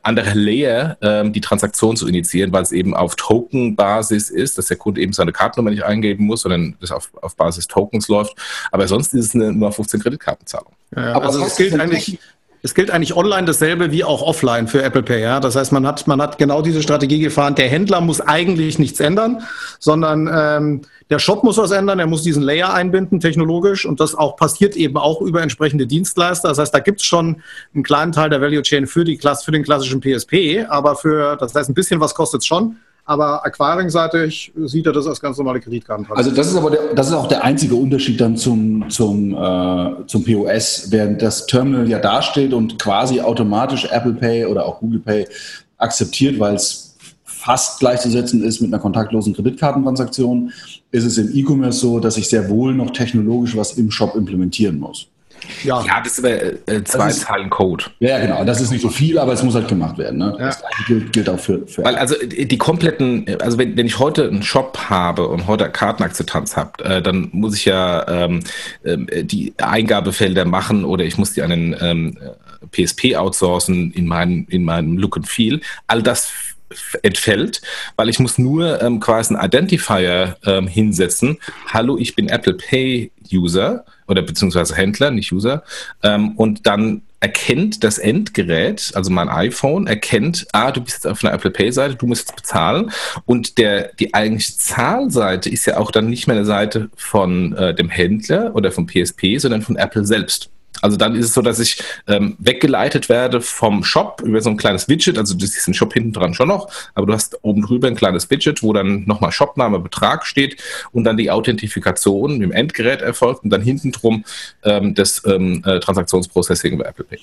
anderer 0.03 0.35
Layer, 0.35 0.97
ähm, 1.01 1.31
die 1.31 1.41
Transaktion 1.41 1.95
zu 1.95 2.07
initiieren, 2.07 2.51
weil 2.51 2.63
es 2.63 2.73
eben 2.73 2.93
auf 2.93 3.15
Token-Basis 3.15 4.29
ist, 4.29 4.57
dass 4.57 4.65
der 4.65 4.77
Kunde 4.77 4.99
eben 4.99 5.13
seine 5.13 5.31
Kartennummer 5.31 5.71
nicht 5.71 5.83
eingeben 5.83 6.25
muss, 6.25 6.41
sondern 6.41 6.75
das 6.81 6.91
auf, 6.91 7.11
auf 7.21 7.37
Basis 7.37 7.67
Tokens 7.67 8.09
läuft. 8.09 8.35
Aber 8.71 8.87
sonst 8.89 9.13
ist 9.13 9.27
es 9.27 9.35
eine 9.35 9.50
nur 9.51 9.71
15 9.71 9.99
Kreditkartenzahlung. 9.99 10.73
Ja, 10.95 11.13
Aber 11.13 11.25
also 11.25 11.45
es 11.45 11.55
gilt 11.55 11.79
eigentlich, 11.79 12.19
es 12.63 12.75
gilt 12.75 12.91
eigentlich 12.91 13.15
online 13.15 13.45
dasselbe 13.45 13.91
wie 13.91 14.03
auch 14.03 14.21
offline 14.21 14.67
für 14.67 14.83
Apple 14.83 15.03
Pay. 15.03 15.21
Ja? 15.21 15.39
Das 15.39 15.55
heißt, 15.55 15.71
man 15.71 15.87
hat, 15.87 16.05
man 16.07 16.21
hat 16.21 16.37
genau 16.37 16.61
diese 16.61 16.83
Strategie 16.83 17.19
gefahren. 17.19 17.55
Der 17.55 17.69
Händler 17.69 18.01
muss 18.01 18.21
eigentlich 18.21 18.77
nichts 18.77 18.99
ändern, 18.99 19.43
sondern 19.79 20.29
ähm, 20.31 20.81
der 21.09 21.19
Shop 21.19 21.43
muss 21.43 21.57
was 21.57 21.71
ändern. 21.71 21.99
Er 21.99 22.07
muss 22.07 22.23
diesen 22.23 22.43
Layer 22.43 22.73
einbinden, 22.73 23.19
technologisch. 23.19 23.85
Und 23.85 23.99
das 23.99 24.13
auch 24.15 24.35
passiert 24.35 24.75
eben 24.75 24.97
auch 24.97 25.21
über 25.21 25.41
entsprechende 25.41 25.87
Dienstleister. 25.87 26.49
Das 26.49 26.59
heißt, 26.59 26.73
da 26.73 26.79
gibt 26.79 26.99
es 26.99 27.05
schon 27.05 27.41
einen 27.73 27.83
kleinen 27.83 28.11
Teil 28.11 28.29
der 28.29 28.41
Value 28.41 28.61
Chain 28.61 28.85
für, 28.85 29.03
die, 29.03 29.17
für 29.17 29.51
den 29.51 29.63
klassischen 29.63 29.99
PSP. 29.99 30.65
Aber 30.69 30.95
für, 30.95 31.35
das 31.37 31.55
heißt, 31.55 31.69
ein 31.69 31.73
bisschen 31.73 31.99
was 31.99 32.13
kostet 32.13 32.41
es 32.41 32.47
schon. 32.47 32.77
Aber 33.11 33.45
Acquiring-seitig 33.45 34.53
sieht 34.55 34.85
er 34.85 34.93
das 34.93 35.05
als 35.05 35.19
ganz 35.19 35.37
normale 35.37 35.59
Kreditkarten. 35.59 36.07
Also 36.11 36.31
das 36.31 36.47
ist 36.47 36.55
aber 36.55 36.71
der, 36.71 36.93
das 36.95 37.09
ist 37.09 37.13
auch 37.13 37.27
der 37.27 37.43
einzige 37.43 37.75
Unterschied 37.75 38.21
dann 38.21 38.37
zum, 38.37 38.89
zum, 38.89 39.33
äh, 39.35 40.07
zum 40.07 40.23
POS, 40.23 40.87
während 40.91 41.21
das 41.21 41.45
Terminal 41.45 41.89
ja 41.89 41.99
dasteht 41.99 42.53
und 42.53 42.79
quasi 42.79 43.19
automatisch 43.19 43.83
Apple 43.91 44.13
Pay 44.13 44.45
oder 44.45 44.65
auch 44.65 44.79
Google 44.79 45.01
Pay 45.01 45.27
akzeptiert, 45.77 46.39
weil 46.39 46.55
es 46.55 46.95
fast 47.25 47.81
gleichzusetzen 47.81 48.45
ist 48.45 48.61
mit 48.61 48.73
einer 48.73 48.81
kontaktlosen 48.81 49.33
Kreditkartentransaktion, 49.33 50.53
ist 50.91 51.03
es 51.03 51.17
im 51.17 51.35
E-Commerce 51.35 51.79
so, 51.79 51.99
dass 51.99 52.15
ich 52.15 52.29
sehr 52.29 52.47
wohl 52.47 52.73
noch 52.73 52.91
technologisch 52.91 53.57
was 53.57 53.73
im 53.73 53.91
Shop 53.91 54.15
implementieren 54.15 54.79
muss. 54.79 55.07
Ja, 55.63 55.83
ja 55.83 56.01
das 56.01 56.17
ist 56.17 56.25
aber 56.25 56.43
äh, 56.67 56.83
zwei 56.83 57.09
ist, 57.09 57.21
Zeilen 57.21 57.49
Code. 57.49 57.85
Ja, 57.99 58.19
genau. 58.19 58.43
Das 58.43 58.61
ist 58.61 58.71
nicht 58.71 58.81
so 58.81 58.89
viel, 58.89 59.17
aber 59.17 59.33
es 59.33 59.43
muss 59.43 59.55
halt 59.55 59.67
gemacht 59.67 59.97
werden. 59.97 60.19
Ne? 60.19 60.35
Ja. 60.39 60.45
Das 60.47 60.63
gilt, 60.87 61.13
gilt, 61.13 61.29
auch 61.29 61.39
für, 61.39 61.65
für. 61.67 61.83
Weil 61.83 61.95
also 61.95 62.15
die 62.25 62.57
kompletten, 62.57 63.25
also 63.39 63.57
wenn, 63.57 63.75
wenn 63.77 63.85
ich 63.85 63.99
heute 63.99 64.27
einen 64.27 64.43
Shop 64.43 64.77
habe 64.89 65.27
und 65.27 65.47
heute 65.47 65.69
Kartenakzeptanz 65.69 66.55
habe, 66.55 66.83
äh, 66.83 67.01
dann 67.01 67.29
muss 67.31 67.55
ich 67.55 67.65
ja 67.65 68.07
ähm, 68.07 68.41
äh, 68.83 69.23
die 69.23 69.53
Eingabefelder 69.57 70.45
machen 70.45 70.85
oder 70.85 71.03
ich 71.03 71.17
muss 71.17 71.33
die 71.33 71.41
an 71.41 71.49
den 71.49 71.75
ähm, 71.79 72.17
PSP 72.71 73.15
outsourcen 73.15 73.91
in 73.91 74.07
meinem, 74.07 74.45
in 74.49 74.63
meinem 74.63 74.97
Look 74.97 75.17
and 75.17 75.27
Feel. 75.27 75.61
All 75.87 76.01
das 76.01 76.31
entfällt, 77.01 77.61
weil 77.95 78.09
ich 78.09 78.19
muss 78.19 78.37
nur 78.37 78.81
ähm, 78.81 78.99
quasi 78.99 79.35
einen 79.35 79.45
Identifier 79.45 80.37
ähm, 80.45 80.67
hinsetzen. 80.67 81.37
Hallo, 81.67 81.97
ich 81.97 82.15
bin 82.15 82.29
Apple 82.29 82.53
Pay 82.53 83.11
User 83.31 83.85
oder 84.07 84.21
beziehungsweise 84.21 84.75
Händler, 84.75 85.11
nicht 85.11 85.31
User. 85.31 85.63
Ähm, 86.03 86.33
und 86.37 86.67
dann 86.67 87.03
erkennt 87.21 87.83
das 87.83 87.99
Endgerät, 87.99 88.91
also 88.95 89.11
mein 89.11 89.29
iPhone, 89.29 89.85
erkennt, 89.85 90.47
ah, 90.53 90.71
du 90.71 90.81
bist 90.81 90.97
jetzt 90.97 91.07
auf 91.07 91.23
einer 91.23 91.33
Apple 91.33 91.51
Pay-Seite, 91.51 91.95
du 91.95 92.07
musst 92.07 92.27
jetzt 92.27 92.35
bezahlen. 92.35 92.91
Und 93.25 93.59
der, 93.59 93.91
die 93.99 94.13
eigentliche 94.13 94.57
Zahlseite 94.57 95.49
ist 95.49 95.65
ja 95.67 95.77
auch 95.77 95.91
dann 95.91 96.09
nicht 96.09 96.27
mehr 96.27 96.35
eine 96.35 96.45
Seite 96.45 96.89
von 96.95 97.53
äh, 97.53 97.75
dem 97.75 97.89
Händler 97.89 98.55
oder 98.55 98.71
vom 98.71 98.87
PSP, 98.87 99.37
sondern 99.37 99.61
von 99.61 99.75
Apple 99.75 100.03
selbst. 100.03 100.49
Also 100.81 100.97
dann 100.97 101.15
ist 101.15 101.25
es 101.25 101.33
so, 101.33 101.41
dass 101.41 101.59
ich 101.59 101.81
ähm, 102.07 102.35
weggeleitet 102.39 103.09
werde 103.09 103.41
vom 103.41 103.83
Shop 103.83 104.21
über 104.25 104.41
so 104.41 104.49
ein 104.49 104.57
kleines 104.57 104.87
Widget. 104.87 105.17
Also 105.17 105.35
du 105.35 105.45
siehst 105.45 105.67
den 105.67 105.73
Shop 105.73 105.93
hinten 105.93 106.13
dran 106.13 106.33
schon 106.33 106.47
noch, 106.47 106.69
aber 106.95 107.05
du 107.05 107.13
hast 107.13 107.37
oben 107.43 107.61
drüber 107.61 107.87
ein 107.87 107.95
kleines 107.95 108.29
Widget, 108.29 108.63
wo 108.63 108.73
dann 108.73 109.05
nochmal 109.05 109.31
Shopname, 109.31 109.79
Betrag 109.79 110.25
steht 110.25 110.57
und 110.91 111.03
dann 111.03 111.17
die 111.17 111.29
Authentifikation 111.29 112.33
mit 112.33 112.43
dem 112.43 112.51
Endgerät 112.51 113.01
erfolgt 113.01 113.43
und 113.43 113.49
dann 113.49 113.61
hinten 113.61 113.91
drum 113.91 114.23
ähm, 114.63 114.95
das 114.95 115.21
ähm, 115.25 115.61
äh, 115.65 115.79
Transaktionsprocessing 115.79 116.77
bei 116.77 116.85
Apple 116.85 117.05
Pay. 117.05 117.19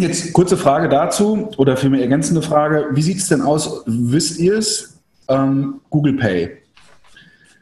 Jetzt 0.00 0.32
kurze 0.32 0.56
Frage 0.56 0.88
dazu 0.88 1.50
oder 1.56 1.76
für 1.76 1.90
mich 1.90 2.00
ergänzende 2.00 2.42
Frage. 2.42 2.86
Wie 2.92 3.02
sieht 3.02 3.18
es 3.18 3.28
denn 3.28 3.42
aus? 3.42 3.82
Wisst 3.86 4.38
ihr 4.38 4.54
es? 4.54 4.98
Ähm, 5.28 5.80
Google 5.90 6.14
Pay. 6.14 6.56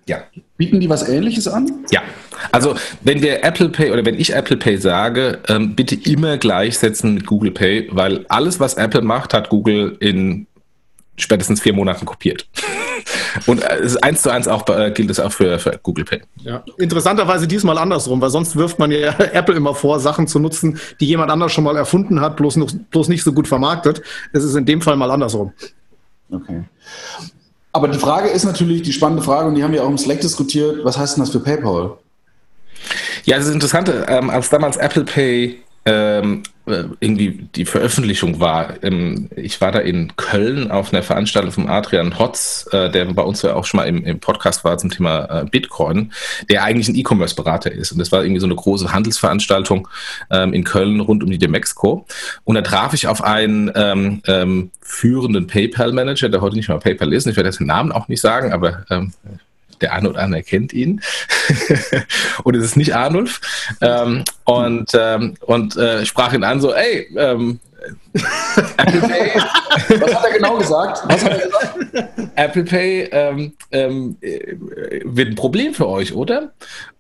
Ja. 0.07 0.19
Bieten 0.65 0.81
die 0.81 0.89
was 0.89 1.09
Ähnliches 1.09 1.49
an? 1.49 1.71
Ja. 1.91 2.03
Also 2.53 2.75
wenn 3.03 3.23
wir 3.23 3.45
Apple 3.45 3.69
Pay 3.69 3.91
oder 3.91 4.05
wenn 4.05 4.19
ich 4.19 4.35
Apple 4.35 4.57
Pay 4.57 4.79
sage, 4.79 5.41
ähm, 5.49 5.75
bitte 5.75 5.95
immer 5.95 6.39
gleichsetzen 6.39 7.15
mit 7.15 7.27
Google 7.27 7.51
Pay, 7.51 7.89
weil 7.93 8.25
alles, 8.29 8.61
was 8.61 8.75
Apple 8.75 9.03
macht, 9.03 9.35
hat 9.35 9.49
Google 9.49 9.97
in 10.01 10.47
spätestens 11.17 11.61
vier 11.61 11.75
Monaten 11.75 12.07
kopiert. 12.07 12.49
Und 13.47 13.63
äh, 13.63 13.89
eins 14.03 14.23
zu 14.23 14.31
eins 14.31 14.49
auch, 14.49 14.67
äh, 14.69 14.91
gilt 14.93 15.11
es 15.11 15.21
auch 15.21 15.33
für, 15.33 15.59
für 15.59 15.79
Google 15.83 16.05
Pay. 16.05 16.23
Ja. 16.43 16.63
Interessanterweise 16.79 17.47
diesmal 17.47 17.79
andersrum, 17.79 18.21
weil 18.21 18.31
sonst 18.31 18.57
wirft 18.57 18.79
man 18.79 18.91
ja 18.91 19.11
Apple 19.33 19.55
immer 19.55 19.75
vor, 19.75 20.01
Sachen 20.01 20.27
zu 20.27 20.39
nutzen, 20.39 20.79
die 21.01 21.07
jemand 21.07 21.31
anders 21.31 21.53
schon 21.53 21.65
mal 21.65 21.77
erfunden 21.77 22.21
hat, 22.21 22.37
bloß, 22.37 22.57
noch, 22.57 22.71
bloß 22.91 23.09
nicht 23.09 23.25
so 23.25 23.33
gut 23.33 23.49
vermarktet. 23.49 24.03
Es 24.33 24.45
ist 24.45 24.55
in 24.55 24.65
dem 24.65 24.81
Fall 24.81 24.97
mal 24.97 25.11
andersrum. 25.11 25.53
Okay. 26.31 26.65
Aber 27.75 27.89
die 27.89 27.99
Frage 27.99 28.29
ist 28.29 28.45
natürlich 28.45 28.83
die 28.83 28.93
spannende 28.93 29.21
Frage, 29.21 29.49
und 29.49 29.57
die 29.57 29.65
haben 29.65 29.73
wir 29.73 29.83
auch 29.83 29.89
im 29.89 29.99
Slack 29.99 30.21
diskutiert, 30.21 30.85
was 30.85 30.97
heißt 30.97 31.17
denn 31.17 31.25
das 31.25 31.33
für 31.33 31.41
PayPal? 31.41 31.99
Ja, 33.25 33.37
das 33.37 33.47
ist 33.47 33.53
interessant, 33.53 33.91
ähm, 34.07 34.31
als 34.31 34.49
damals 34.49 34.77
Apple 34.77 35.03
Pay 35.03 35.59
ähm, 35.85 36.45
äh, 36.45 36.49
irgendwie 36.67 37.49
die 37.55 37.67
Veröffentlichung 37.67 38.41
war. 38.41 38.83
Ähm, 38.83 39.29
ich 39.37 39.61
war 39.61 39.71
da 39.71 39.81
in 39.81 40.17
Köln 40.17 40.71
auf 40.71 40.93
einer 40.93 41.03
Veranstaltung 41.03 41.53
von 41.53 41.69
Adrian 41.69 42.19
Hotz, 42.19 42.67
äh, 42.73 42.91
der 42.91 43.05
bei 43.07 43.23
uns 43.23 43.43
ja 43.43 43.55
auch 43.55 43.67
schon 43.67 43.79
mal 43.79 43.85
im, 43.85 44.05
im 44.05 44.19
Podcast 44.19 44.65
war 44.65 44.79
zum 44.79 44.91
Thema 44.91 45.43
äh, 45.43 45.45
Bitcoin, 45.45 46.13
der 46.49 46.65
eigentlich 46.65 46.89
ein 46.89 46.95
E-Commerce-Berater 46.95 47.71
ist. 47.71 47.93
Und 47.93 47.99
das 47.99 48.13
war 48.13 48.25
irgendwie 48.25 48.41
so 48.41 48.47
eine 48.47 48.55
große 48.55 48.93
Handelsveranstaltung 48.93 49.89
ähm, 50.31 50.55
in 50.55 50.65
Köln 50.65 51.01
rund 51.01 51.23
um 51.23 51.31
die 51.31 51.39
Demexco. 51.39 52.07
Und 52.45 52.55
da 52.55 52.63
traf 52.63 52.95
ich 52.95 53.09
auf 53.09 53.23
einen 53.23 53.71
ähm, 53.75 54.23
ähm, 54.27 54.71
führenden 54.81 55.47
PayPal-Manager, 55.47 56.31
der 56.31 56.41
heute 56.41 56.57
nicht 56.57 56.69
mal 56.69 56.79
PayPal 56.79 57.13
ist. 57.13 57.27
Ich 57.27 57.37
werde 57.37 57.49
jetzt 57.49 57.61
den 57.61 57.67
Namen 57.67 57.93
auch 57.93 58.09
nicht 58.09 58.23
sagen, 58.23 58.53
aber 58.53 58.85
ähm, 58.89 59.13
der 59.83 59.93
eine 59.93 60.11
oder 60.11 60.21
andere 60.21 60.43
kennt 60.43 60.73
ihn. 60.73 61.01
und 62.45 62.57
es 62.57 62.65
ist 62.65 62.77
nicht 62.77 62.95
Arnulf. 62.95 63.41
Ähm, 63.81 64.25
und 64.45 64.91
ähm, 64.95 65.35
und 65.41 65.77
äh, 65.77 66.05
sprach 66.05 66.33
ihn 66.33 66.45
an 66.45 66.61
so, 66.61 66.73
ey, 66.73 67.09
ähm. 67.17 67.61
Was 68.15 70.15
hat 70.15 70.25
er 70.25 70.33
genau 70.33 70.57
gesagt? 70.57 71.03
Was 71.07 71.25
hat 71.25 71.33
er 71.33 71.47
gesagt? 71.47 72.14
Apple 72.37 72.65
Pay 72.65 73.09
ähm, 73.13 73.53
ähm, 73.71 74.17
äh, 74.21 74.57
wird 75.05 75.29
ein 75.29 75.35
Problem 75.35 75.75
für 75.75 75.89
euch, 75.89 76.15
oder? 76.15 76.53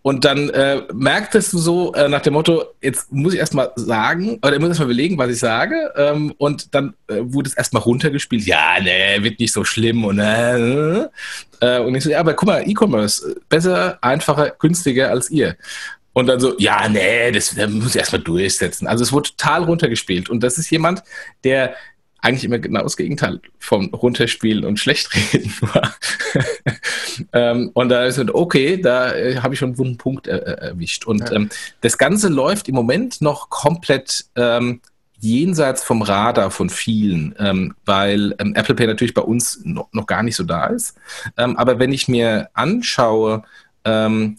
Und 0.02 0.24
dann 0.24 0.50
äh, 0.50 0.82
merktest 0.92 1.52
du 1.54 1.58
so 1.58 1.94
äh, 1.94 2.08
nach 2.08 2.20
dem 2.20 2.34
Motto, 2.34 2.64
jetzt 2.82 3.10
muss 3.10 3.32
ich 3.32 3.40
erstmal 3.40 3.72
sagen, 3.76 4.38
oder 4.42 4.52
ich 4.52 4.58
muss 4.60 4.68
erstmal 4.68 4.88
überlegen, 4.88 5.16
was 5.16 5.30
ich 5.30 5.38
sage. 5.38 5.92
Ähm, 5.96 6.34
und 6.36 6.74
dann 6.74 6.94
äh, 7.08 7.20
wurde 7.20 7.48
es 7.48 7.56
erstmal 7.56 7.82
runtergespielt. 7.82 8.44
Ja, 8.44 8.80
ne, 8.80 9.22
wird 9.22 9.40
nicht 9.40 9.52
so 9.52 9.64
schlimm. 9.64 10.04
Und, 10.04 10.18
äh, 10.18 11.08
äh, 11.60 11.80
und 11.80 11.94
ich 11.94 12.04
so, 12.04 12.10
ja, 12.10 12.20
aber 12.20 12.34
guck 12.34 12.48
mal, 12.48 12.68
E-Commerce, 12.68 13.40
besser, 13.48 13.98
einfacher, 14.02 14.50
günstiger 14.58 15.10
als 15.10 15.30
ihr. 15.30 15.56
Und 16.12 16.26
dann 16.26 16.38
so, 16.38 16.54
ja, 16.58 16.88
nee, 16.88 17.32
das, 17.32 17.54
das 17.54 17.70
muss 17.70 17.94
ich 17.94 17.96
erstmal 17.96 18.22
durchsetzen. 18.22 18.86
Also 18.86 19.02
es 19.02 19.12
wurde 19.12 19.30
total 19.30 19.64
runtergespielt. 19.64 20.28
Und 20.28 20.42
das 20.42 20.58
ist 20.58 20.70
jemand, 20.70 21.02
der 21.42 21.74
eigentlich 22.24 22.44
immer 22.44 22.58
genau 22.58 22.82
das 22.82 22.96
Gegenteil 22.96 23.40
vom 23.58 23.86
Runterspielen 23.92 24.64
und 24.64 24.80
Schlechtreden 24.80 25.52
war. 25.60 25.94
ähm, 27.32 27.70
und 27.74 27.90
da 27.90 28.04
ist 28.06 28.16
es, 28.16 28.32
okay, 28.32 28.80
da 28.80 29.14
äh, 29.14 29.36
habe 29.36 29.54
ich 29.54 29.60
schon 29.60 29.70
einen 29.70 29.78
wunden 29.78 29.98
Punkt 29.98 30.26
äh, 30.26 30.38
äh, 30.38 30.68
erwischt. 30.68 31.04
Und 31.04 31.28
ja. 31.28 31.32
ähm, 31.32 31.50
das 31.82 31.98
Ganze 31.98 32.28
läuft 32.28 32.68
im 32.68 32.74
Moment 32.74 33.20
noch 33.20 33.50
komplett 33.50 34.24
ähm, 34.36 34.80
jenseits 35.20 35.84
vom 35.84 36.00
Radar 36.00 36.50
von 36.50 36.70
vielen, 36.70 37.34
ähm, 37.38 37.74
weil 37.84 38.34
ähm, 38.38 38.54
Apple 38.54 38.74
Pay 38.74 38.86
natürlich 38.86 39.14
bei 39.14 39.22
uns 39.22 39.60
noch, 39.64 39.92
noch 39.92 40.06
gar 40.06 40.22
nicht 40.22 40.36
so 40.36 40.44
da 40.44 40.66
ist. 40.66 40.96
Ähm, 41.36 41.56
aber 41.58 41.78
wenn 41.78 41.92
ich 41.92 42.08
mir 42.08 42.48
anschaue, 42.54 43.42
ähm, 43.84 44.36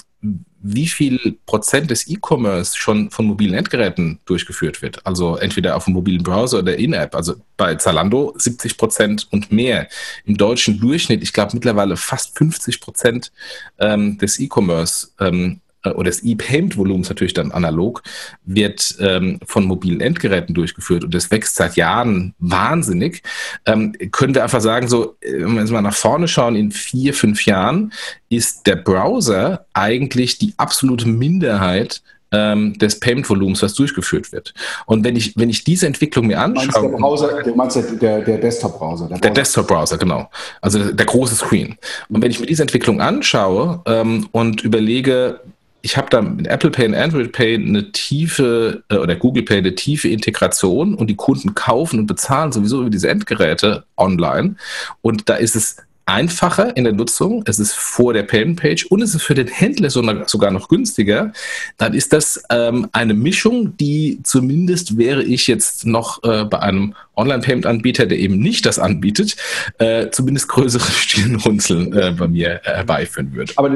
wie 0.68 0.88
viel 0.88 1.38
Prozent 1.46 1.92
des 1.92 2.08
E-Commerce 2.10 2.76
schon 2.76 3.12
von 3.12 3.28
mobilen 3.28 3.54
Endgeräten 3.54 4.20
durchgeführt 4.26 4.82
wird. 4.82 5.06
Also 5.06 5.36
entweder 5.36 5.76
auf 5.76 5.86
dem 5.86 5.94
mobilen 5.94 6.24
Browser 6.24 6.60
oder 6.60 6.76
In-App. 6.76 7.14
Also 7.14 7.36
bei 7.56 7.76
Zalando 7.76 8.34
70 8.36 8.76
Prozent 8.76 9.28
und 9.30 9.52
mehr. 9.52 9.88
Im 10.26 10.38
deutschen 10.38 10.80
Durchschnitt, 10.80 11.22
ich 11.22 11.34
glaube 11.34 11.52
mittlerweile 11.54 11.98
fast 11.98 12.36
50 12.38 12.82
Prozent 12.82 13.32
ähm, 13.78 14.18
des 14.18 14.40
E-Commerce 14.40 15.10
ähm, 15.20 15.62
äh, 15.86 15.90
oder 15.92 16.10
des 16.10 16.24
E-Payment-Volumens 16.24 17.10
natürlich 17.10 17.34
dann 17.34 17.52
analog, 17.52 18.04
wird 18.44 18.96
ähm, 19.00 19.40
von 19.46 19.66
mobilen 19.66 20.02
Endgeräten 20.02 20.54
durchgeführt 20.54 21.04
und 21.04 21.14
das 21.14 21.32
wächst 21.32 21.56
seit 21.56 21.76
Jahren 21.76 22.34
wahnsinnig, 22.40 23.24
ähm, 23.66 23.94
können 24.12 24.36
wir 24.36 24.44
einfach 24.44 24.62
sagen, 24.62 24.88
so, 24.88 25.16
äh, 25.22 25.34
wenn 25.40 25.56
wir 25.56 25.72
mal 25.72 25.82
nach 25.82 25.96
vorne 25.96 26.28
schauen, 26.28 26.56
in 26.56 26.72
vier, 26.72 27.14
fünf 27.14 27.46
Jahren 27.46 27.94
ist 28.30 28.68
der 28.68 28.76
Browser 28.76 29.66
eigentlich 29.74 30.38
die 30.38 30.54
absolute 30.58 31.08
Minderheit 31.08 32.02
ähm, 32.32 32.78
des 32.78 33.00
Payment-Volumens, 33.00 33.62
was 33.62 33.74
durchgeführt 33.74 34.32
wird. 34.32 34.54
Und 34.86 35.04
wenn 35.04 35.16
ich, 35.16 35.38
wenn 35.38 35.50
ich 35.50 35.64
diese 35.64 35.88
Entwicklung 35.88 36.28
mir 36.28 36.40
anschaue. 36.40 36.92
Du 36.92 36.98
meinst, 36.98 37.24
der, 37.24 37.44
du 37.44 37.56
meinst 37.56 38.02
der, 38.02 38.22
der 38.22 38.38
Desktop-Browser? 38.38 39.08
Der, 39.08 39.20
der 39.20 39.32
Desktop-Browser, 39.32 39.98
genau. 39.98 40.30
Also 40.62 40.80
der, 40.80 40.92
der, 40.94 41.06
große 41.06 41.36
Screen. 41.36 41.78
Und 42.10 42.22
wenn 42.22 42.32
ich 42.32 42.40
mir 42.40 42.46
diese 42.48 42.64
Entwicklung 42.64 43.00
anschaue 43.00 43.82
ähm, 43.86 44.28
und 44.32 44.64
überlege, 44.64 45.40
ich 45.86 45.98
habe 45.98 46.10
da 46.10 46.20
mit 46.20 46.48
Apple 46.48 46.72
Pay 46.72 46.88
und 46.88 46.96
Android 46.96 47.32
Pay 47.32 47.56
eine 47.56 47.92
tiefe 47.92 48.84
äh, 48.90 48.96
oder 48.96 49.16
Google 49.16 49.44
Pay 49.44 49.60
eine 49.60 49.76
tiefe 49.76 50.08
Integration 50.10 50.96
und 50.96 51.12
die 51.12 51.16
Kunden 51.16 51.54
kaufen 51.54 52.00
und 52.00 52.08
bezahlen 52.08 52.52
sowieso 52.52 52.82
über 52.82 52.90
diese 52.90 53.08
Endgeräte 53.08 53.86
online. 53.96 54.56
Und 55.04 55.30
da 55.30 55.36
ist 55.36 55.56
es 55.56 55.78
einfacher 56.06 56.78
in 56.78 56.84
der 56.84 56.94
Nutzung, 56.94 57.44
es 57.48 57.58
ist 57.58 57.74
vor 57.74 58.14
der 58.14 58.24
Payment 58.24 58.60
Page 58.60 58.86
und 58.86 59.02
es 59.02 59.16
ist 59.16 59.24
für 59.24 59.34
den 59.34 59.48
Händler 59.48 59.90
sogar 59.90 60.52
noch 60.52 60.70
günstiger, 60.70 61.34
dann 61.78 61.94
ist 61.94 62.14
das 62.14 62.44
ähm, 62.52 62.88
eine 62.92 63.14
Mischung, 63.14 63.76
die 63.78 64.20
zumindest 64.24 64.98
wäre 64.98 65.24
ich 65.24 65.48
jetzt 65.48 65.86
noch 65.86 66.24
äh, 66.24 66.46
bei 66.46 66.60
einem 66.60 66.94
Online-Payment-Anbieter, 67.16 68.06
der 68.06 68.20
eben 68.20 68.40
nicht 68.40 68.66
das 68.66 68.78
anbietet, 68.78 69.36
äh, 69.80 70.10
zumindest 70.12 70.50
größere 70.50 70.84
Stirnrunzeln 70.92 71.94
äh, 71.94 72.14
bei 72.18 72.28
mir 72.28 72.62
herbeiführen 72.64 73.34
würde. 73.34 73.54
Aber 73.56 73.72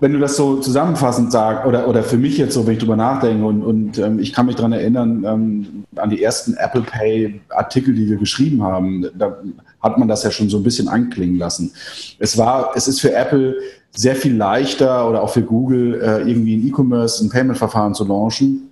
wenn 0.00 0.12
du 0.12 0.18
das 0.18 0.36
so 0.36 0.56
zusammenfassend 0.56 1.32
sagst, 1.32 1.66
oder, 1.66 1.88
oder 1.88 2.02
für 2.02 2.18
mich 2.18 2.36
jetzt 2.36 2.54
so, 2.54 2.66
wenn 2.66 2.74
ich 2.74 2.80
drüber 2.80 2.96
nachdenke 2.96 3.44
und, 3.44 3.62
und 3.62 3.98
ähm, 3.98 4.18
ich 4.18 4.32
kann 4.32 4.46
mich 4.46 4.56
daran 4.56 4.72
erinnern, 4.72 5.24
ähm, 5.26 5.84
an 5.96 6.10
die 6.10 6.22
ersten 6.22 6.54
Apple 6.54 6.82
Pay-Artikel, 6.82 7.94
die 7.94 8.10
wir 8.10 8.16
geschrieben 8.16 8.62
haben, 8.62 9.06
da 9.14 9.38
hat 9.82 9.98
man 9.98 10.08
das 10.08 10.22
ja 10.22 10.30
schon 10.30 10.48
so 10.48 10.58
ein 10.58 10.62
bisschen 10.62 10.88
anklingen 10.88 11.38
lassen. 11.38 11.72
Es 12.18 12.38
war, 12.38 12.70
es 12.74 12.88
ist 12.88 13.00
für 13.00 13.12
Apple 13.12 13.56
sehr 13.94 14.16
viel 14.16 14.36
leichter 14.36 15.08
oder 15.08 15.22
auch 15.22 15.30
für 15.30 15.42
Google 15.42 16.00
äh, 16.00 16.28
irgendwie 16.28 16.56
ein 16.56 16.66
E-Commerce, 16.66 17.24
ein 17.24 17.28
Payment-Verfahren 17.28 17.94
zu 17.94 18.04
launchen. 18.04 18.68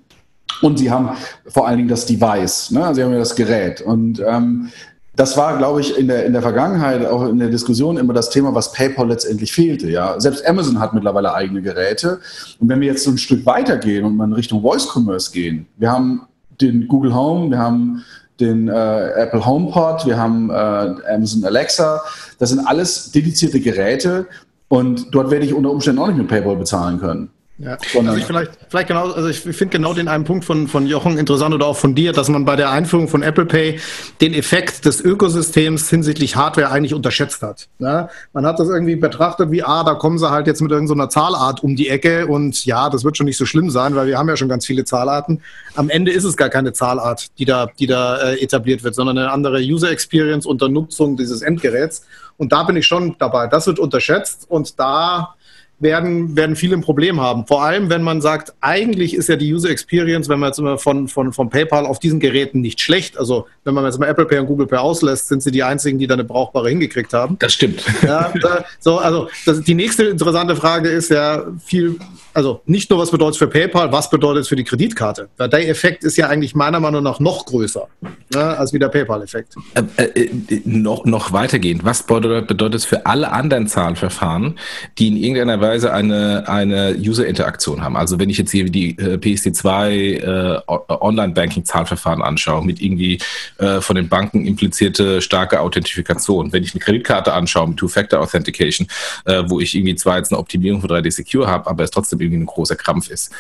Und 0.63 0.79
sie 0.79 0.91
haben 0.91 1.11
vor 1.47 1.67
allen 1.67 1.79
Dingen 1.79 1.89
das 1.89 2.07
Device, 2.07 2.71
ne? 2.71 2.95
sie 2.95 3.03
haben 3.03 3.13
ja 3.13 3.19
das 3.19 3.35
Gerät. 3.35 3.81
Und 3.81 4.21
ähm, 4.27 4.71
das 5.17 5.37
war, 5.37 5.59
glaube 5.59 5.81
ich, 5.81 5.99
in 5.99 6.09
der, 6.09 6.25
in 6.25 6.33
der 6.33 6.43
Vergangenheit, 6.43 7.05
auch 7.07 7.29
in 7.29 7.39
der 7.39 7.49
Diskussion 7.49 7.99
immer 7.99 8.15
das 8.15 8.31
Thema, 8.31 8.55
was 8.55 8.73
PayPal 8.73 9.09
letztendlich 9.09 9.53
fehlte. 9.53 9.91
Ja? 9.91 10.19
Selbst 10.19 10.47
Amazon 10.47 10.81
hat 10.81 10.95
mittlerweile 10.95 11.35
eigene 11.35 11.63
Geräte. 11.63 12.21
Und 12.59 12.69
wenn 12.69 12.81
wir 12.81 12.89
jetzt 12.89 13.05
so 13.05 13.11
ein 13.11 13.19
Stück 13.19 13.45
weitergehen 13.45 14.05
und 14.05 14.17
mal 14.17 14.25
in 14.25 14.33
Richtung 14.33 14.63
Voice 14.63 14.89
Commerce 14.95 15.31
gehen, 15.31 15.67
wir 15.77 15.91
haben 15.91 16.23
den 16.61 16.89
Google 16.89 17.15
Home, 17.15 17.51
wir 17.51 17.59
haben 17.59 18.05
den 18.41 18.69
äh, 18.69 19.11
Apple 19.13 19.45
HomePod, 19.45 20.07
wir 20.07 20.19
haben 20.19 20.51
äh, 20.51 20.55
Amazon 20.55 21.45
Alexa. 21.45 22.01
Das 22.39 22.51
sind 22.51 22.67
alles 22.67 23.11
dedizierte 23.13 23.61
Geräte 23.61 24.27
und 24.69 25.15
dort 25.15 25.31
werde 25.31 25.47
ich 25.47 25.55
unter 25.55 25.71
Umständen 25.71 26.01
auch 26.01 26.09
nicht 26.09 26.19
mit 26.19 26.29
PayPal 26.29 26.57
bezahlen 26.57 26.99
können. 27.01 27.31
Ja. 27.63 27.77
Also 27.95 28.17
ich 28.17 28.25
vielleicht, 28.25 28.53
vielleicht 28.71 28.89
genau, 28.89 29.11
also 29.11 29.29
ich 29.29 29.41
finde 29.41 29.67
genau 29.67 29.93
den 29.93 30.09
einen 30.09 30.25
Punkt 30.25 30.47
von, 30.47 30.67
von 30.67 30.87
Jochen 30.87 31.19
interessant 31.19 31.55
oder 31.55 31.67
auch 31.67 31.77
von 31.77 31.95
dir, 31.95 32.13
dass 32.13 32.31
man 32.31 32.47
bei 32.47 32.57
der 32.57 32.71
Einführung 32.71 33.07
von 33.07 33.23
Apple 33.23 33.45
Pay 33.45 33.79
den 34.23 34.33
Effekt 34.33 34.87
des 34.87 35.03
Ökosystems 35.03 35.91
hinsichtlich 35.91 36.37
Hardware 36.37 36.71
eigentlich 36.71 36.95
unterschätzt 36.95 37.43
hat. 37.43 37.69
Ja? 37.79 38.09
Man 38.33 38.47
hat 38.47 38.59
das 38.59 38.69
irgendwie 38.69 38.97
betrachtet 38.97 39.51
wie, 39.51 39.63
ah, 39.63 39.85
da 39.85 39.93
kommen 39.95 40.19
sie 40.19 40.31
halt 40.31 40.47
jetzt 40.47 40.63
mit 40.63 40.71
irgendeiner 40.71 41.11
Zahlart 41.11 41.63
um 41.63 41.77
die 41.77 41.91
Ecke 41.91 42.27
und 42.27 42.65
ja, 42.65 42.89
das 42.89 43.05
wird 43.05 43.19
schon 43.19 43.27
nicht 43.27 43.37
so 43.37 43.45
schlimm 43.45 43.69
sein, 43.69 43.95
weil 43.95 44.07
wir 44.07 44.17
haben 44.17 44.29
ja 44.31 44.39
schon 44.39 44.49
ganz 44.49 44.65
viele 44.65 44.85
Zahlarten. 44.85 45.43
Am 45.75 45.91
Ende 45.91 46.13
ist 46.13 46.25
es 46.25 46.39
gar 46.39 46.49
keine 46.49 46.73
Zahlart, 46.73 47.27
die 47.39 47.45
da, 47.45 47.67
die 47.79 47.87
da 47.87 48.23
äh, 48.23 48.43
etabliert 48.43 48.83
wird, 48.85 48.95
sondern 48.95 49.19
eine 49.19 49.33
andere 49.33 49.59
User 49.61 49.91
Experience 49.91 50.47
unter 50.47 50.71
Nutzung 50.71 51.19
dieses 51.19 51.43
Endgeräts. 51.43 52.07
Und 52.39 52.53
da 52.53 52.63
bin 52.63 52.77
ich 52.77 52.87
schon 52.87 53.17
dabei. 53.19 53.49
Das 53.49 53.67
wird 53.67 53.79
unterschätzt 53.79 54.47
und 54.49 54.81
da 54.81 55.35
werden, 55.81 56.37
werden 56.37 56.57
viele 56.57 56.77
ein 56.77 56.83
Problem 56.83 57.21
haben. 57.21 57.47
Vor 57.47 57.65
allem, 57.65 57.91
wenn 57.91 58.03
man 58.03 58.21
sagt, 58.21 58.53
eigentlich 58.61 59.15
ist 59.15 59.29
ja 59.29 59.37
die 59.37 59.53
User 59.53 59.71
Experience, 59.71 60.29
wenn 60.29 60.39
man 60.39 60.51
jetzt 60.51 60.59
immer 60.59 60.79
von, 60.79 61.09
von, 61.09 61.33
von 61.33 61.51
PayPal 61.51 61.87
auf 61.87 61.99
diesen 61.99 62.21
Geräten 62.21 62.61
nicht 62.61 62.81
schlecht. 62.81 63.19
Also 63.19 63.47
wenn 63.65 63.75
man 63.75 63.85
jetzt 63.85 63.99
mal 63.99 64.07
Apple 64.07 64.27
Pay 64.27 64.41
und 64.41 64.47
Google 64.47 64.67
Pay 64.67 64.79
auslässt, 64.79 65.29
sind 65.29 65.43
sie 65.43 65.51
die 65.51 65.63
einzigen, 65.63 65.99
die 65.99 66.07
da 66.07 66.15
eine 66.15 66.25
brauchbare 66.25 66.69
hingekriegt 66.69 67.13
haben. 67.13 67.37
Das 67.39 67.53
stimmt. 67.53 67.83
Ja, 68.03 68.33
da, 68.41 68.65
so, 68.79 68.99
also 68.99 69.29
das, 69.47 69.63
die 69.63 69.75
nächste 69.75 70.05
interessante 70.05 70.57
Frage 70.57 70.89
ist 70.89 71.11
ja 71.11 71.45
viel, 71.65 71.97
also 72.35 72.61
nicht 72.67 72.91
nur, 72.91 72.99
was 72.99 73.11
bedeutet 73.11 73.35
es 73.35 73.39
für 73.39 73.49
PayPal, 73.49 73.91
was 73.93 74.11
bedeutet 74.11 74.43
es 74.43 74.49
für 74.49 74.57
die 74.57 74.65
Kreditkarte? 74.65 75.29
Weil 75.37 75.49
der 75.49 75.69
Effekt 75.69 76.05
ist 76.05 76.17
ja 76.17 76.29
eigentlich 76.29 76.55
meiner 76.55 76.81
Meinung 76.81 77.03
nach 77.03 77.21
noch 77.21 77.47
größer 77.47 77.89
ja, 78.35 78.55
als 78.55 78.73
wie 78.73 78.79
der 78.79 78.89
PayPal-Effekt. 78.89 79.55
Äh, 79.97 80.03
äh, 80.05 80.31
noch, 80.65 81.05
noch 81.05 81.33
weitergehend, 81.33 81.85
was 81.85 82.03
bedeutet, 82.03 82.49
bedeutet 82.49 82.81
es 82.81 82.85
für 82.85 83.07
alle 83.07 83.33
anderen 83.33 83.67
Zahlverfahren, 83.67 84.59
die 84.99 85.09
in 85.09 85.17
irgendeiner 85.17 85.61
Weise 85.61 85.70
eine, 85.71 86.49
eine 86.49 86.97
User-Interaktion 86.97 87.83
haben? 87.83 87.97
Also 87.97 88.19
wenn 88.19 88.31
ich 88.31 88.39
jetzt 88.39 88.51
hier 88.51 88.69
die 88.69 88.91
äh, 88.99 89.17
PSD2 89.17 89.91
äh, 89.91 90.61
Online-Banking-Zahlverfahren 90.67 92.23
anschaue, 92.23 92.65
mit 92.65 92.81
irgendwie 92.81 93.19
äh, 93.59 93.81
von 93.81 93.97
den 93.97 94.09
Banken 94.09 94.47
implizierte 94.47 95.23
starke 95.23 95.61
Authentifikation. 95.61 96.53
Wenn 96.53 96.65
ich 96.65 96.75
eine 96.75 96.81
Kreditkarte 96.81 97.33
anschaue 97.33 97.69
mit 97.69 97.79
Two-Factor-Authentication, 97.79 98.89
äh, 99.27 99.45
wo 99.47 99.61
ich 99.61 99.75
irgendwie 99.75 99.95
zwar 99.95 100.19
jetzt 100.19 100.33
eine 100.33 100.39
Optimierung 100.39 100.81
für 100.81 100.89
3D 100.89 101.11
Secure 101.11 101.47
habe, 101.47 101.69
aber 101.69 101.85
es 101.85 101.91
trotzdem 101.91 102.21
irgendwie 102.21 102.43
ein 102.43 102.47
großer 102.47 102.77
Krampf 102.77 103.09
ist. 103.11 103.31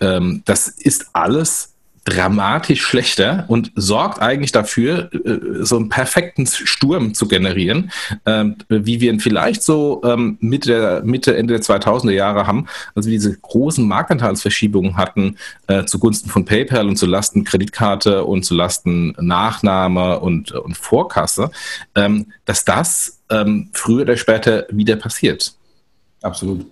Ähm, 0.00 0.42
das 0.44 0.68
ist 0.68 1.06
alles 1.12 1.75
dramatisch 2.06 2.82
schlechter 2.82 3.44
und 3.48 3.72
sorgt 3.74 4.22
eigentlich 4.22 4.52
dafür, 4.52 5.10
äh, 5.12 5.64
so 5.64 5.76
einen 5.76 5.88
perfekten 5.88 6.46
Sturm 6.46 7.14
zu 7.14 7.26
generieren, 7.26 7.90
ähm, 8.24 8.56
wie 8.68 9.00
wir 9.00 9.12
ihn 9.12 9.18
vielleicht 9.18 9.62
so 9.64 10.00
ähm, 10.04 10.38
Mitte, 10.40 11.02
Mitte, 11.04 11.36
Ende 11.36 11.54
der 11.54 11.62
2000er 11.62 12.12
Jahre 12.12 12.46
haben, 12.46 12.68
also 12.94 13.10
diese 13.10 13.36
großen 13.36 13.86
Marktanteilsverschiebungen 13.86 14.96
hatten 14.96 15.36
äh, 15.66 15.84
zugunsten 15.84 16.30
von 16.30 16.44
PayPal 16.44 16.88
und 16.88 16.96
zulasten 16.96 17.42
Kreditkarte 17.42 18.24
und 18.24 18.44
zulasten 18.44 19.16
Nachname 19.18 20.20
und, 20.20 20.52
und 20.52 20.76
Vorkasse, 20.76 21.50
ähm, 21.94 22.26
dass 22.44 22.64
das 22.64 23.12
früher 23.72 24.02
oder 24.02 24.16
später 24.16 24.66
wieder 24.70 24.94
passiert. 24.94 25.55
Absolut. 26.26 26.66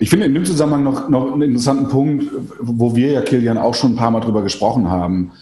Ich 0.00 0.10
finde 0.10 0.26
in 0.26 0.34
dem 0.34 0.44
Zusammenhang 0.44 0.82
noch, 0.82 1.08
noch 1.08 1.32
einen 1.32 1.40
interessanten 1.40 1.88
Punkt, 1.88 2.26
wo 2.60 2.94
wir 2.94 3.12
ja, 3.12 3.22
Kilian, 3.22 3.56
auch 3.56 3.74
schon 3.74 3.92
ein 3.92 3.96
paar 3.96 4.10
Mal 4.10 4.20
drüber 4.20 4.42
gesprochen 4.42 4.90
haben. 4.90 5.32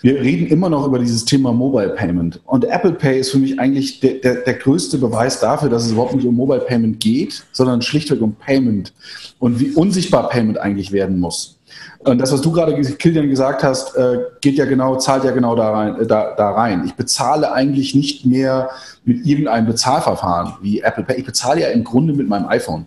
Wir 0.00 0.20
reden 0.20 0.46
immer 0.46 0.70
noch 0.70 0.86
über 0.86 0.98
dieses 0.98 1.26
Thema 1.26 1.52
Mobile 1.52 1.90
Payment. 1.90 2.40
Und 2.46 2.64
Apple 2.64 2.92
Pay 2.92 3.20
ist 3.20 3.30
für 3.30 3.38
mich 3.38 3.60
eigentlich 3.60 4.00
der, 4.00 4.14
der, 4.14 4.36
der 4.36 4.54
größte 4.54 4.96
Beweis 4.96 5.40
dafür, 5.40 5.68
dass 5.68 5.84
es 5.84 5.92
überhaupt 5.92 6.14
nicht 6.14 6.26
um 6.26 6.34
Mobile 6.34 6.60
Payment 6.60 6.98
geht, 7.00 7.44
sondern 7.52 7.82
schlichtweg 7.82 8.22
um 8.22 8.34
Payment 8.34 8.94
und 9.38 9.60
wie 9.60 9.72
unsichtbar 9.72 10.30
Payment 10.30 10.56
eigentlich 10.56 10.90
werden 10.90 11.20
muss. 11.20 11.58
Und 12.00 12.18
das, 12.20 12.32
was 12.32 12.42
du 12.42 12.52
gerade, 12.52 12.78
Kilian, 12.82 13.30
gesagt 13.30 13.62
hast, 13.62 13.96
äh, 13.96 14.18
geht 14.40 14.56
ja 14.56 14.66
genau, 14.66 14.96
zahlt 14.96 15.24
ja 15.24 15.30
genau 15.30 15.56
da 15.56 15.70
rein, 15.70 16.00
äh, 16.00 16.06
da, 16.06 16.34
da 16.36 16.50
rein. 16.50 16.84
Ich 16.84 16.94
bezahle 16.94 17.52
eigentlich 17.52 17.94
nicht 17.94 18.26
mehr 18.26 18.70
mit 19.04 19.26
irgendeinem 19.26 19.66
Bezahlverfahren 19.66 20.54
wie 20.60 20.80
Apple 20.80 21.04
Pay. 21.04 21.16
Ich 21.16 21.24
bezahle 21.24 21.62
ja 21.62 21.68
im 21.68 21.82
Grunde 21.82 22.12
mit 22.12 22.28
meinem 22.28 22.46
iPhone. 22.48 22.86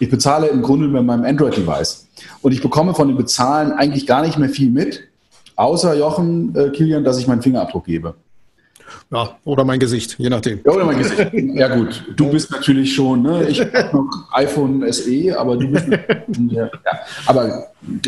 Ich 0.00 0.08
bezahle 0.08 0.48
im 0.48 0.62
Grunde 0.62 0.88
mit 0.88 1.04
meinem 1.04 1.24
Android-Device. 1.24 2.08
Und 2.40 2.52
ich 2.52 2.62
bekomme 2.62 2.94
von 2.94 3.06
dem 3.06 3.18
Bezahlen 3.18 3.72
eigentlich 3.72 4.06
gar 4.06 4.22
nicht 4.22 4.38
mehr 4.38 4.48
viel 4.48 4.70
mit, 4.70 5.02
außer 5.56 5.94
Jochen, 5.94 6.56
äh, 6.56 6.70
Kilian, 6.70 7.04
dass 7.04 7.18
ich 7.18 7.26
meinen 7.26 7.42
Fingerabdruck 7.42 7.84
gebe. 7.84 8.14
Ja, 9.12 9.36
oder 9.44 9.64
mein 9.64 9.78
Gesicht, 9.78 10.16
je 10.18 10.30
nachdem. 10.30 10.60
Ja, 10.64 10.72
oder 10.72 10.86
mein 10.86 10.98
Gesicht. 10.98 11.32
Ja, 11.32 11.74
gut. 11.76 12.02
Du 12.16 12.30
bist 12.30 12.50
natürlich 12.50 12.94
schon, 12.94 13.22
ne? 13.22 13.46
ich 13.46 13.60
habe 13.60 13.90
noch 13.92 14.08
iPhone 14.32 14.90
SE, 14.90 15.38
aber 15.38 15.56
du 15.58 15.68
bist. 15.68 15.86
ja. 16.48 16.70
Aber 17.26 17.66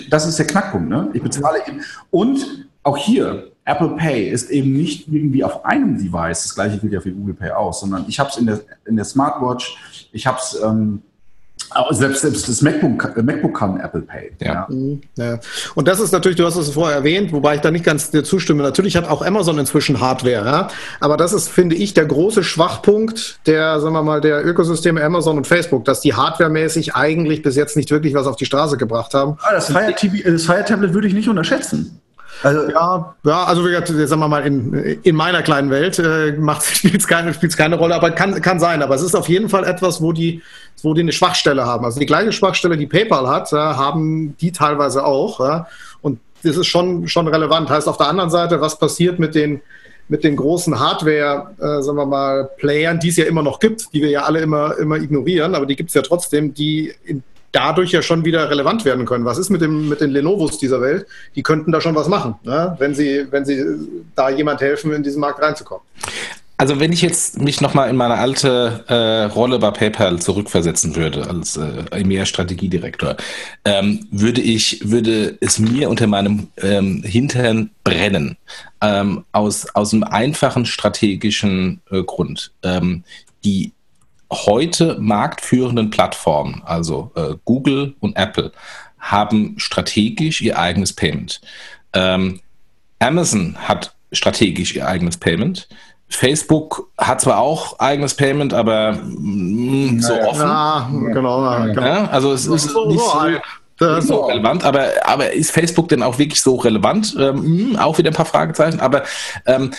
das 0.08 0.26
ist 0.26 0.38
der 0.38 0.46
Knackpunkt, 0.46 0.88
ne? 0.88 1.10
Ich 1.12 1.22
bezahle 1.22 1.58
eben. 1.68 1.82
Und 2.10 2.66
auch 2.82 2.96
hier, 2.96 3.50
Apple 3.66 3.90
Pay 3.96 4.30
ist 4.30 4.50
eben 4.50 4.72
nicht 4.72 5.08
irgendwie 5.08 5.44
auf 5.44 5.64
einem 5.64 5.98
Device, 5.98 6.42
das 6.42 6.54
gleiche 6.54 6.78
gilt 6.78 6.94
ja 6.94 7.00
für 7.00 7.12
Google 7.12 7.34
Pay 7.34 7.50
aus, 7.50 7.80
sondern 7.80 8.06
ich 8.08 8.18
habe 8.18 8.30
es 8.30 8.38
in 8.38 8.46
der, 8.46 8.60
in 8.86 8.96
der 8.96 9.04
Smartwatch, 9.04 10.08
ich 10.10 10.26
habe 10.26 10.38
es 10.38 10.58
ähm, 10.64 11.02
selbst, 11.90 12.22
selbst 12.22 12.48
das 12.48 12.62
MacBook, 12.62 13.12
äh, 13.16 13.22
MacBook 13.22 13.58
kann 13.58 13.80
Apple 13.80 14.02
Pay. 14.02 14.32
Ja. 14.40 14.66
Mhm, 14.68 15.00
ja. 15.16 15.38
Und 15.74 15.88
das 15.88 16.00
ist 16.00 16.12
natürlich, 16.12 16.36
du 16.36 16.44
hast 16.44 16.56
es 16.56 16.70
vorher 16.70 16.96
erwähnt, 16.96 17.32
wobei 17.32 17.56
ich 17.56 17.60
da 17.60 17.70
nicht 17.70 17.84
ganz 17.84 18.10
dir 18.10 18.24
zustimme. 18.24 18.62
Natürlich 18.62 18.96
hat 18.96 19.08
auch 19.08 19.24
Amazon 19.24 19.58
inzwischen 19.58 20.00
Hardware, 20.00 20.44
ja? 20.44 20.68
aber 21.00 21.16
das 21.16 21.32
ist, 21.32 21.48
finde 21.48 21.76
ich, 21.76 21.94
der 21.94 22.06
große 22.06 22.42
Schwachpunkt 22.44 23.40
der, 23.46 23.80
sagen 23.80 23.94
wir 23.94 24.02
mal, 24.02 24.20
der 24.20 24.44
Ökosysteme 24.44 25.02
Amazon 25.02 25.36
und 25.36 25.46
Facebook, 25.46 25.84
dass 25.84 26.00
die 26.00 26.14
hardwaremäßig 26.14 26.94
eigentlich 26.94 27.42
bis 27.42 27.56
jetzt 27.56 27.76
nicht 27.76 27.90
wirklich 27.90 28.14
was 28.14 28.26
auf 28.26 28.36
die 28.36 28.46
Straße 28.46 28.76
gebracht 28.76 29.14
haben. 29.14 29.36
Ah, 29.42 29.52
das 29.52 29.66
Fire, 29.66 29.94
TV, 29.94 30.28
das 30.28 30.44
Fire 30.44 30.64
Tablet 30.64 30.94
würde 30.94 31.08
ich 31.08 31.14
nicht 31.14 31.28
unterschätzen. 31.28 32.01
Also, 32.42 32.70
ja, 32.70 33.14
ja, 33.24 33.44
also 33.44 33.64
wie 33.64 33.70
gesagt, 33.70 33.88
sagen 33.88 34.20
wir 34.20 34.28
mal, 34.28 34.44
in, 34.46 34.74
in 35.02 35.14
meiner 35.14 35.42
kleinen 35.42 35.70
Welt 35.70 35.98
äh, 35.98 36.34
spielt 36.60 36.96
es 36.96 37.06
keine, 37.06 37.32
keine 37.32 37.76
Rolle, 37.76 37.94
aber 37.94 38.10
kann, 38.10 38.40
kann 38.40 38.58
sein. 38.58 38.82
Aber 38.82 38.94
es 38.94 39.02
ist 39.02 39.14
auf 39.14 39.28
jeden 39.28 39.48
Fall 39.48 39.64
etwas, 39.64 40.00
wo 40.00 40.12
die, 40.12 40.42
wo 40.82 40.94
die 40.94 41.02
eine 41.02 41.12
Schwachstelle 41.12 41.64
haben. 41.64 41.84
Also 41.84 42.00
die 42.00 42.06
gleiche 42.06 42.32
Schwachstelle, 42.32 42.76
die 42.76 42.86
PayPal 42.86 43.28
hat, 43.28 43.52
ja, 43.52 43.76
haben 43.76 44.36
die 44.40 44.52
teilweise 44.52 45.04
auch. 45.04 45.40
Ja. 45.40 45.66
Und 46.00 46.20
das 46.42 46.56
ist 46.56 46.66
schon, 46.66 47.06
schon 47.08 47.28
relevant. 47.28 47.70
Heißt 47.70 47.88
auf 47.88 47.98
der 47.98 48.08
anderen 48.08 48.30
Seite, 48.30 48.60
was 48.60 48.78
passiert 48.78 49.18
mit 49.18 49.34
den, 49.34 49.60
mit 50.08 50.24
den 50.24 50.36
großen 50.36 50.78
Hardware, 50.80 51.52
äh, 51.58 51.82
sagen 51.82 51.96
wir 51.96 52.06
mal, 52.06 52.50
Playern, 52.58 52.98
die 52.98 53.08
es 53.08 53.16
ja 53.16 53.24
immer 53.24 53.42
noch 53.42 53.60
gibt, 53.60 53.92
die 53.94 54.02
wir 54.02 54.10
ja 54.10 54.22
alle 54.22 54.40
immer, 54.40 54.76
immer 54.78 54.96
ignorieren, 54.96 55.54
aber 55.54 55.66
die 55.66 55.76
gibt 55.76 55.90
es 55.90 55.94
ja 55.94 56.02
trotzdem, 56.02 56.54
die 56.54 56.92
in 57.04 57.22
dadurch 57.52 57.92
ja 57.92 58.02
schon 58.02 58.24
wieder 58.24 58.50
relevant 58.50 58.84
werden 58.84 59.04
können. 59.04 59.24
Was 59.24 59.38
ist 59.38 59.50
mit, 59.50 59.60
dem, 59.60 59.88
mit 59.88 60.00
den 60.00 60.10
Lenovos 60.10 60.58
dieser 60.58 60.80
Welt? 60.80 61.06
Die 61.36 61.42
könnten 61.42 61.70
da 61.70 61.80
schon 61.80 61.94
was 61.94 62.08
machen, 62.08 62.34
ne? 62.42 62.74
wenn, 62.78 62.94
sie, 62.94 63.26
wenn 63.30 63.44
sie 63.44 63.62
da 64.14 64.30
jemand 64.30 64.60
helfen, 64.60 64.92
in 64.92 65.02
diesen 65.02 65.20
Markt 65.20 65.40
reinzukommen. 65.40 65.84
Also 66.62 66.78
wenn 66.78 66.92
ich 66.92 67.02
jetzt 67.02 67.40
mich 67.40 67.60
nochmal 67.60 67.90
in 67.90 67.96
meine 67.96 68.14
alte 68.14 68.84
äh, 68.86 69.24
Rolle 69.32 69.58
bei 69.58 69.72
PayPal 69.72 70.20
zurückversetzen 70.20 70.94
würde 70.94 71.28
als 71.28 71.56
äh, 71.56 71.84
EMEA-Strategiedirektor, 71.90 73.16
ähm, 73.64 74.06
würde 74.12 74.40
ich, 74.40 74.88
würde 74.88 75.36
es 75.40 75.58
mir 75.58 75.90
unter 75.90 76.06
meinem 76.06 76.48
ähm, 76.58 77.02
Hintern 77.04 77.70
brennen. 77.82 78.36
Ähm, 78.80 79.24
aus, 79.32 79.66
aus 79.74 79.92
einem 79.92 80.04
einfachen 80.04 80.64
strategischen 80.64 81.80
äh, 81.90 82.02
Grund. 82.04 82.52
Ähm, 82.62 83.02
die 83.44 83.72
heute 84.32 84.96
marktführenden 84.98 85.90
Plattformen, 85.90 86.62
also 86.64 87.12
äh, 87.14 87.34
Google 87.44 87.94
und 88.00 88.16
Apple, 88.16 88.52
haben 88.98 89.54
strategisch 89.58 90.40
ihr 90.40 90.58
eigenes 90.58 90.92
Payment. 90.92 91.40
Ähm, 91.92 92.40
Amazon 92.98 93.56
hat 93.58 93.94
strategisch 94.12 94.74
ihr 94.74 94.86
eigenes 94.86 95.16
Payment. 95.16 95.68
Facebook 96.08 96.88
hat 96.98 97.20
zwar 97.20 97.38
auch 97.38 97.78
eigenes 97.78 98.14
Payment, 98.14 98.52
aber 98.52 98.92
mh, 98.92 99.92
mm, 99.92 100.00
so 100.00 100.14
ja, 100.14 100.26
offen. 100.26 100.40
Ja, 100.40 100.90
genau, 100.90 101.44
ja, 101.44 101.66
genau. 101.66 102.04
also 102.10 102.32
es 102.32 102.46
ist 102.46 102.66
nicht 102.66 102.72
so, 102.72 102.88
nicht 102.88 104.06
so 104.06 104.20
relevant, 104.26 104.64
aber, 104.64 104.90
aber 105.04 105.32
ist 105.32 105.50
Facebook 105.50 105.88
denn 105.88 106.02
auch 106.02 106.18
wirklich 106.18 106.42
so 106.42 106.56
relevant? 106.56 107.16
Ähm, 107.18 107.76
auch 107.78 107.98
wieder 107.98 108.10
ein 108.10 108.14
paar 108.14 108.26
Fragezeichen, 108.26 108.80
aber 108.80 109.02
ähm, 109.46 109.72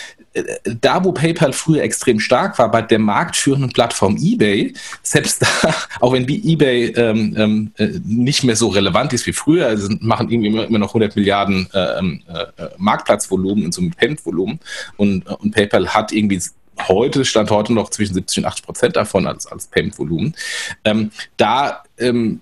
da, 0.80 1.04
wo 1.04 1.12
PayPal 1.12 1.52
früher 1.52 1.82
extrem 1.82 2.18
stark 2.18 2.58
war, 2.58 2.70
bei 2.70 2.82
der 2.82 2.98
marktführenden 2.98 3.72
Plattform 3.72 4.16
eBay, 4.16 4.74
selbst 5.02 5.42
da, 5.42 5.74
auch 6.00 6.12
wenn 6.12 6.26
wie 6.26 6.52
eBay 6.52 6.86
ähm, 6.96 7.34
ähm, 7.36 7.72
äh, 7.76 8.00
nicht 8.04 8.42
mehr 8.42 8.56
so 8.56 8.68
relevant 8.68 9.12
ist 9.12 9.26
wie 9.26 9.32
früher, 9.32 9.66
also 9.66 9.94
machen 10.00 10.30
irgendwie 10.30 10.48
immer, 10.48 10.64
immer 10.64 10.78
noch 10.78 10.88
100 10.88 11.14
Milliarden 11.14 11.68
äh, 11.72 11.98
ähm, 11.98 12.22
äh, 12.28 12.46
Marktplatzvolumen 12.78 13.64
in 13.64 13.72
so 13.72 13.80
einem 13.80 13.92
Payment-Volumen 13.92 14.58
und, 14.96 15.26
und 15.26 15.50
PayPal 15.52 15.94
hat 15.94 16.12
irgendwie 16.12 16.40
heute, 16.88 17.24
stand 17.24 17.50
heute 17.50 17.72
noch 17.72 17.90
zwischen 17.90 18.14
70 18.14 18.38
und 18.38 18.44
80 18.46 18.64
Prozent 18.64 18.96
davon 18.96 19.26
als, 19.28 19.46
als 19.46 19.68
Payment-Volumen. 19.68 20.34
Ähm, 20.84 21.12
da 21.36 21.84
ähm, 21.98 22.40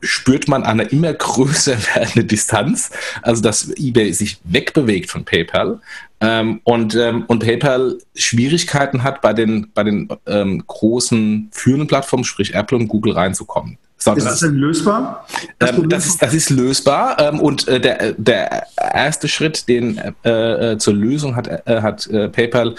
spürt 0.00 0.48
man 0.48 0.64
eine 0.64 0.84
immer 0.84 1.12
größer 1.12 1.76
werdende 1.94 2.24
Distanz, 2.24 2.90
also 3.22 3.42
dass 3.42 3.70
eBay 3.76 4.12
sich 4.12 4.38
wegbewegt 4.44 5.10
von 5.10 5.24
PayPal 5.24 5.80
ähm, 6.24 6.60
und, 6.64 6.94
ähm, 6.94 7.24
und 7.26 7.40
PayPal 7.40 7.98
Schwierigkeiten 8.14 9.02
hat, 9.02 9.20
bei 9.20 9.32
den, 9.32 9.70
bei 9.74 9.82
den 9.84 10.08
ähm, 10.26 10.64
großen 10.66 11.50
führenden 11.52 11.86
Plattformen, 11.86 12.24
sprich 12.24 12.54
Apple 12.54 12.78
und 12.78 12.88
Google, 12.88 13.12
reinzukommen. 13.12 13.78
So, 13.98 14.12
ist 14.12 14.24
das 14.24 14.40
denn 14.40 14.54
lösbar? 14.54 15.26
Das, 15.58 15.78
ähm, 15.78 15.88
das, 15.88 16.06
ist, 16.06 16.20
das 16.20 16.34
ist 16.34 16.50
lösbar 16.50 17.18
ähm, 17.20 17.40
und 17.40 17.68
äh, 17.68 17.80
der, 17.80 18.12
der 18.12 18.66
erste 18.76 19.28
Schritt, 19.28 19.68
den 19.68 19.98
äh, 20.24 20.72
äh 20.72 20.78
zur 20.78 20.94
Lösung 20.94 21.36
hat, 21.36 21.46
äh, 21.48 21.80
hat 21.80 22.06
äh, 22.08 22.28
PayPal 22.28 22.74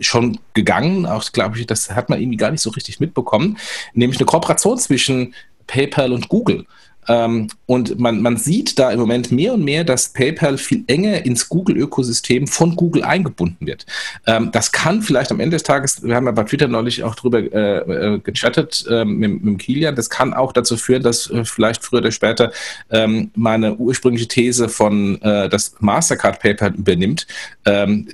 schon 0.00 0.38
gegangen, 0.54 1.06
auch 1.06 1.30
glaube 1.30 1.58
ich, 1.58 1.66
das 1.66 1.90
hat 1.90 2.08
man 2.08 2.20
irgendwie 2.20 2.36
gar 2.36 2.50
nicht 2.50 2.62
so 2.62 2.70
richtig 2.70 2.98
mitbekommen, 2.98 3.58
nämlich 3.92 4.18
eine 4.18 4.26
Kooperation 4.26 4.78
zwischen 4.78 5.34
PayPal 5.68 6.12
und 6.12 6.28
Google. 6.28 6.66
Ähm, 7.08 7.48
und 7.66 7.98
man, 7.98 8.20
man 8.22 8.36
sieht 8.36 8.78
da 8.78 8.90
im 8.90 9.00
Moment 9.00 9.32
mehr 9.32 9.54
und 9.54 9.64
mehr, 9.64 9.84
dass 9.84 10.12
PayPal 10.12 10.58
viel 10.58 10.84
enger 10.86 11.24
ins 11.24 11.48
Google-Ökosystem 11.48 12.46
von 12.46 12.76
Google 12.76 13.02
eingebunden 13.02 13.66
wird. 13.66 13.86
Ähm, 14.26 14.50
das 14.52 14.72
kann 14.72 15.02
vielleicht 15.02 15.30
am 15.30 15.40
Ende 15.40 15.56
des 15.56 15.62
Tages, 15.62 16.02
wir 16.02 16.14
haben 16.14 16.26
ja 16.26 16.32
bei 16.32 16.44
Twitter 16.44 16.68
neulich 16.68 17.02
auch 17.02 17.14
drüber 17.14 17.38
äh, 17.38 18.14
äh 18.14 18.18
gechattet 18.18 18.84
äh, 18.90 19.04
mit, 19.04 19.42
mit 19.42 19.58
Kilian, 19.58 19.94
das 19.94 20.10
kann 20.10 20.34
auch 20.34 20.52
dazu 20.52 20.76
führen, 20.76 21.02
dass 21.02 21.30
äh, 21.30 21.44
vielleicht 21.44 21.84
früher 21.84 22.00
oder 22.00 22.12
später 22.12 22.52
ähm, 22.90 23.30
meine 23.34 23.76
ursprüngliche 23.76 24.28
These 24.28 24.68
von, 24.68 25.20
äh, 25.22 25.48
dass 25.48 25.74
Mastercard 25.80 26.40
PayPal 26.40 26.74
übernimmt, 26.74 27.26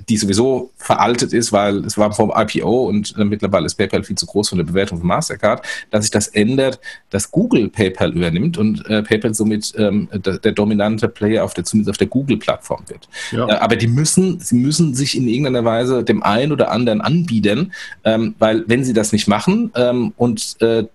die 0.09 0.17
sowieso 0.17 0.71
veraltet 0.75 1.33
ist, 1.33 1.51
weil 1.51 1.77
es 1.85 1.97
war 1.97 2.11
vom 2.11 2.31
IPO 2.35 2.87
und 2.87 3.15
äh, 3.17 3.23
mittlerweile 3.23 3.65
ist 3.65 3.75
PayPal 3.75 4.03
viel 4.03 4.17
zu 4.17 4.25
groß 4.25 4.49
von 4.49 4.57
der 4.57 4.65
Bewertung 4.65 4.99
von 4.99 5.07
Mastercard, 5.07 5.65
dass 5.91 6.03
sich 6.03 6.11
das 6.11 6.27
ändert, 6.27 6.79
dass 7.09 7.31
Google 7.31 7.69
PayPal 7.69 8.11
übernimmt 8.13 8.57
und 8.57 8.84
äh, 8.87 9.01
PayPal 9.01 9.33
somit 9.33 9.73
ähm, 9.77 10.09
der, 10.13 10.37
der, 10.37 10.51
dominante 10.51 11.07
Player 11.07 11.43
auf 11.43 11.53
der, 11.53 11.63
zumindest 11.63 11.91
auf 11.91 11.97
der 11.97 12.07
Google-Plattform 12.07 12.83
wird. 12.87 13.07
Ja. 13.31 13.47
Äh, 13.47 13.53
aber 13.53 13.75
die 13.75 13.87
müssen, 13.87 14.39
sie 14.39 14.55
müssen 14.55 14.93
sich 14.93 15.17
in 15.17 15.27
irgendeiner 15.27 15.65
Weise 15.65 16.03
dem 16.03 16.23
einen 16.23 16.51
oder 16.51 16.71
anderen 16.71 17.01
anbieten, 17.01 17.73
ähm, 18.03 18.35
weil 18.39 18.63
wenn 18.67 18.83
sie 18.83 18.93
das 18.93 19.11
nicht 19.11 19.27
machen 19.27 19.71
ähm, 19.75 20.13
und 20.17 20.57
äh, 20.61 20.85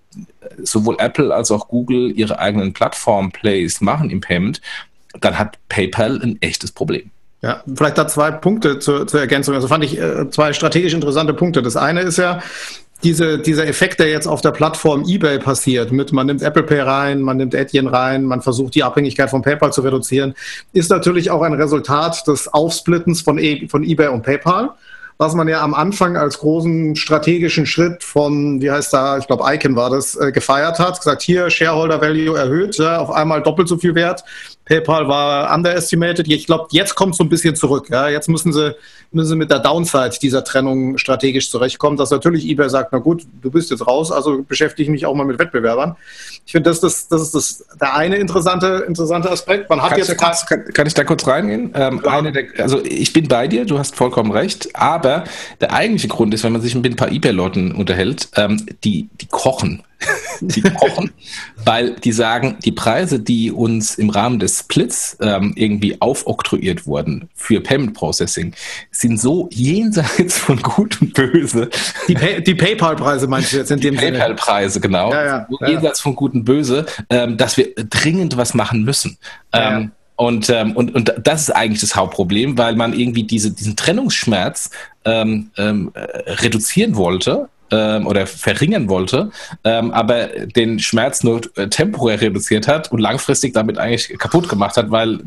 sowohl 0.62 0.96
Apple 0.98 1.34
als 1.34 1.50
auch 1.50 1.68
Google 1.68 2.10
ihre 2.10 2.38
eigenen 2.38 2.72
Plattform-Plays 2.72 3.80
machen 3.80 4.10
im 4.10 4.20
Payment, 4.20 4.60
dann 5.20 5.38
hat 5.38 5.58
PayPal 5.68 6.20
ein 6.22 6.40
echtes 6.40 6.72
Problem. 6.72 7.10
Ja, 7.42 7.62
vielleicht 7.74 7.96
da 7.96 8.06
zwei 8.06 8.30
Punkte 8.30 8.80
zur, 8.80 9.06
zur 9.06 9.20
Ergänzung. 9.20 9.54
Also 9.54 9.66
fand 9.66 9.82
ich 9.82 9.98
äh, 9.98 10.28
zwei 10.30 10.52
strategisch 10.52 10.92
interessante 10.92 11.32
Punkte. 11.32 11.62
Das 11.62 11.74
eine 11.76 12.00
ist 12.02 12.18
ja, 12.18 12.42
diese, 13.02 13.38
dieser 13.38 13.66
Effekt, 13.66 14.00
der 14.00 14.08
jetzt 14.08 14.26
auf 14.26 14.40
der 14.40 14.50
Plattform 14.50 15.04
eBay 15.06 15.38
passiert, 15.38 15.92
mit 15.92 16.12
man 16.12 16.26
nimmt 16.26 16.42
Apple 16.42 16.62
Pay 16.62 16.80
rein, 16.80 17.22
man 17.22 17.36
nimmt 17.36 17.54
Etienne 17.54 17.92
rein, 17.92 18.24
man 18.24 18.42
versucht 18.42 18.74
die 18.74 18.82
Abhängigkeit 18.82 19.30
von 19.30 19.42
PayPal 19.42 19.72
zu 19.72 19.80
reduzieren, 19.80 20.34
ist 20.72 20.90
natürlich 20.90 21.30
auch 21.30 21.42
ein 21.42 21.54
Resultat 21.54 22.26
des 22.26 22.48
Aufsplittens 22.48 23.22
von, 23.22 23.38
e 23.38 23.68
von 23.68 23.84
eBay 23.84 24.08
und 24.08 24.22
PayPal 24.22 24.70
was 25.20 25.34
man 25.34 25.48
ja 25.48 25.60
am 25.60 25.74
Anfang 25.74 26.16
als 26.16 26.38
großen 26.38 26.96
strategischen 26.96 27.66
Schritt 27.66 28.02
von, 28.02 28.62
wie 28.62 28.70
heißt 28.70 28.90
da, 28.90 29.18
ich 29.18 29.26
glaube 29.26 29.44
Icon 29.52 29.76
war 29.76 29.90
das, 29.90 30.16
äh, 30.16 30.32
gefeiert 30.32 30.78
hat, 30.78 30.96
gesagt, 30.96 31.20
hier 31.20 31.50
Shareholder 31.50 32.00
Value 32.00 32.38
erhöht, 32.38 32.78
ja, 32.78 32.98
auf 32.98 33.10
einmal 33.10 33.42
doppelt 33.42 33.68
so 33.68 33.76
viel 33.76 33.94
wert. 33.94 34.24
PayPal 34.70 35.08
war 35.08 35.52
underestimated. 35.52 36.28
Ich 36.28 36.46
glaube, 36.46 36.68
jetzt 36.70 36.94
kommt 36.94 37.16
so 37.16 37.24
ein 37.24 37.28
bisschen 37.28 37.56
zurück. 37.56 37.88
Ja. 37.90 38.08
Jetzt 38.08 38.28
müssen 38.28 38.52
sie, 38.52 38.76
müssen 39.10 39.30
sie 39.30 39.36
mit 39.36 39.50
der 39.50 39.58
Downside 39.58 40.16
dieser 40.22 40.44
Trennung 40.44 40.96
strategisch 40.96 41.50
zurechtkommen, 41.50 41.96
dass 41.96 42.12
natürlich 42.12 42.48
eBay 42.48 42.70
sagt, 42.70 42.92
na 42.92 42.98
gut, 42.98 43.26
du 43.42 43.50
bist 43.50 43.72
jetzt 43.72 43.84
raus, 43.84 44.12
also 44.12 44.44
beschäftige 44.44 44.88
mich 44.92 45.06
auch 45.06 45.14
mal 45.14 45.26
mit 45.26 45.40
Wettbewerbern. 45.40 45.96
Ich 46.46 46.52
finde, 46.52 46.70
das, 46.70 46.78
das, 46.78 47.08
das 47.08 47.22
ist 47.22 47.34
das, 47.34 47.64
der 47.80 47.96
eine 47.96 48.16
interessante, 48.16 48.84
interessante 48.86 49.28
Aspekt. 49.28 49.68
Man 49.68 49.82
hat 49.82 49.98
jetzt 49.98 50.16
kurz, 50.16 50.46
kann, 50.46 50.64
kann, 50.72 50.86
ich 50.86 50.94
da 50.94 51.02
kurz 51.02 51.26
reingehen? 51.26 51.72
Ähm, 51.74 52.00
ja. 52.04 52.22
der, 52.22 52.44
also 52.58 52.80
ich 52.84 53.12
bin 53.12 53.26
bei 53.26 53.48
dir, 53.48 53.64
du 53.64 53.76
hast 53.76 53.96
vollkommen 53.96 54.30
recht, 54.30 54.68
aber 54.74 55.24
der 55.60 55.72
eigentliche 55.72 56.06
Grund 56.06 56.32
ist, 56.32 56.44
wenn 56.44 56.52
man 56.52 56.62
sich 56.62 56.76
mit 56.76 56.86
ein 56.86 56.96
paar 56.96 57.10
eBay-Leuten 57.10 57.72
unterhält, 57.72 58.28
ähm, 58.36 58.64
die, 58.84 59.08
die 59.20 59.26
kochen 59.26 59.82
die 60.40 60.62
kochen, 60.62 61.12
weil 61.64 61.94
die 61.96 62.12
sagen, 62.12 62.56
die 62.64 62.72
Preise, 62.72 63.20
die 63.20 63.52
uns 63.52 63.96
im 63.96 64.10
Rahmen 64.10 64.38
des 64.38 64.60
Splits 64.60 65.16
ähm, 65.20 65.52
irgendwie 65.56 66.00
aufoktroyiert 66.00 66.86
wurden 66.86 67.28
für 67.34 67.60
Payment 67.60 67.94
Processing, 67.94 68.54
sind 68.90 69.20
so 69.20 69.48
jenseits 69.52 70.38
von 70.38 70.60
Gut 70.62 71.00
und 71.00 71.14
Böse. 71.14 71.68
Die, 72.08 72.14
Pay 72.14 72.42
die 72.42 72.54
PayPal-Preise 72.54 73.26
meinst 73.26 73.52
du 73.52 73.58
jetzt 73.58 73.70
in 73.70 73.80
die 73.80 73.90
dem 73.90 73.98
Sinne? 73.98 74.18
PayPal-Preise, 74.18 74.80
genau. 74.80 75.12
Ja, 75.12 75.24
ja, 75.24 75.46
so 75.48 75.58
ja. 75.60 75.68
Jenseits 75.68 76.00
von 76.00 76.16
Gut 76.16 76.34
und 76.34 76.44
Böse, 76.44 76.86
ähm, 77.10 77.36
dass 77.36 77.56
wir 77.56 77.74
dringend 77.74 78.36
was 78.36 78.54
machen 78.54 78.84
müssen. 78.84 79.18
Ähm, 79.52 79.92
und, 80.16 80.50
ähm, 80.50 80.76
und, 80.76 80.94
und 80.94 81.14
das 81.22 81.42
ist 81.42 81.50
eigentlich 81.50 81.80
das 81.80 81.96
Hauptproblem, 81.96 82.58
weil 82.58 82.76
man 82.76 82.92
irgendwie 82.92 83.22
diese, 83.22 83.52
diesen 83.52 83.76
Trennungsschmerz 83.76 84.70
ähm, 85.04 85.50
ähm, 85.56 85.92
äh, 85.94 86.32
reduzieren 86.32 86.96
wollte 86.96 87.48
ähm, 87.70 88.06
oder 88.06 88.26
verringern 88.26 88.88
wollte, 88.88 89.30
ähm, 89.64 89.90
aber 89.92 90.26
den 90.26 90.78
Schmerz 90.78 91.22
nur 91.22 91.40
äh, 91.56 91.68
temporär 91.68 92.20
reduziert 92.20 92.68
hat 92.68 92.90
und 92.92 92.98
langfristig 92.98 93.54
damit 93.54 93.78
eigentlich 93.78 94.18
kaputt 94.18 94.48
gemacht 94.48 94.76
hat, 94.76 94.90
weil 94.90 95.20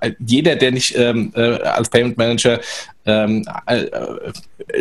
äh, 0.00 0.12
jeder, 0.18 0.56
der 0.56 0.72
nicht 0.72 0.96
ähm, 0.96 1.32
äh, 1.34 1.60
als 1.62 1.88
Payment 1.88 2.16
Manager 2.16 2.60
ähm, 3.04 3.44
äh, 3.66 3.86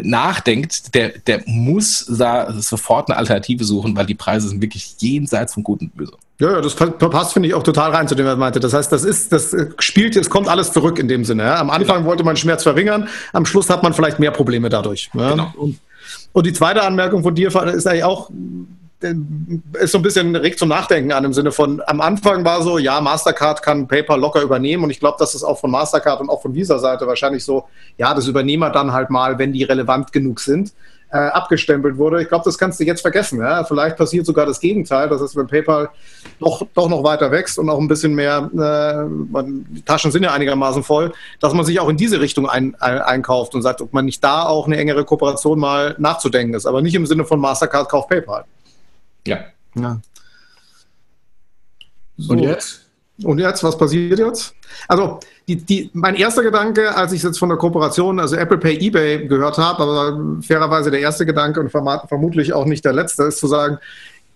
nachdenkt, 0.01 0.95
der, 0.95 1.09
der 1.09 1.43
muss 1.45 2.05
da 2.07 2.51
sofort 2.53 3.09
eine 3.09 3.17
Alternative 3.17 3.63
suchen, 3.63 3.95
weil 3.95 4.05
die 4.05 4.15
Preise 4.15 4.49
sind 4.49 4.61
wirklich 4.61 4.95
jenseits 4.99 5.53
von 5.53 5.63
Gut 5.63 5.81
und 5.81 5.95
Böse. 5.95 6.13
Ja, 6.39 6.51
ja, 6.51 6.61
das 6.61 6.75
passt, 6.75 7.33
finde 7.33 7.47
ich, 7.47 7.53
auch 7.53 7.63
total 7.63 7.91
rein 7.91 8.09
zu 8.09 8.15
dem, 8.15 8.25
was 8.25 8.33
er 8.33 8.37
meinte. 8.37 8.59
Das 8.59 8.73
heißt, 8.73 8.91
das 8.91 9.05
ist, 9.05 9.31
das 9.31 9.53
äh, 9.53 9.69
spielt, 9.79 10.17
es 10.17 10.29
kommt 10.29 10.49
alles 10.49 10.73
zurück 10.73 10.99
in 10.99 11.07
dem 11.07 11.23
Sinne. 11.23 11.43
Ja? 11.43 11.59
Am 11.59 11.69
Anfang 11.69 11.97
genau. 11.97 12.09
wollte 12.09 12.23
man 12.23 12.35
Schmerz 12.35 12.63
verringern, 12.63 13.07
am 13.31 13.45
Schluss 13.45 13.69
hat 13.69 13.83
man 13.83 13.93
vielleicht 13.93 14.19
mehr 14.19 14.31
Probleme 14.31 14.67
dadurch. 14.67 15.09
Ja? 15.13 15.31
Genau. 15.31 15.53
Und 15.55 15.79
und 16.35 16.45
die 16.45 16.51
zweite 16.51 16.83
Anmerkung 16.83 17.23
von 17.23 17.33
dir 17.33 17.47
ist 17.47 17.87
eigentlich 17.87 18.03
auch, 18.03 18.29
ist 19.79 19.91
so 19.93 19.99
ein 19.99 20.01
bisschen 20.01 20.35
regt 20.35 20.59
zum 20.59 20.67
Nachdenken 20.67 21.13
an 21.13 21.23
im 21.23 21.31
Sinne 21.31 21.53
von, 21.53 21.81
am 21.87 22.01
Anfang 22.01 22.43
war 22.43 22.61
so, 22.61 22.77
ja, 22.77 22.99
Mastercard 22.99 23.63
kann 23.63 23.87
PayPal 23.87 24.19
locker 24.19 24.41
übernehmen 24.41 24.83
und 24.83 24.89
ich 24.89 24.99
glaube, 24.99 25.15
dass 25.17 25.33
es 25.33 25.45
auch 25.45 25.57
von 25.57 25.71
Mastercard 25.71 26.19
und 26.19 26.29
auch 26.29 26.41
von 26.41 26.51
dieser 26.51 26.77
Seite 26.79 27.07
wahrscheinlich 27.07 27.45
so, 27.45 27.69
ja, 27.97 28.13
das 28.13 28.27
übernehmen 28.27 28.63
wir 28.63 28.69
dann 28.69 28.91
halt 28.91 29.09
mal, 29.09 29.39
wenn 29.39 29.53
die 29.53 29.63
relevant 29.63 30.11
genug 30.11 30.41
sind 30.41 30.73
äh, 31.15 31.29
abgestempelt 31.29 31.97
wurde. 31.97 32.21
Ich 32.21 32.27
glaube, 32.27 32.43
das 32.43 32.57
kannst 32.57 32.77
du 32.77 32.83
jetzt 32.83 32.99
vergessen. 32.99 33.39
Ja? 33.39 33.63
Vielleicht 33.63 33.95
passiert 33.95 34.25
sogar 34.25 34.45
das 34.45 34.59
Gegenteil, 34.59 35.07
dass 35.07 35.21
es 35.21 35.33
wenn 35.33 35.47
PayPal 35.47 35.89
doch, 36.41 36.67
doch 36.73 36.89
noch 36.89 37.03
weiter 37.03 37.31
wächst 37.31 37.57
und 37.57 37.69
auch 37.69 37.79
ein 37.79 37.87
bisschen 37.87 38.15
mehr, 38.15 38.49
äh, 38.53 39.05
man, 39.05 39.65
die 39.69 39.81
Taschen 39.81 40.11
sind 40.11 40.23
ja 40.23 40.33
einigermaßen 40.33 40.83
voll, 40.83 41.13
dass 41.39 41.53
man 41.53 41.65
sich 41.65 41.79
auch 41.79 41.87
in 41.87 41.95
diese 41.95 42.19
Richtung 42.19 42.49
ein, 42.49 42.75
ein, 42.81 42.99
einkauft 42.99 43.55
und 43.55 43.61
sagt, 43.61 43.81
ob 43.81 43.93
man 43.93 44.03
nicht 44.03 44.21
da 44.21 44.43
auch 44.43 44.67
eine 44.67 44.75
engere 44.75 45.05
Kooperation 45.05 45.57
mal 45.57 45.95
nachzudenken 45.99 46.53
ist. 46.53 46.65
Aber 46.65 46.81
nicht 46.81 46.95
im 46.95 47.05
Sinne 47.05 47.23
von 47.23 47.39
Mastercard 47.39 47.87
kauft 47.87 48.09
PayPal. 48.09 48.43
Ja. 49.25 49.39
ja. 49.75 50.01
So. 52.17 52.33
Und 52.33 52.39
jetzt? 52.39 52.84
Und 53.23 53.39
jetzt, 53.39 53.63
was 53.63 53.77
passiert 53.77 54.19
jetzt? 54.19 54.53
Also, 54.87 55.19
die, 55.47 55.55
die, 55.55 55.89
mein 55.93 56.15
erster 56.15 56.43
Gedanke, 56.43 56.95
als 56.95 57.13
ich 57.13 57.23
jetzt 57.23 57.39
von 57.39 57.49
der 57.49 57.57
Kooperation, 57.57 58.19
also 58.19 58.35
Apple 58.35 58.57
Pay, 58.57 58.77
eBay 58.77 59.27
gehört 59.27 59.57
habe, 59.57 59.83
aber 59.83 60.41
fairerweise 60.41 60.91
der 60.91 60.99
erste 60.99 61.25
Gedanke 61.25 61.61
und 61.61 61.69
vermutlich 61.69 62.51
auch 62.51 62.65
nicht 62.65 62.83
der 62.83 62.93
letzte, 62.93 63.23
ist 63.23 63.39
zu 63.39 63.47
sagen, 63.47 63.77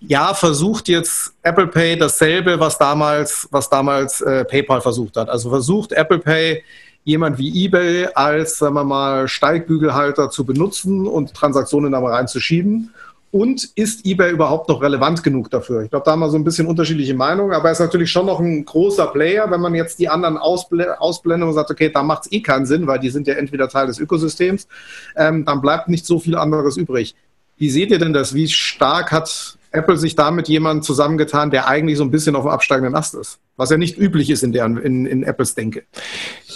ja, 0.02 0.34
versucht 0.34 0.88
jetzt 0.88 1.34
Apple 1.44 1.68
Pay 1.68 1.98
dasselbe, 1.98 2.58
was 2.60 2.78
damals, 2.78 3.50
was 3.52 3.70
damals 3.70 4.22
äh, 4.22 4.46
PayPal 4.46 4.80
versucht 4.80 5.18
hat. 5.18 5.30
Also 5.30 5.50
versucht 5.50 5.92
Apple 5.92 6.20
Pay 6.20 6.64
jemand 7.04 7.38
wie 7.38 7.66
eBay 7.66 8.08
als, 8.14 8.60
sagen 8.60 8.76
wir 8.76 8.84
mal, 8.86 9.28
Steigbügelhalter 9.28 10.30
zu 10.30 10.46
benutzen 10.46 11.06
und 11.06 11.34
Transaktionen 11.34 11.92
da 11.92 12.00
mal 12.00 12.14
reinzuschieben 12.14 12.94
und 13.32 13.70
ist 13.76 14.06
eBay 14.06 14.32
überhaupt 14.32 14.70
noch 14.70 14.82
relevant 14.82 15.24
genug 15.24 15.50
dafür? 15.50 15.84
Ich 15.84 15.90
glaube, 15.90 16.06
da 16.06 16.12
haben 16.12 16.20
wir 16.20 16.30
so 16.30 16.38
ein 16.38 16.44
bisschen 16.44 16.68
unterschiedliche 16.68 17.14
Meinungen, 17.14 17.54
aber 17.54 17.70
er 17.70 17.72
ist 17.74 17.80
natürlich 17.80 18.12
schon 18.12 18.26
noch 18.26 18.40
ein 18.40 18.66
großer 18.66 19.08
Player, 19.08 19.50
wenn 19.52 19.62
man 19.62 19.76
jetzt 19.76 20.00
die 20.00 20.10
anderen 20.10 20.38
ausbl 20.38 20.96
ausblendet 20.98 21.48
und 21.48 21.54
sagt, 21.54 21.72
okay, 21.72 21.90
da 21.90 22.04
macht 22.04 22.26
es 22.26 22.32
eh 22.32 22.42
keinen 22.42 22.66
Sinn, 22.66 22.88
weil 22.88 23.00
die 23.00 23.10
sind 23.10 23.28
ja 23.28 23.36
entweder 23.36 23.70
Teil 23.70 23.88
des 23.88 24.00
Ökosystems, 24.00 24.68
ähm, 25.16 25.46
dann 25.46 25.62
bleibt 25.62 25.90
nicht 25.90 26.06
so 26.06 26.20
viel 26.20 26.36
anderes 26.36 26.78
übrig. 26.78 27.16
Wie 27.58 27.70
seht 27.70 27.92
ihr 27.92 28.00
denn 28.00 28.14
das? 28.14 28.34
Wie 28.34 28.48
stark 28.48 29.12
hat 29.12 29.58
Apple 29.72 29.98
sich 29.98 30.16
da 30.16 30.32
mit 30.32 30.48
jemandem 30.48 30.82
zusammengetan, 30.82 31.52
der 31.52 31.68
eigentlich 31.68 31.98
so 31.98 32.04
ein 32.04 32.12
bisschen 32.12 32.36
auf 32.36 32.44
dem 32.44 32.52
absteigenden 32.52 32.96
Ast 32.96 33.14
ist? 33.16 33.40
Was 33.58 33.70
ja 33.70 33.78
nicht 33.78 33.98
üblich 33.98 34.30
ist 34.30 34.44
in, 34.44 34.54
der, 34.54 34.66
in, 34.66 35.06
in 35.06 35.24
Apples 35.24 35.56
Denke. 35.56 35.84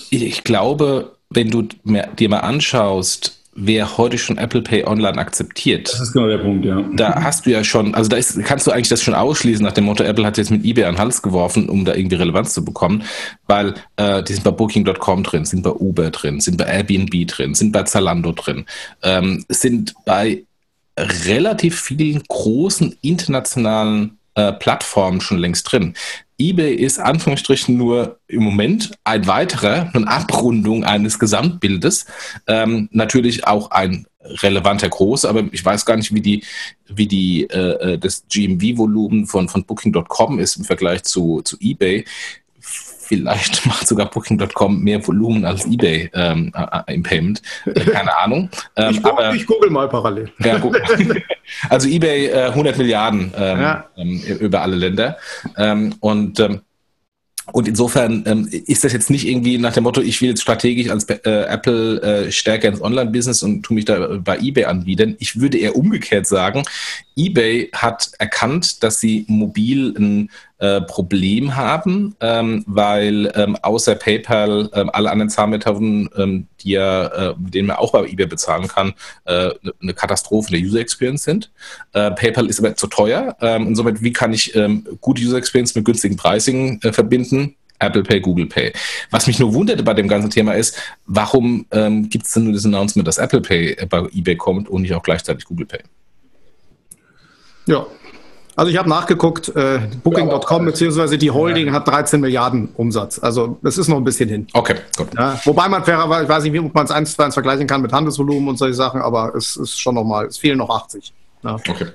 Ich 0.09 0.43
glaube, 0.43 1.17
wenn 1.29 1.49
du 1.49 1.63
dir 1.63 2.29
mal 2.29 2.39
anschaust, 2.39 3.42
wer 3.55 3.97
heute 3.97 4.17
schon 4.17 4.37
Apple 4.37 4.61
Pay 4.61 4.85
online 4.85 5.17
akzeptiert. 5.17 5.91
Das 5.91 5.99
ist 5.99 6.13
genau 6.13 6.27
der 6.27 6.39
Punkt, 6.39 6.65
ja. 6.65 6.83
Da 6.93 7.21
hast 7.23 7.45
du 7.45 7.51
ja 7.51 7.63
schon, 7.63 7.93
also 7.93 8.09
da 8.09 8.17
ist, 8.17 8.41
kannst 8.43 8.67
du 8.67 8.71
eigentlich 8.71 8.89
das 8.89 9.01
schon 9.01 9.13
ausschließen 9.13 9.63
nach 9.63 9.73
dem 9.73 9.85
Motto, 9.85 10.03
Apple 10.03 10.25
hat 10.25 10.37
jetzt 10.37 10.51
mit 10.51 10.65
eBay 10.65 10.85
an 10.85 10.95
den 10.95 11.01
Hals 11.01 11.21
geworfen, 11.21 11.69
um 11.69 11.85
da 11.85 11.93
irgendwie 11.93 12.15
Relevanz 12.15 12.53
zu 12.53 12.65
bekommen, 12.65 13.03
weil 13.47 13.75
äh, 13.97 14.23
die 14.23 14.33
sind 14.33 14.43
bei 14.43 14.51
Booking.com 14.51 15.23
drin, 15.23 15.45
sind 15.45 15.63
bei 15.63 15.71
Uber 15.71 16.09
drin, 16.09 16.39
sind 16.39 16.57
bei 16.57 16.65
Airbnb 16.65 17.27
drin, 17.27 17.53
sind 17.53 17.71
bei 17.71 17.83
Zalando 17.83 18.31
drin, 18.31 18.65
ähm, 19.03 19.45
sind 19.49 19.93
bei 20.05 20.43
relativ 20.97 21.79
vielen 21.79 22.23
großen 22.27 22.95
internationalen 23.01 24.17
äh, 24.35 24.51
Plattformen 24.53 25.21
schon 25.21 25.37
längst 25.37 25.71
drin 25.71 25.93
eBay 26.49 26.75
ist 26.75 26.99
Anführungsstrichen 26.99 27.77
nur 27.77 28.19
im 28.27 28.43
Moment 28.43 28.91
ein 29.03 29.27
weiterer, 29.27 29.89
eine 29.93 30.07
Abrundung 30.07 30.83
eines 30.83 31.19
Gesamtbildes. 31.19 32.05
Ähm, 32.47 32.89
natürlich 32.91 33.47
auch 33.47 33.71
ein 33.71 34.05
relevanter 34.21 34.89
Groß, 34.89 35.25
aber 35.25 35.45
ich 35.51 35.63
weiß 35.63 35.85
gar 35.85 35.97
nicht, 35.97 36.13
wie 36.13 36.21
die, 36.21 36.43
wie 36.87 37.07
die 37.07 37.43
äh, 37.49 37.93
äh 37.93 37.97
das 37.97 38.25
GMV-Volumen 38.29 39.25
von, 39.25 39.49
von 39.49 39.63
Booking.com 39.63 40.39
ist 40.39 40.57
im 40.57 40.65
Vergleich 40.65 41.03
zu, 41.03 41.41
zu 41.41 41.57
eBay. 41.59 42.05
Vielleicht 43.17 43.65
macht 43.65 43.87
sogar 43.87 44.09
Booking.com 44.09 44.81
mehr 44.81 45.05
Volumen 45.05 45.45
als 45.45 45.65
eBay 45.65 46.09
ähm, 46.13 46.51
äh, 46.55 46.93
im 46.93 47.03
Payment. 47.03 47.41
Äh, 47.65 47.79
keine 47.81 48.17
Ahnung. 48.21 48.49
Ähm, 48.75 48.91
ich, 48.91 49.03
guck, 49.03 49.13
aber, 49.13 49.33
ich 49.33 49.45
google 49.45 49.69
mal 49.69 49.87
parallel. 49.87 50.31
Ja, 50.39 50.61
also 51.69 51.87
eBay 51.87 52.27
äh, 52.27 52.45
100 52.47 52.77
Milliarden 52.77 53.33
ähm, 53.37 53.61
ja. 53.61 53.85
Ähm, 53.97 54.21
über 54.39 54.61
alle 54.61 54.75
Länder. 54.75 55.17
Ähm, 55.57 55.95
und 55.99 56.39
ähm, 56.39 56.61
und 57.51 57.67
insofern 57.67 58.23
ähm, 58.25 58.47
ist 58.49 58.85
das 58.85 58.93
jetzt 58.93 59.09
nicht 59.09 59.27
irgendwie 59.27 59.57
nach 59.57 59.73
dem 59.73 59.83
Motto, 59.83 59.99
ich 59.99 60.21
will 60.21 60.29
jetzt 60.29 60.41
strategisch 60.41 60.89
als 60.89 61.09
äh, 61.09 61.19
Apple 61.25 62.01
äh, 62.01 62.31
stärker 62.31 62.69
ins 62.69 62.81
Online-Business 62.81 63.43
und 63.43 63.63
tu 63.63 63.73
mich 63.73 63.83
da 63.83 64.17
bei 64.23 64.37
eBay 64.37 64.63
anbieten. 64.63 65.17
Ich 65.19 65.41
würde 65.41 65.57
eher 65.57 65.75
umgekehrt 65.75 66.25
sagen, 66.25 66.63
eBay 67.17 67.69
hat 67.73 68.11
erkannt, 68.17 68.81
dass 68.81 69.01
sie 69.01 69.25
mobil 69.27 69.93
ein 69.97 70.31
äh, 70.59 70.81
Problem 70.81 71.55
haben, 71.55 72.15
ähm, 72.21 72.63
weil 72.67 73.31
ähm, 73.35 73.57
außer 73.61 73.95
PayPal 73.95 74.69
ähm, 74.73 74.89
alle 74.93 75.11
anderen 75.11 75.29
Zahlmethoden, 75.29 76.09
ähm, 76.15 76.47
die 76.61 76.71
ja, 76.71 77.07
äh, 77.07 77.33
denen 77.37 77.67
man 77.67 77.77
auch 77.77 77.91
bei 77.91 78.05
eBay 78.05 78.27
bezahlen 78.27 78.67
kann, 78.67 78.93
äh, 79.25 79.49
eine 79.81 79.93
Katastrophe 79.93 80.51
der 80.51 80.61
User 80.61 80.79
Experience 80.79 81.23
sind. 81.23 81.51
Äh, 81.93 82.11
PayPal 82.11 82.47
ist 82.47 82.59
aber 82.59 82.75
zu 82.75 82.87
teuer. 82.87 83.35
Ähm, 83.41 83.67
und 83.67 83.75
somit, 83.75 84.01
wie 84.01 84.13
kann 84.13 84.33
ich 84.33 84.55
ähm, 84.55 84.85
gute 85.01 85.21
User 85.21 85.37
Experience 85.37 85.75
mit 85.75 85.85
günstigen 85.85 86.15
Pricing 86.15 86.79
äh, 86.83 86.93
verbinden? 86.93 87.55
Apple 87.79 88.03
Pay, 88.03 88.21
Google 88.21 88.45
Pay. 88.45 88.71
Was 89.11 89.27
mich 89.27 89.39
nur 89.39 89.53
wunderte 89.53 89.83
bei 89.83 89.93
dem 89.93 90.07
ganzen 90.07 90.29
Thema 90.29 90.53
ist, 90.53 90.77
warum 91.05 91.65
ähm, 91.71 92.09
gibt 92.09 92.25
es 92.25 92.33
denn 92.33 92.45
nur 92.45 92.53
das 92.53 92.65
Announcement, 92.65 93.07
dass 93.07 93.17
Apple 93.17 93.41
Pay 93.41 93.85
bei 93.87 94.07
eBay 94.13 94.37
kommt 94.37 94.69
und 94.69 94.83
nicht 94.83 94.93
auch 94.93 95.03
gleichzeitig 95.03 95.45
Google 95.45 95.65
Pay? 95.65 95.81
Ja, 97.65 97.85
also 98.55 98.71
ich 98.71 98.77
habe 98.77 98.87
nachgeguckt, 98.87 99.55
äh, 99.55 99.79
Booking.com 100.03 100.65
beziehungsweise 100.65 101.17
die 101.17 101.31
Holding 101.31 101.67
ja. 101.67 101.73
hat 101.73 101.87
13 101.87 102.21
Milliarden 102.21 102.69
Umsatz. 102.75 103.19
Also 103.19 103.57
das 103.63 103.77
ist 103.77 103.87
noch 103.87 103.97
ein 103.97 104.03
bisschen 104.03 104.29
hin. 104.29 104.47
Okay, 104.53 104.75
gut. 104.95 105.07
Ja, 105.17 105.39
wobei 105.45 105.67
man 105.67 105.83
fairerweise, 105.83 106.23
ich 106.23 106.29
weiß 106.29 106.43
nicht, 106.43 106.59
ob 106.59 106.73
man 106.73 106.85
es 106.85 106.91
eins 106.91 107.15
zu 107.15 107.23
eins 107.23 107.33
vergleichen 107.33 107.65
kann 107.67 107.81
mit 107.81 107.91
Handelsvolumen 107.91 108.49
und 108.49 108.57
solche 108.57 108.75
Sachen, 108.75 109.01
aber 109.01 109.33
es 109.35 109.55
ist 109.55 109.79
schon 109.79 109.95
nochmal, 109.95 110.27
es 110.27 110.37
fehlen 110.37 110.59
noch 110.59 110.69
80. 110.69 111.13
Ja. 111.43 111.55
Okay. 111.55 111.87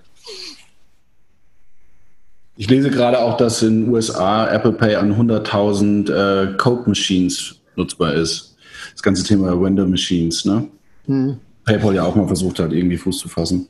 Ich 2.56 2.68
lese 2.68 2.90
gerade 2.90 3.20
auch, 3.20 3.36
dass 3.36 3.62
in 3.62 3.84
den 3.84 3.94
USA 3.94 4.48
Apple 4.48 4.72
Pay 4.72 4.96
an 4.96 5.14
100.000 5.14 6.10
äh, 6.10 6.56
Code 6.56 6.88
Machines 6.88 7.54
nutzbar 7.76 8.14
ist. 8.14 8.56
Das 8.92 9.02
ganze 9.02 9.22
Thema 9.22 9.60
Window 9.60 9.86
Machines, 9.86 10.44
ne? 10.44 10.66
Hm. 11.06 11.38
PayPal 11.64 11.94
ja 11.94 12.02
auch 12.02 12.16
mal 12.16 12.26
versucht 12.26 12.58
hat, 12.58 12.72
irgendwie 12.72 12.96
Fuß 12.96 13.18
zu 13.18 13.28
fassen. 13.28 13.68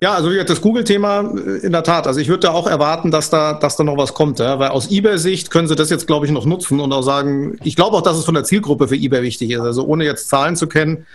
Ja, 0.00 0.14
also 0.14 0.30
das 0.42 0.60
Google-Thema 0.60 1.32
äh, 1.34 1.66
in 1.66 1.72
der 1.72 1.82
Tat. 1.82 2.06
Also 2.06 2.20
ich 2.20 2.28
würde 2.28 2.40
da 2.40 2.50
auch 2.50 2.66
erwarten, 2.66 3.10
dass 3.10 3.30
da, 3.30 3.54
dass 3.54 3.76
da 3.76 3.84
noch 3.84 3.96
was 3.96 4.14
kommt. 4.14 4.38
Ja? 4.38 4.58
Weil 4.58 4.70
aus 4.70 4.90
eBay-Sicht 4.90 5.50
können 5.50 5.68
sie 5.68 5.76
das 5.76 5.90
jetzt, 5.90 6.06
glaube 6.06 6.26
ich, 6.26 6.32
noch 6.32 6.44
nutzen 6.44 6.80
und 6.80 6.92
auch 6.92 7.02
sagen, 7.02 7.58
ich 7.64 7.76
glaube 7.76 7.96
auch, 7.96 8.02
dass 8.02 8.16
es 8.16 8.24
von 8.24 8.34
der 8.34 8.44
Zielgruppe 8.44 8.88
für 8.88 8.96
eBay 8.96 9.22
wichtig 9.22 9.50
ist. 9.50 9.60
Also 9.60 9.84
ohne 9.84 10.04
jetzt 10.04 10.28
Zahlen 10.28 10.56
zu 10.56 10.66
kennen, 10.66 11.06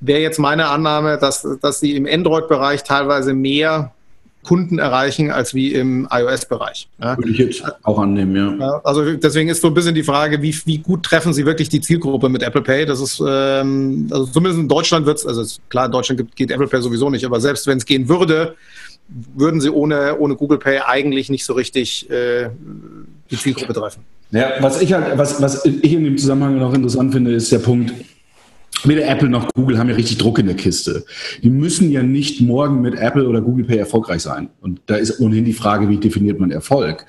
wäre 0.00 0.20
jetzt 0.20 0.38
meine 0.38 0.68
Annahme, 0.68 1.18
dass, 1.18 1.46
dass 1.60 1.80
sie 1.80 1.94
im 1.94 2.06
Android-Bereich 2.06 2.84
teilweise 2.84 3.34
mehr 3.34 3.92
Kunden 4.42 4.78
erreichen 4.78 5.30
als 5.30 5.54
wie 5.54 5.72
im 5.74 6.08
iOS-Bereich. 6.10 6.88
Ja. 7.00 7.16
Würde 7.18 7.30
ich 7.30 7.38
jetzt 7.38 7.62
auch 7.82 7.98
annehmen, 7.98 8.58
ja. 8.58 8.80
Also 8.84 9.14
deswegen 9.14 9.50
ist 9.50 9.60
so 9.60 9.68
ein 9.68 9.74
bisschen 9.74 9.94
die 9.94 10.02
Frage, 10.02 10.40
wie, 10.40 10.54
wie 10.64 10.78
gut 10.78 11.02
treffen 11.02 11.32
Sie 11.32 11.44
wirklich 11.44 11.68
die 11.68 11.80
Zielgruppe 11.80 12.28
mit 12.28 12.42
Apple 12.42 12.62
Pay? 12.62 12.86
Das 12.86 13.00
ist, 13.00 13.22
ähm, 13.26 14.08
also 14.10 14.26
zumindest 14.26 14.60
in 14.60 14.68
Deutschland 14.68 15.04
wird 15.06 15.18
es, 15.18 15.26
also 15.26 15.44
klar, 15.68 15.86
in 15.86 15.92
Deutschland 15.92 16.36
geht 16.36 16.50
Apple 16.50 16.68
Pay 16.68 16.80
sowieso 16.80 17.10
nicht, 17.10 17.24
aber 17.24 17.40
selbst 17.40 17.66
wenn 17.66 17.78
es 17.78 17.84
gehen 17.84 18.08
würde, 18.08 18.56
würden 19.34 19.60
Sie 19.60 19.70
ohne, 19.70 20.18
ohne 20.18 20.36
Google 20.36 20.58
Pay 20.58 20.80
eigentlich 20.86 21.28
nicht 21.28 21.44
so 21.44 21.52
richtig 21.52 22.08
äh, 22.10 22.48
die 23.30 23.36
Zielgruppe 23.36 23.74
treffen. 23.74 24.04
Ja, 24.30 24.52
was 24.60 24.80
ich 24.80 24.92
halt, 24.92 25.18
was, 25.18 25.42
was 25.42 25.64
ich 25.64 25.92
in 25.92 26.04
dem 26.04 26.16
Zusammenhang 26.16 26.58
noch 26.58 26.72
interessant 26.72 27.12
finde, 27.12 27.32
ist 27.32 27.50
der 27.50 27.58
Punkt, 27.58 27.92
Weder 28.84 29.06
Apple 29.06 29.28
noch 29.28 29.52
Google 29.54 29.78
haben 29.78 29.88
ja 29.88 29.94
richtig 29.94 30.18
Druck 30.18 30.38
in 30.38 30.46
der 30.46 30.56
Kiste. 30.56 31.04
Die 31.42 31.50
müssen 31.50 31.90
ja 31.90 32.02
nicht 32.02 32.40
morgen 32.40 32.80
mit 32.80 32.94
Apple 32.94 33.28
oder 33.28 33.40
Google 33.40 33.64
Pay 33.64 33.78
erfolgreich 33.78 34.22
sein. 34.22 34.48
Und 34.60 34.80
da 34.86 34.96
ist 34.96 35.20
ohnehin 35.20 35.44
die 35.44 35.52
Frage, 35.52 35.88
wie 35.88 35.98
definiert 35.98 36.40
man 36.40 36.50
Erfolg? 36.50 37.06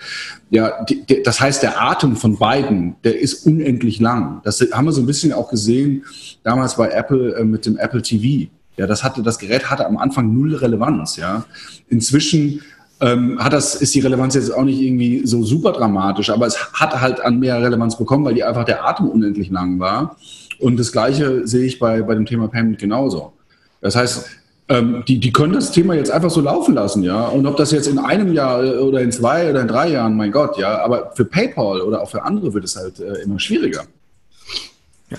Ja, 0.49 0.83
die, 0.83 1.05
die, 1.05 1.23
das 1.23 1.39
heißt, 1.39 1.63
der 1.63 1.81
Atem 1.81 2.15
von 2.15 2.37
beiden, 2.37 2.95
der 3.03 3.19
ist 3.19 3.45
unendlich 3.45 3.99
lang. 3.99 4.41
Das 4.43 4.59
haben 4.71 4.85
wir 4.85 4.91
so 4.91 5.01
ein 5.01 5.07
bisschen 5.07 5.33
auch 5.33 5.49
gesehen 5.49 6.03
damals 6.43 6.75
bei 6.75 6.89
Apple 6.89 7.35
äh, 7.35 7.43
mit 7.43 7.65
dem 7.65 7.77
Apple 7.77 8.01
TV. 8.01 8.49
Ja, 8.77 8.87
das 8.87 9.03
hatte, 9.03 9.21
das 9.21 9.39
Gerät 9.39 9.69
hatte 9.69 9.85
am 9.85 9.97
Anfang 9.97 10.33
null 10.33 10.55
Relevanz. 10.55 11.17
Ja, 11.17 11.45
inzwischen 11.89 12.61
ähm, 13.01 13.43
hat 13.43 13.53
das, 13.53 13.75
ist 13.75 13.93
die 13.95 13.99
Relevanz 13.99 14.35
jetzt 14.35 14.53
auch 14.53 14.63
nicht 14.63 14.79
irgendwie 14.79 15.25
so 15.25 15.43
super 15.43 15.71
dramatisch, 15.71 16.29
aber 16.29 16.45
es 16.45 16.73
hat 16.73 17.01
halt 17.01 17.19
an 17.19 17.39
mehr 17.39 17.61
Relevanz 17.61 17.97
bekommen, 17.97 18.23
weil 18.25 18.35
die 18.35 18.43
einfach 18.43 18.63
der 18.63 18.85
Atem 18.85 19.09
unendlich 19.09 19.49
lang 19.49 19.79
war. 19.79 20.17
Und 20.61 20.79
das 20.79 20.91
Gleiche 20.91 21.47
sehe 21.47 21.65
ich 21.65 21.79
bei, 21.79 22.01
bei 22.01 22.13
dem 22.13 22.25
Thema 22.25 22.47
Payment 22.47 22.79
genauso. 22.79 23.33
Das 23.81 23.95
heißt, 23.95 24.29
ähm, 24.69 25.03
die, 25.07 25.19
die 25.19 25.33
können 25.33 25.53
das 25.53 25.71
Thema 25.71 25.95
jetzt 25.95 26.11
einfach 26.11 26.29
so 26.29 26.39
laufen 26.39 26.75
lassen, 26.75 27.03
ja. 27.03 27.27
Und 27.27 27.45
ob 27.45 27.57
das 27.57 27.71
jetzt 27.71 27.87
in 27.87 27.97
einem 27.97 28.31
Jahr 28.31 28.59
oder 28.81 29.01
in 29.01 29.11
zwei 29.11 29.49
oder 29.49 29.61
in 29.61 29.67
drei 29.67 29.89
Jahren, 29.89 30.15
mein 30.15 30.31
Gott, 30.31 30.57
ja. 30.57 30.79
Aber 30.83 31.11
für 31.15 31.25
PayPal 31.25 31.81
oder 31.81 32.01
auch 32.01 32.09
für 32.09 32.23
andere 32.23 32.53
wird 32.53 32.63
es 32.63 32.75
halt 32.75 32.99
äh, 32.99 33.23
immer 33.23 33.39
schwieriger. 33.39 33.83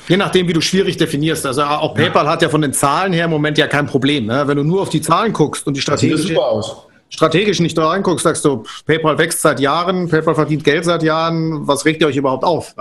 Je 0.09 0.17
nachdem, 0.17 0.49
wie 0.49 0.55
du 0.55 0.63
schwierig 0.63 0.97
definierst. 0.97 1.45
Also 1.45 1.65
auch 1.65 1.95
PayPal 1.95 2.25
ja. 2.25 2.31
hat 2.31 2.41
ja 2.41 2.49
von 2.49 2.63
den 2.63 2.73
Zahlen 2.73 3.13
her 3.13 3.27
im 3.27 3.31
Moment 3.31 3.59
ja 3.59 3.67
kein 3.67 3.87
Problem. 3.87 4.25
Ne? 4.25 4.45
Wenn 4.47 4.57
du 4.57 4.63
nur 4.63 4.81
auf 4.81 4.89
die 4.89 5.03
Zahlen 5.03 5.35
guckst 5.35 5.67
und 5.67 5.77
die 5.77 5.83
Strategie. 5.83 6.13
Das 6.13 6.23
sieht 6.23 6.31
super 6.31 6.47
aus 6.47 6.87
strategisch 7.13 7.61
nicht 7.61 7.77
da 7.79 7.89
reinguckst, 7.89 8.25
sagst 8.25 8.45
du, 8.45 8.65
PayPal 8.87 9.19
wächst 9.19 9.43
seit 9.43 9.61
Jahren, 9.61 10.09
PayPal 10.09 10.35
verdient 10.35 10.65
Geld 10.65 10.85
seit 10.85 11.03
Jahren, 11.03 11.67
was 11.67 11.85
regt 11.85 12.01
ihr 12.01 12.09
euch 12.09 12.17
überhaupt 12.17 12.45
auf? 12.45 12.75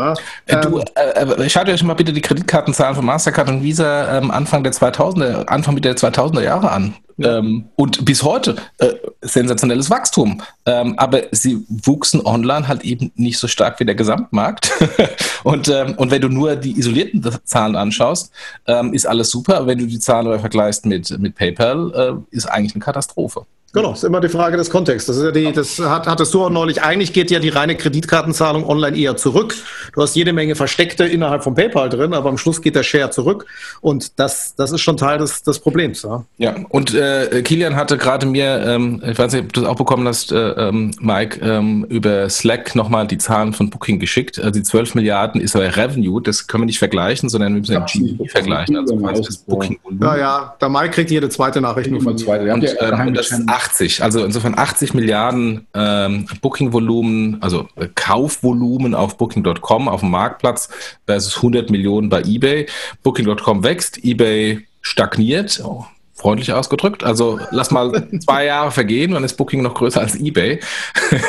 Äh, 0.48 0.62
du, 0.62 0.80
äh, 0.96 1.50
schaut 1.50 1.70
euch 1.70 1.84
mal 1.84 1.94
bitte 1.94 2.14
die 2.14 2.22
Kreditkartenzahlen 2.22 2.96
von 2.96 3.06
Mastercard 3.06 3.50
und 3.50 3.62
Visa 3.62 4.18
ähm, 4.18 4.32
Anfang 4.32 4.64
der 4.64 4.74
2000er, 4.74 5.46
Anfang 5.46 5.76
der 5.82 5.96
2000er 5.96 6.44
Jahre 6.44 6.72
an. 6.72 6.96
Ja. 7.18 7.38
Ähm, 7.38 7.66
und 7.76 8.04
bis 8.06 8.24
heute 8.24 8.56
äh, 8.80 8.94
sensationelles 9.22 9.90
Wachstum. 9.90 10.42
Ähm, 10.66 10.98
aber 10.98 11.24
sie 11.32 11.64
wuchsen 11.68 12.26
online 12.26 12.68
halt 12.68 12.84
eben 12.84 13.12
nicht 13.16 13.38
so 13.38 13.48
stark 13.48 13.80
wie 13.80 13.86
der 13.86 13.96
Gesamtmarkt. 13.96 14.72
und, 15.44 15.68
ähm, 15.68 15.96
und 15.98 16.10
wenn 16.10 16.22
du 16.22 16.30
nur 16.30 16.56
die 16.56 16.80
isolierten 16.80 17.24
Zahlen 17.44 17.76
anschaust, 17.76 18.32
ähm, 18.66 18.94
ist 18.94 19.06
alles 19.06 19.30
super. 19.30 19.58
Aber 19.58 19.68
wenn 19.68 19.78
du 19.78 19.86
die 19.86 20.00
Zahlen 20.00 20.40
vergleichst 20.40 20.86
mit, 20.86 21.20
mit 21.20 21.36
PayPal, 21.36 22.24
äh, 22.32 22.36
ist 22.36 22.46
eigentlich 22.46 22.74
eine 22.74 22.84
Katastrophe. 22.84 23.46
Genau, 23.74 23.94
ist 23.94 24.04
immer 24.04 24.20
die 24.20 24.28
Frage 24.28 24.58
des 24.58 24.70
Kontexts. 24.70 25.08
Das, 25.08 25.18
ist 25.18 25.24
ja 25.24 25.32
die, 25.32 25.52
das 25.52 25.80
hat, 25.80 26.06
hattest 26.06 26.34
du 26.34 26.44
auch 26.44 26.50
neulich. 26.50 26.82
Eigentlich 26.82 27.14
geht 27.14 27.32
ja 27.32 27.40
die 27.40 27.50
reine 27.50 27.76
Kreditkartenzahlung 27.76 28.68
online 28.68 28.98
eher 28.98 29.16
zurück. 29.16 29.56
Du 29.94 30.02
hast 30.02 30.16
jede 30.16 30.34
Menge 30.34 30.56
Versteckte 30.56 31.06
innerhalb 31.06 31.44
von 31.44 31.56
PayPal 31.56 31.88
drin, 31.88 32.14
aber 32.14 32.28
am 32.28 32.38
Schluss 32.38 32.62
geht 32.62 32.76
der 32.76 32.84
Share 32.84 33.12
zurück. 33.12 33.46
Und 33.80 34.20
das, 34.20 34.56
das 34.56 34.74
ist 34.74 34.82
schon 34.82 34.98
Teil 34.98 35.20
des, 35.20 35.44
des 35.44 35.60
Problems. 35.60 36.02
Ja, 36.02 36.26
ja 36.38 36.56
und 36.70 36.94
äh, 36.94 37.42
Kilian 37.44 37.78
hatte 37.78 37.98
gerade 37.98 38.26
mir, 38.26 38.62
ähm, 38.66 39.02
ich 39.06 39.18
weiß 39.18 39.32
nicht, 39.32 39.44
ob 39.46 39.54
du 39.54 39.62
das 39.62 39.70
auch 39.70 39.78
bekommen 39.78 40.06
hast, 40.06 40.34
äh, 40.34 40.52
ähm, 40.52 40.92
Mike, 41.00 41.40
ähm, 41.42 41.86
über 41.88 42.30
Slack 42.30 42.76
nochmal 42.76 43.08
die 43.08 43.20
Zahlen 43.20 43.54
von 43.54 43.70
Booking 43.70 44.00
geschickt. 44.00 44.38
Also 44.38 44.52
die 44.52 44.64
12 44.64 44.96
Milliarden 44.96 45.40
ist 45.40 45.56
aber 45.56 45.78
Revenue, 45.78 46.22
das 46.22 46.48
können 46.48 46.64
wir 46.64 46.66
nicht 46.66 46.80
vergleichen, 46.80 47.30
sondern 47.30 47.54
wir 47.54 47.60
müssen 47.62 47.74
ja, 47.74 47.86
GDP 47.86 48.28
vergleichen. 48.28 48.76
Also 48.78 49.24
das 49.24 49.38
Booking 49.38 49.80
ja, 50.02 50.18
ja, 50.18 50.56
der 50.60 50.70
Mike 50.70 50.90
kriegt 50.90 51.12
jede 51.12 51.30
zweite 51.30 51.62
Nachricht 51.62 51.90
nur 51.90 52.02
von 52.02 52.18
zweite. 52.18 52.52
Und, 52.54 52.64
äh, 52.64 52.92
und 53.06 53.14
das 53.14 53.32
80. 53.62 54.04
Also 54.04 54.26
insofern 54.26 54.58
80 54.58 54.94
Milliarden 54.94 55.68
ähm, 55.74 56.28
Booking-Volumen, 56.42 57.42
also 57.42 57.68
Kaufvolumen 57.96 58.96
auf 58.96 59.18
Booking.com 59.18 59.88
auf 59.88 60.02
dem 60.02 60.12
Marktplatz 60.12 60.70
versus 61.06 61.38
100 61.38 61.70
Millionen 61.70 62.10
bei 62.10 62.22
eBay. 62.22 62.68
Booking.com 63.04 63.64
wächst, 63.64 64.04
eBay 64.04 64.66
stagniert. 64.82 65.62
Oh, 65.64 65.86
freundlich 66.22 66.54
ausgedrückt. 66.54 67.04
Also 67.04 67.40
lass 67.50 67.72
mal 67.72 68.08
zwei 68.24 68.46
Jahre 68.46 68.72
vergehen, 68.72 69.12
dann 69.12 69.24
ist 69.24 69.36
Booking 69.38 69.62
noch 69.62 69.74
größer 69.74 70.00
als 70.00 70.16
eBay. 70.16 70.60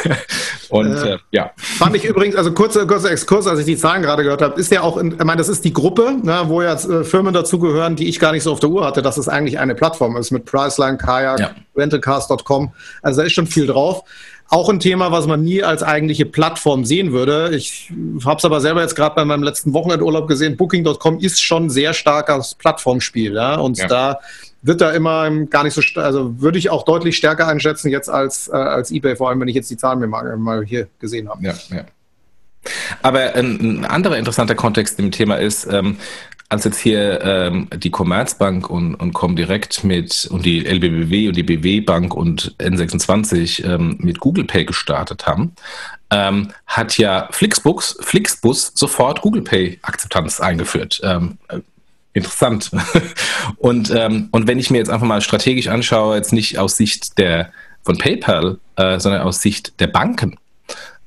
Und 0.69 0.95
äh, 0.95 1.15
äh, 1.15 1.19
ja. 1.31 1.51
Fand 1.57 1.97
ich 1.97 2.05
übrigens, 2.05 2.37
also 2.37 2.53
kurzer, 2.53 2.87
kurzer 2.87 3.11
Exkurs, 3.11 3.47
als 3.47 3.61
ich 3.61 3.67
die 3.67 3.77
Zahlen 3.77 4.03
gerade 4.03 4.23
gehört 4.23 4.43
habe, 4.43 4.59
ist 4.61 4.71
ja 4.71 4.83
auch, 4.83 4.97
in, 4.97 5.13
ich 5.13 5.25
meine, 5.25 5.37
das 5.37 5.49
ist 5.49 5.65
die 5.65 5.73
Gruppe, 5.73 6.17
ne, 6.23 6.43
wo 6.47 6.63
jetzt 6.63 6.89
äh, 6.89 7.05
Firmen 7.05 7.35
dazugehören, 7.35 7.97
die 7.97 8.09
ich 8.09 8.19
gar 8.19 8.33
nicht 8.33 8.43
so 8.43 8.53
auf 8.53 8.61
der 8.61 8.71
Uhr 8.71 8.85
hatte, 8.85 9.03
dass 9.03 9.17
es 9.17 9.29
eigentlich 9.29 9.59
eine 9.59 9.75
Plattform 9.75 10.17
ist 10.17 10.31
mit 10.31 10.45
Priceline, 10.45 10.99
Kayak, 10.99 11.41
ja. 11.41 11.51
Rentalcars.com. 11.77 12.73
Also 13.03 13.21
da 13.21 13.27
ist 13.27 13.33
schon 13.33 13.47
viel 13.47 13.67
drauf. 13.67 14.05
Auch 14.49 14.69
ein 14.69 14.81
Thema, 14.81 15.11
was 15.11 15.27
man 15.27 15.43
nie 15.43 15.63
als 15.63 15.83
eigentliche 15.83 16.27
Plattform 16.27 16.85
sehen 16.85 17.13
würde. 17.13 17.55
Ich 17.57 17.91
habe 18.25 18.37
es 18.37 18.45
aber 18.45 18.61
selber 18.61 18.83
jetzt 18.83 18.95
gerade 18.95 19.15
bei 19.15 19.25
meinem 19.25 19.43
letzten 19.43 19.73
Wochenendurlaub 19.73 20.29
gesehen. 20.29 20.59
Booking.com 20.59 21.21
ist 21.21 21.41
schon 21.41 21.71
sehr 21.71 21.95
stark 21.95 22.29
als 22.29 22.55
Plattformspiel. 22.55 23.33
Ja? 23.35 23.55
Und 23.55 23.79
ja. 23.79 23.87
da 23.87 24.19
wird 24.63 24.81
da 24.81 24.93
immer 24.93 25.29
gar 25.47 25.65
nicht 25.65 25.75
so, 25.75 25.83
also 26.01 26.41
würde 26.41 26.59
ich 26.59 26.71
auch 26.71 26.85
deutlich 26.85 27.17
stärker 27.17 27.49
einschätzen 27.49 27.91
jetzt 27.91 28.09
als, 28.09 28.49
äh, 28.49 28.53
als 28.53 28.91
eBay, 28.91 29.17
vor 29.17 29.29
allem 29.29 29.41
wenn 29.41 29.49
ich 29.49 29.57
jetzt 29.57 29.71
die 29.71 29.77
Zahlen 29.77 29.99
mir 29.99 30.07
mal, 30.07 30.37
mal 30.37 30.65
hier 30.65 30.89
gesehen 30.99 31.29
habe. 31.29 31.45
Ja, 31.45 31.55
ja. 31.71 31.85
Aber 33.03 33.35
ein, 33.35 33.81
ein, 33.81 33.85
anderer 33.85 34.17
interessanter 34.19 34.55
Kontext 34.55 34.99
im 35.01 35.11
Thema 35.11 35.37
ist, 35.37 35.67
ähm, 35.67 35.97
als 36.49 36.65
jetzt 36.65 36.79
hier 36.79 37.21
ähm, 37.23 37.69
die 37.75 37.91
Commerzbank 37.91 38.71
und, 38.71 38.95
und 38.95 39.15
Comdirect 39.15 39.83
mit 39.85 40.29
und 40.31 40.45
die 40.45 40.65
LBBW 40.65 41.29
und 41.29 41.37
die 41.37 41.43
BW 41.43 41.81
Bank 41.81 42.15
und 42.15 42.55
N26 42.59 43.65
ähm, 43.65 43.97
mit 43.99 44.21
Google 44.21 44.45
Pay 44.45 44.67
gestartet 44.67 45.27
haben, 45.27 45.53
ähm, 46.11 46.53
hat 46.67 46.99
ja 46.99 47.29
Flixbus, 47.33 47.97
Flixbus 48.01 48.73
sofort 48.75 49.23
Google 49.23 49.43
Pay 49.43 49.79
Akzeptanz 49.83 50.41
eingeführt. 50.41 51.01
Ähm, 51.03 51.39
äh, 51.49 51.61
interessant. 52.13 52.71
und, 53.59 53.91
ähm, 53.91 54.29
und 54.33 54.47
wenn 54.47 54.59
ich 54.59 54.71
mir 54.71 54.79
jetzt 54.79 54.91
einfach 54.91 55.07
mal 55.07 55.21
strategisch 55.21 55.69
anschaue, 55.69 56.17
jetzt 56.17 56.33
nicht 56.33 56.59
aus 56.59 56.77
Sicht 56.77 57.19
der 57.19 57.53
von 57.85 57.99
PayPal, 57.99 58.59
äh, 58.77 58.99
sondern 59.01 59.23
aus 59.23 59.43
Sicht 59.43 59.81
der 59.81 59.89
Banken, 59.89 60.39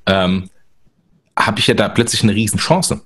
ähm, 0.06 0.50
habe 1.38 1.60
ich 1.60 1.68
ja 1.68 1.74
da 1.74 1.90
plötzlich 1.90 2.24
eine 2.24 2.36
Riesenchance. 2.36 3.02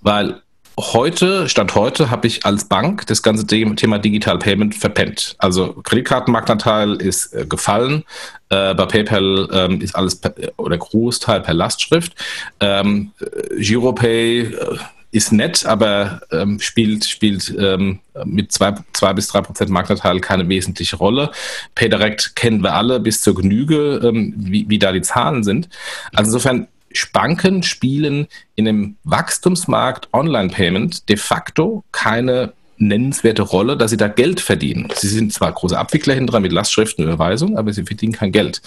Weil 0.00 0.42
heute, 0.78 1.48
Stand 1.48 1.74
heute, 1.74 2.10
habe 2.10 2.26
ich 2.26 2.46
als 2.46 2.64
Bank 2.64 3.06
das 3.06 3.22
ganze 3.22 3.46
Thema 3.46 3.98
Digital 3.98 4.38
Payment 4.38 4.74
verpennt. 4.74 5.34
Also 5.38 5.74
Kreditkartenmarktanteil 5.82 6.94
ist 6.96 7.34
äh, 7.34 7.46
gefallen. 7.46 8.04
Äh, 8.48 8.74
bei 8.74 8.86
PayPal 8.86 9.48
ähm, 9.52 9.80
ist 9.80 9.94
alles 9.96 10.16
per, 10.16 10.34
oder 10.56 10.78
Großteil 10.78 11.40
per 11.40 11.54
Lastschrift. 11.54 12.14
Ähm, 12.60 13.12
Giropay 13.58 14.40
äh, 14.40 14.78
ist 15.10 15.32
nett, 15.32 15.64
aber 15.64 16.20
ähm, 16.30 16.60
spielt, 16.60 17.04
spielt 17.04 17.54
ähm, 17.58 18.00
mit 18.24 18.52
zwei, 18.52 18.72
bis 19.14 19.28
drei 19.28 19.40
Prozent 19.40 19.70
Marktanteil 19.70 20.20
keine 20.20 20.48
wesentliche 20.48 20.96
Rolle. 20.96 21.30
PayDirect 21.74 22.36
kennen 22.36 22.62
wir 22.62 22.74
alle 22.74 23.00
bis 23.00 23.22
zur 23.22 23.34
Genüge, 23.34 24.00
ähm, 24.04 24.34
wie, 24.36 24.68
wie 24.68 24.78
da 24.78 24.92
die 24.92 25.00
Zahlen 25.00 25.44
sind. 25.44 25.68
Also 26.12 26.30
insofern 26.30 26.68
Banken 27.12 27.62
spielen 27.62 28.26
in 28.54 28.64
dem 28.64 28.96
Wachstumsmarkt 29.04 30.08
Online-Payment 30.12 31.08
de 31.08 31.16
facto 31.16 31.84
keine 31.92 32.52
nennenswerte 32.78 33.42
Rolle, 33.42 33.76
dass 33.76 33.90
sie 33.90 33.96
da 33.96 34.08
Geld 34.08 34.40
verdienen. 34.40 34.88
Sie 34.94 35.08
sind 35.08 35.32
zwar 35.32 35.52
große 35.52 35.76
Abwickler 35.76 36.14
hinten 36.14 36.28
dran 36.28 36.42
mit 36.42 36.52
Lastschriften 36.52 37.04
und 37.04 37.12
Überweisungen, 37.12 37.56
aber 37.56 37.72
sie 37.72 37.84
verdienen 37.84 38.12
kein 38.12 38.32
Geld. 38.32 38.62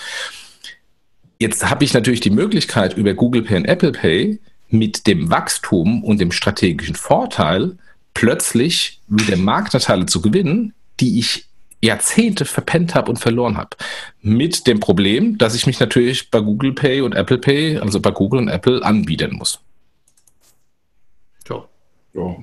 Jetzt 1.40 1.68
habe 1.70 1.84
ich 1.84 1.94
natürlich 1.94 2.20
die 2.20 2.30
Möglichkeit, 2.30 2.96
über 2.98 3.14
Google 3.14 3.42
Pay 3.42 3.58
und 3.58 3.66
Apple 3.66 3.92
Pay 3.92 4.40
mit 4.72 5.08
dem 5.08 5.30
Wachstum 5.30 6.04
und 6.04 6.20
dem 6.20 6.32
strategischen 6.32 6.96
Vorteil 6.96 7.78
plötzlich 8.14 9.00
wieder 9.08 9.38
Marktanteile 9.38 10.06
zu 10.06 10.22
gewinnen, 10.22 10.74
die 11.00 11.20
ich 11.20 11.46
Jahrzehnte 11.82 12.46
verpennt 12.46 12.94
habe 12.94 13.10
und 13.10 13.18
verloren 13.18 13.58
habe. 13.58 13.76
Mit 14.22 14.68
dem 14.68 14.80
Problem, 14.80 15.38
dass 15.38 15.56
ich 15.56 15.66
mich 15.66 15.80
natürlich 15.80 16.30
bei 16.30 16.40
Google 16.40 16.74
Pay 16.74 17.02
und 17.02 17.16
Apple 17.16 17.40
Pay, 17.40 17.80
also 17.80 18.00
bei 18.00 18.12
Google 18.12 18.40
und 18.40 18.48
Apple, 18.50 18.84
anbieten 18.84 19.36
muss. 19.36 19.60
Ja. 21.50 21.66
ja. 22.14 22.36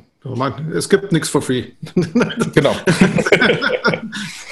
Es 0.75 0.89
gibt 0.89 1.13
nichts 1.13 1.29
for 1.29 1.41
free. 1.41 1.67
genau. 2.55 2.75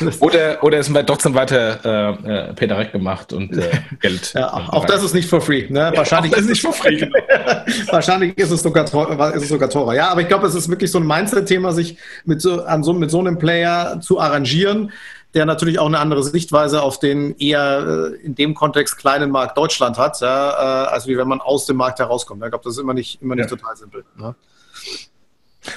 oder, 0.20 0.62
oder 0.62 0.78
es 0.78 0.94
wird 0.94 1.08
trotzdem 1.08 1.34
weiter 1.34 1.80
äh, 2.24 2.50
äh 2.50 2.54
Peter 2.54 2.84
gemacht 2.84 3.32
und 3.32 3.56
äh, 3.56 3.70
Geld. 4.00 4.32
Ja, 4.34 4.52
auch 4.68 4.84
das 4.84 5.02
ist 5.02 5.12
nicht 5.12 5.28
for 5.28 5.40
free. 5.40 5.66
Ne? 5.68 5.92
Wahrscheinlich 5.96 6.30
ja, 6.32 6.38
ist 6.38 6.44
es 6.44 6.50
nicht 6.50 6.62
for 6.62 6.72
free. 6.72 6.96
Genau. 6.96 7.18
Wahrscheinlich 7.90 8.38
ist 8.38 8.52
es, 8.52 8.62
sogar 8.62 8.86
teurer, 8.86 9.34
ist 9.34 9.42
es 9.42 9.48
sogar 9.48 9.68
teurer. 9.68 9.94
Ja, 9.94 10.08
aber 10.10 10.20
ich 10.20 10.28
glaube, 10.28 10.46
es 10.46 10.54
ist 10.54 10.68
wirklich 10.68 10.90
so 10.90 10.98
ein 10.98 11.06
Mindset-Thema, 11.06 11.72
sich 11.72 11.98
mit 12.24 12.40
so, 12.40 12.62
an 12.62 12.84
so, 12.84 12.92
mit 12.92 13.10
so 13.10 13.18
einem 13.18 13.36
Player 13.36 14.00
zu 14.00 14.20
arrangieren, 14.20 14.92
der 15.34 15.46
natürlich 15.46 15.80
auch 15.80 15.86
eine 15.86 15.98
andere 15.98 16.22
Sichtweise 16.22 16.80
auf 16.80 17.00
den 17.00 17.36
eher 17.38 18.12
äh, 18.14 18.24
in 18.24 18.36
dem 18.36 18.54
Kontext 18.54 18.98
kleinen 18.98 19.32
Markt 19.32 19.58
Deutschland 19.58 19.98
hat, 19.98 20.20
ja, 20.20 20.84
äh, 20.84 20.88
als 20.90 21.08
wie 21.08 21.18
wenn 21.18 21.26
man 21.26 21.40
aus 21.40 21.66
dem 21.66 21.76
Markt 21.76 21.98
herauskommt. 21.98 22.40
Ich 22.44 22.50
glaube, 22.50 22.64
das 22.64 22.74
ist 22.74 22.80
immer 22.80 22.94
nicht, 22.94 23.20
immer 23.20 23.34
nicht 23.34 23.50
ja. 23.50 23.56
total 23.56 23.76
simpel. 23.76 24.04
Ne? 24.16 24.36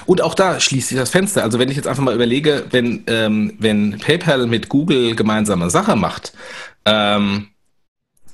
Und 0.06 0.22
auch 0.22 0.34
da 0.34 0.60
schließt 0.60 0.88
sich 0.88 0.98
das 0.98 1.10
Fenster. 1.10 1.42
Also 1.42 1.58
wenn 1.58 1.70
ich 1.70 1.76
jetzt 1.76 1.88
einfach 1.88 2.02
mal 2.02 2.14
überlege, 2.14 2.64
wenn, 2.70 3.04
ähm, 3.06 3.54
wenn 3.58 3.98
PayPal 3.98 4.46
mit 4.46 4.68
Google 4.68 5.14
gemeinsame 5.14 5.70
Sache 5.70 5.96
macht, 5.96 6.32
ähm, 6.84 7.48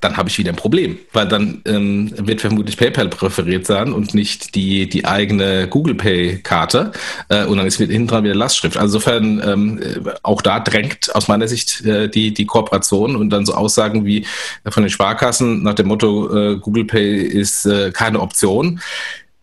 dann 0.00 0.16
habe 0.16 0.28
ich 0.28 0.38
wieder 0.38 0.52
ein 0.52 0.56
Problem, 0.56 0.98
weil 1.12 1.26
dann 1.26 1.62
ähm, 1.64 2.12
wird 2.16 2.40
vermutlich 2.40 2.76
PayPal 2.76 3.08
präferiert 3.08 3.66
sein 3.66 3.92
und 3.92 4.14
nicht 4.14 4.54
die, 4.54 4.88
die 4.88 5.04
eigene 5.04 5.68
Google 5.68 5.94
Pay-Karte 5.94 6.92
äh, 7.28 7.44
und 7.44 7.56
dann 7.56 7.66
ist 7.66 7.76
hinten 7.76 8.06
dran 8.06 8.24
wieder 8.24 8.34
Lastschrift. 8.34 8.76
Also 8.76 8.98
insofern 8.98 9.42
ähm, 9.44 9.80
auch 10.22 10.42
da 10.42 10.60
drängt 10.60 11.14
aus 11.14 11.28
meiner 11.28 11.48
Sicht 11.48 11.84
äh, 11.84 12.08
die, 12.08 12.32
die 12.32 12.46
Kooperation 12.46 13.16
und 13.16 13.30
dann 13.30 13.46
so 13.46 13.54
Aussagen 13.54 14.04
wie 14.04 14.26
von 14.68 14.82
den 14.82 14.90
Sparkassen 14.90 15.62
nach 15.62 15.74
dem 15.74 15.88
Motto 15.88 16.34
äh, 16.34 16.56
Google 16.56 16.84
Pay 16.84 17.22
ist 17.22 17.66
äh, 17.66 17.90
keine 17.90 18.20
Option, 18.20 18.80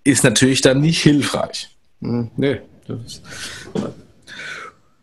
ist 0.04 0.24
natürlich 0.24 0.62
dann 0.62 0.82
nicht 0.82 1.02
hilfreich. 1.02 1.73
Hm, 2.04 2.32
nee. 2.36 2.60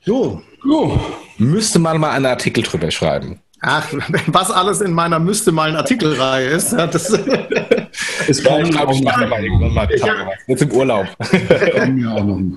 So. 0.05 0.43
so. 0.63 1.01
Müsste 1.39 1.79
man 1.79 1.99
mal 1.99 2.11
einen 2.11 2.27
Artikel 2.27 2.63
drüber 2.63 2.91
schreiben. 2.91 3.41
Ach, 3.63 3.87
was 4.27 4.51
alles 4.51 4.81
in 4.81 4.93
meiner 4.93 5.19
müsste 5.19 5.53
mal 5.53 5.69
ein 5.69 5.77
Artikelreihe 5.77 6.49
ist. 6.49 6.73
Ja, 6.73 6.87
das 6.87 7.11
es 8.29 8.43
kommen 8.43 8.67
ich 8.67 8.71
glaube, 8.71 8.95
ich 8.95 9.03
mache 9.03 9.27
mal 9.27 9.43
irgendwann 9.43 9.75
mal 9.75 9.87
Tage 9.87 10.27
was. 10.27 10.39
Jetzt 10.47 10.63
im 10.63 10.73
Urlaub. 10.73 11.07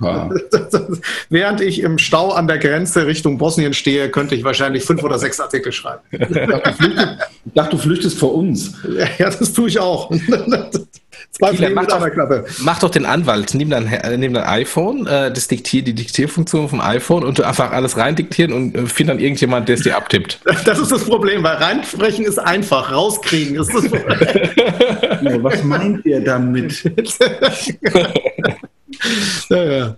ja. 0.02 0.30
Während 1.30 1.62
ich 1.62 1.82
im 1.82 1.98
Stau 1.98 2.32
an 2.32 2.48
der 2.48 2.58
Grenze 2.58 3.06
Richtung 3.06 3.38
Bosnien 3.38 3.74
stehe, 3.74 4.10
könnte 4.10 4.36
ich 4.36 4.44
wahrscheinlich 4.44 4.84
fünf 4.84 5.04
oder 5.04 5.20
sechs 5.20 5.40
Artikel 5.40 5.72
schreiben. 5.72 6.02
Ich 6.12 7.54
dachte, 7.54 7.72
du 7.72 7.78
flüchtest 7.78 8.18
vor 8.18 8.34
uns. 8.34 8.74
Ja, 9.18 9.30
das 9.30 9.52
tue 9.52 9.68
ich 9.68 9.80
auch. 9.80 10.10
Zwei 11.32 11.52
Kieler, 11.52 11.70
mach, 11.72 11.88
doch, 11.88 12.08
mach 12.60 12.80
doch 12.80 12.90
den 12.90 13.06
Anwalt, 13.06 13.54
nimm 13.54 13.70
dein, 13.70 13.86
nimm 14.20 14.34
dein 14.34 14.44
iPhone, 14.44 15.08
äh, 15.08 15.32
das 15.32 15.48
Diktier, 15.48 15.82
die 15.82 15.94
Diktierfunktion 15.94 16.70
vom 16.70 16.80
iPhone 16.82 17.24
und 17.24 17.40
du 17.40 17.44
einfach 17.44 17.72
alles 17.72 17.98
rein 17.98 18.16
diktieren 18.16 18.54
und 18.54 18.76
äh, 18.76 18.86
find 18.86 19.10
dann 19.10 19.20
irgendjemand, 19.20 19.68
der 19.68 19.76
es 19.76 19.82
dir 19.84 19.98
abtippt. 19.98 20.40
Das 20.66 20.80
ist 20.80 20.92
das 20.92 21.04
Problem, 21.04 21.44
weil 21.44 21.58
reinsprechen 21.58 22.26
ist 22.26 22.40
einfach, 22.40 22.92
rauskriegen 22.92 23.60
ist 23.60 23.74
das 23.74 23.88
Problem. 23.90 24.50
ja, 25.22 25.44
was 25.44 25.64
meint 25.64 26.06
ihr 26.06 26.24
damit? 26.24 26.84
ja, 29.50 29.64
ja. 29.64 29.96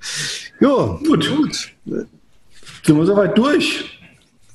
Jo, 0.59 0.99
gut. 1.05 1.30
gut. 1.30 1.72
Sind 2.84 2.97
wir 2.97 3.05
soweit 3.05 3.38
durch? 3.38 3.95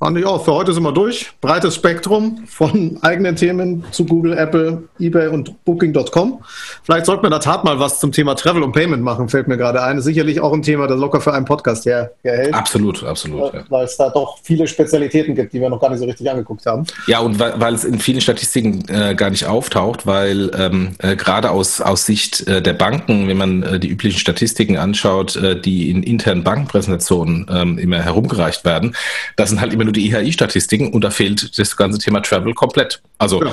Fand 0.02 0.16
ich 0.16 0.24
auch. 0.24 0.42
Für 0.42 0.54
heute 0.54 0.72
sind 0.72 0.82
wir 0.82 0.92
durch. 0.92 1.30
Breites 1.42 1.74
Spektrum 1.74 2.44
von 2.46 2.98
eigenen 3.02 3.36
Themen 3.36 3.84
zu 3.90 4.06
Google, 4.06 4.32
Apple, 4.32 4.84
eBay 4.98 5.28
und 5.28 5.62
Booking.com. 5.66 6.42
Vielleicht 6.84 7.04
sollten 7.04 7.22
wir 7.22 7.26
in 7.26 7.32
der 7.32 7.40
Tat 7.40 7.64
mal 7.64 7.78
was 7.78 8.00
zum 8.00 8.10
Thema 8.10 8.34
Travel 8.34 8.62
und 8.62 8.72
Payment 8.72 9.02
machen, 9.02 9.28
fällt 9.28 9.46
mir 9.46 9.58
gerade 9.58 9.82
ein. 9.82 10.00
Sicherlich 10.00 10.40
auch 10.40 10.54
ein 10.54 10.62
Thema, 10.62 10.86
das 10.86 10.98
locker 10.98 11.20
für 11.20 11.34
einen 11.34 11.44
Podcast 11.44 11.84
her, 11.84 12.12
herhält. 12.22 12.54
Absolut, 12.54 13.04
absolut. 13.04 13.52
Weil, 13.52 13.64
weil 13.68 13.84
es 13.84 13.98
da 13.98 14.08
doch 14.08 14.38
viele 14.42 14.66
Spezialitäten 14.66 15.34
gibt, 15.34 15.52
die 15.52 15.60
wir 15.60 15.68
noch 15.68 15.82
gar 15.82 15.90
nicht 15.90 15.98
so 15.98 16.06
richtig 16.06 16.30
angeguckt 16.30 16.64
haben. 16.64 16.86
Ja, 17.06 17.18
und 17.18 17.38
weil, 17.38 17.60
weil 17.60 17.74
es 17.74 17.84
in 17.84 17.98
vielen 17.98 18.22
Statistiken 18.22 18.86
äh, 18.88 19.14
gar 19.14 19.28
nicht 19.28 19.44
auftaucht, 19.44 20.06
weil 20.06 20.50
ähm, 20.56 20.92
äh, 21.00 21.14
gerade 21.14 21.50
aus, 21.50 21.82
aus 21.82 22.06
Sicht 22.06 22.48
äh, 22.48 22.62
der 22.62 22.72
Banken, 22.72 23.28
wenn 23.28 23.36
man 23.36 23.62
äh, 23.64 23.78
die 23.78 23.88
üblichen 23.88 24.18
Statistiken 24.18 24.78
anschaut, 24.78 25.36
äh, 25.36 25.60
die 25.60 25.90
in 25.90 26.02
internen 26.02 26.42
Bankenpräsentationen 26.42 27.48
ähm, 27.52 27.76
immer 27.76 27.98
herumgereicht 27.98 28.64
werden, 28.64 28.96
das 29.36 29.50
sind 29.50 29.60
halt 29.60 29.74
immer 29.74 29.84
nur 29.84 29.89
die 29.92 30.08
IHI-Statistiken 30.08 30.92
und 30.92 31.02
da 31.02 31.10
fehlt 31.10 31.58
das 31.58 31.76
ganze 31.76 31.98
Thema 31.98 32.20
Travel 32.20 32.54
komplett. 32.54 33.02
Also 33.18 33.42
ja. 33.42 33.52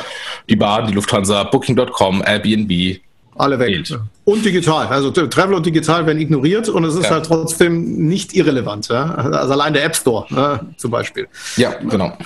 die 0.50 0.56
Bahn, 0.56 0.88
die 0.88 0.94
Lufthansa, 0.94 1.44
Booking.com, 1.44 2.24
Airbnb. 2.26 3.00
Alle 3.36 3.60
weg. 3.60 3.68
Fehlt. 3.68 4.00
Und 4.24 4.44
digital. 4.44 4.88
Also 4.88 5.12
Travel 5.12 5.56
und 5.56 5.66
digital 5.66 6.06
werden 6.06 6.20
ignoriert 6.20 6.70
und 6.70 6.84
es 6.84 6.96
ist 6.96 7.06
ja. 7.06 7.12
halt 7.12 7.26
trotzdem 7.26 8.08
nicht 8.08 8.34
irrelevant. 8.34 8.88
Ja? 8.90 9.14
Also 9.14 9.54
allein 9.54 9.74
der 9.74 9.86
App 9.86 9.96
Store 9.96 10.26
ne? 10.34 10.60
zum 10.78 10.92
Beispiel. 10.92 11.28
Ja, 11.56 11.74
genau. 11.76 12.18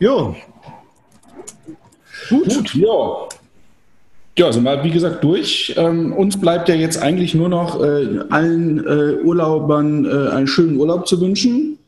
Jo. 0.00 0.34
Gut. 2.28 2.48
Gut, 2.48 2.74
ja. 2.74 3.28
Ja, 4.38 4.52
sind 4.52 4.64
wir 4.64 4.84
wie 4.84 4.90
gesagt 4.90 5.24
durch. 5.24 5.74
Ähm, 5.78 6.12
uns 6.12 6.38
bleibt 6.38 6.68
ja 6.68 6.74
jetzt 6.74 6.98
eigentlich 6.98 7.34
nur 7.34 7.48
noch 7.48 7.82
äh, 7.82 8.20
allen 8.28 8.86
äh, 8.86 9.22
Urlaubern 9.22 10.04
äh, 10.04 10.30
einen 10.30 10.46
schönen 10.46 10.76
Urlaub 10.76 11.08
zu 11.08 11.20
wünschen. 11.20 11.78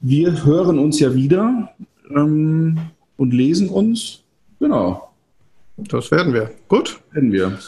Wir 0.00 0.44
hören 0.44 0.78
uns 0.78 1.00
ja 1.00 1.14
wieder 1.14 1.70
ähm, 2.10 2.78
und 3.16 3.32
lesen 3.32 3.68
uns. 3.68 4.22
Genau. 4.60 5.10
Das 5.76 6.10
werden 6.10 6.32
wir. 6.32 6.50
Gut. 6.68 7.00
Werden 7.12 7.32
wir. 7.32 7.58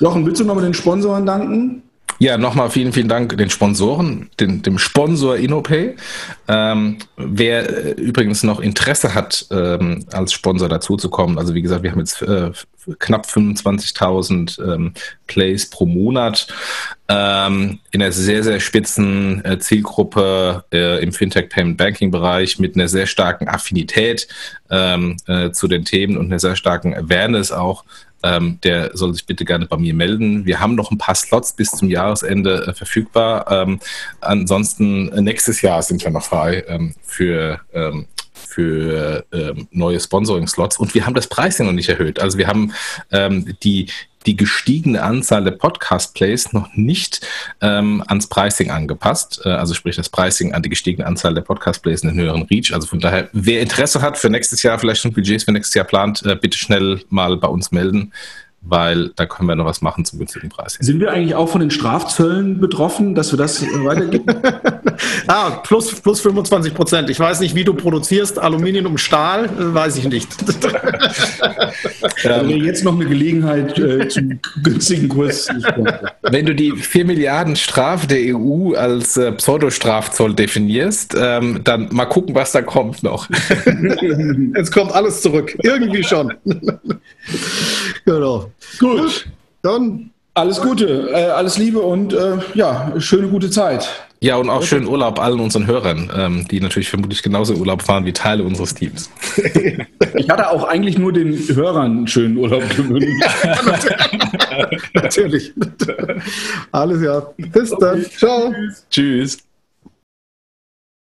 Jochen, 0.00 0.26
willst 0.26 0.40
du 0.40 0.44
nochmal 0.44 0.64
den 0.64 0.74
Sponsoren 0.74 1.24
danken? 1.24 1.82
Ja, 2.18 2.38
nochmal 2.38 2.70
vielen, 2.70 2.92
vielen 2.92 3.08
Dank 3.08 3.36
den 3.36 3.50
Sponsoren, 3.50 4.30
den, 4.38 4.62
dem 4.62 4.78
Sponsor 4.78 5.36
InnoPay. 5.36 5.96
Ähm, 6.48 6.98
wer 7.16 7.68
äh, 7.68 7.90
übrigens 7.92 8.42
noch 8.42 8.60
Interesse 8.60 9.14
hat, 9.14 9.46
ähm, 9.50 10.04
als 10.12 10.32
Sponsor 10.32 10.68
dazuzukommen, 10.68 11.38
also 11.38 11.54
wie 11.54 11.62
gesagt, 11.62 11.82
wir 11.82 11.90
haben 11.90 12.00
jetzt 12.00 12.22
äh, 12.22 12.52
knapp 12.98 13.26
25.000 13.26 14.74
ähm, 14.74 14.92
Plays 15.26 15.70
pro 15.70 15.86
Monat 15.86 16.46
ähm, 17.08 17.80
in 17.90 18.02
einer 18.02 18.12
sehr, 18.12 18.42
sehr 18.42 18.60
spitzen 18.60 19.44
äh, 19.44 19.58
Zielgruppe 19.58 20.64
äh, 20.72 21.02
im 21.02 21.12
Fintech 21.12 21.48
Payment 21.48 21.76
Banking 21.76 22.10
Bereich 22.10 22.58
mit 22.58 22.76
einer 22.76 22.88
sehr 22.88 23.06
starken 23.06 23.48
Affinität 23.48 24.28
ähm, 24.70 25.16
äh, 25.26 25.50
zu 25.50 25.68
den 25.68 25.84
Themen 25.84 26.16
und 26.16 26.26
einer 26.26 26.38
sehr 26.38 26.56
starken 26.56 26.94
Awareness 26.94 27.52
auch 27.52 27.84
ähm, 28.24 28.58
der 28.64 28.96
soll 28.96 29.12
sich 29.12 29.26
bitte 29.26 29.44
gerne 29.44 29.66
bei 29.66 29.76
mir 29.76 29.94
melden. 29.94 30.46
Wir 30.46 30.58
haben 30.58 30.74
noch 30.74 30.90
ein 30.90 30.98
paar 30.98 31.14
Slots 31.14 31.52
bis 31.52 31.70
zum 31.70 31.90
Jahresende 31.90 32.66
äh, 32.66 32.72
verfügbar. 32.72 33.46
Ähm, 33.50 33.78
ansonsten 34.20 35.12
äh, 35.12 35.20
nächstes 35.20 35.60
Jahr 35.62 35.82
sind 35.82 36.02
wir 36.02 36.10
noch 36.10 36.24
frei 36.24 36.64
ähm, 36.66 36.94
für 37.04 37.60
ähm, 37.74 38.06
für 38.34 39.24
ähm, 39.32 39.68
neue 39.70 40.00
Sponsoring-Slots 40.00 40.78
und 40.78 40.94
wir 40.94 41.06
haben 41.06 41.14
das 41.14 41.28
Pricing 41.28 41.66
noch 41.66 41.72
nicht 41.72 41.88
erhöht. 41.88 42.20
Also 42.20 42.36
wir 42.36 42.48
haben 42.48 42.72
ähm, 43.12 43.56
die, 43.62 43.86
die 44.26 44.36
gestiegene 44.36 45.02
Anzahl 45.02 45.44
der 45.44 45.52
Podcast-Plays 45.52 46.52
noch 46.52 46.74
nicht 46.74 47.26
ähm, 47.60 48.02
ans 48.06 48.26
Pricing 48.26 48.70
angepasst. 48.70 49.40
Äh, 49.44 49.50
also 49.50 49.74
sprich 49.74 49.96
das 49.96 50.08
Pricing 50.08 50.52
an 50.52 50.62
die 50.62 50.68
gestiegene 50.68 51.06
Anzahl 51.06 51.34
der 51.34 51.42
Podcast-Plays 51.42 52.02
in 52.02 52.10
den 52.10 52.18
höheren 52.18 52.42
Reach. 52.42 52.74
Also 52.74 52.86
von 52.86 53.00
daher, 53.00 53.28
wer 53.32 53.60
Interesse 53.60 54.02
hat 54.02 54.18
für 54.18 54.30
nächstes 54.30 54.62
Jahr, 54.62 54.78
vielleicht 54.78 55.02
schon 55.02 55.12
Budgets 55.12 55.44
für 55.44 55.52
nächstes 55.52 55.74
Jahr 55.74 55.86
plant, 55.86 56.24
äh, 56.26 56.36
bitte 56.36 56.58
schnell 56.58 57.02
mal 57.08 57.36
bei 57.36 57.48
uns 57.48 57.70
melden 57.70 58.12
weil 58.66 59.10
da 59.16 59.26
können 59.26 59.48
wir 59.48 59.56
noch 59.56 59.66
was 59.66 59.82
machen 59.82 60.04
zum 60.04 60.18
günstigen 60.18 60.48
Preis. 60.48 60.78
Sind 60.80 61.00
wir 61.00 61.12
eigentlich 61.12 61.34
auch 61.34 61.48
von 61.48 61.60
den 61.60 61.70
Strafzöllen 61.70 62.60
betroffen, 62.60 63.14
dass 63.14 63.32
wir 63.32 63.36
das 63.36 63.62
weitergeben? 63.62 64.24
ah, 65.26 65.50
plus, 65.50 66.00
plus 66.00 66.20
25 66.22 66.72
Prozent. 66.72 67.10
Ich 67.10 67.20
weiß 67.20 67.40
nicht, 67.40 67.54
wie 67.54 67.64
du 67.64 67.74
produzierst. 67.74 68.38
Aluminium 68.38 68.86
und 68.86 68.98
Stahl, 68.98 69.44
äh, 69.44 69.74
weiß 69.74 69.98
ich 69.98 70.08
nicht. 70.08 70.28
also 72.24 72.50
jetzt 72.50 72.84
noch 72.84 72.94
eine 72.94 73.04
Gelegenheit 73.04 73.78
äh, 73.78 74.08
zum 74.08 74.40
günstigen 74.62 75.08
Kurs. 75.08 75.48
Wenn 76.22 76.46
du 76.46 76.54
die 76.54 76.72
4 76.72 77.04
Milliarden 77.04 77.56
Strafe 77.56 78.06
der 78.06 78.34
EU 78.34 78.74
als 78.74 79.16
äh, 79.18 79.32
Pseudostrafzoll 79.32 80.34
definierst, 80.34 81.14
ähm, 81.18 81.60
dann 81.64 81.88
mal 81.92 82.06
gucken, 82.06 82.34
was 82.34 82.52
da 82.52 82.62
kommt 82.62 83.02
noch. 83.02 83.28
Jetzt 84.56 84.72
kommt 84.72 84.92
alles 84.92 85.20
zurück. 85.20 85.54
Irgendwie 85.62 86.02
schon. 86.02 86.32
genau. 88.06 88.50
Gut. 88.78 89.26
Dann 89.62 90.10
alles 90.34 90.60
Gute, 90.60 91.10
äh, 91.10 91.26
alles 91.30 91.58
Liebe 91.58 91.80
und 91.80 92.12
äh, 92.12 92.38
ja, 92.54 92.92
schöne 92.98 93.28
gute 93.28 93.50
Zeit. 93.50 93.88
Ja, 94.20 94.36
und 94.36 94.48
auch 94.48 94.62
schönen 94.62 94.86
Urlaub 94.86 95.20
allen 95.20 95.38
unseren 95.38 95.66
Hörern, 95.66 96.10
ähm, 96.16 96.48
die 96.50 96.58
natürlich 96.58 96.88
vermutlich 96.88 97.22
genauso 97.22 97.54
Urlaub 97.54 97.82
fahren 97.82 98.06
wie 98.06 98.12
Teile 98.12 98.42
unseres 98.42 98.74
Teams. 98.74 99.10
ich 100.16 100.30
hatte 100.30 100.50
auch 100.50 100.64
eigentlich 100.64 100.98
nur 100.98 101.12
den 101.12 101.36
Hörern 101.54 101.98
einen 101.98 102.06
schönen 102.08 102.38
Urlaub 102.38 102.62
gewünscht. 102.74 103.22
natürlich. 104.94 105.52
Alles 106.72 107.02
ja. 107.02 107.20
Bis 107.36 107.70
dann. 107.78 108.04
Ciao. 108.16 108.54
Tschüss. 108.90 109.38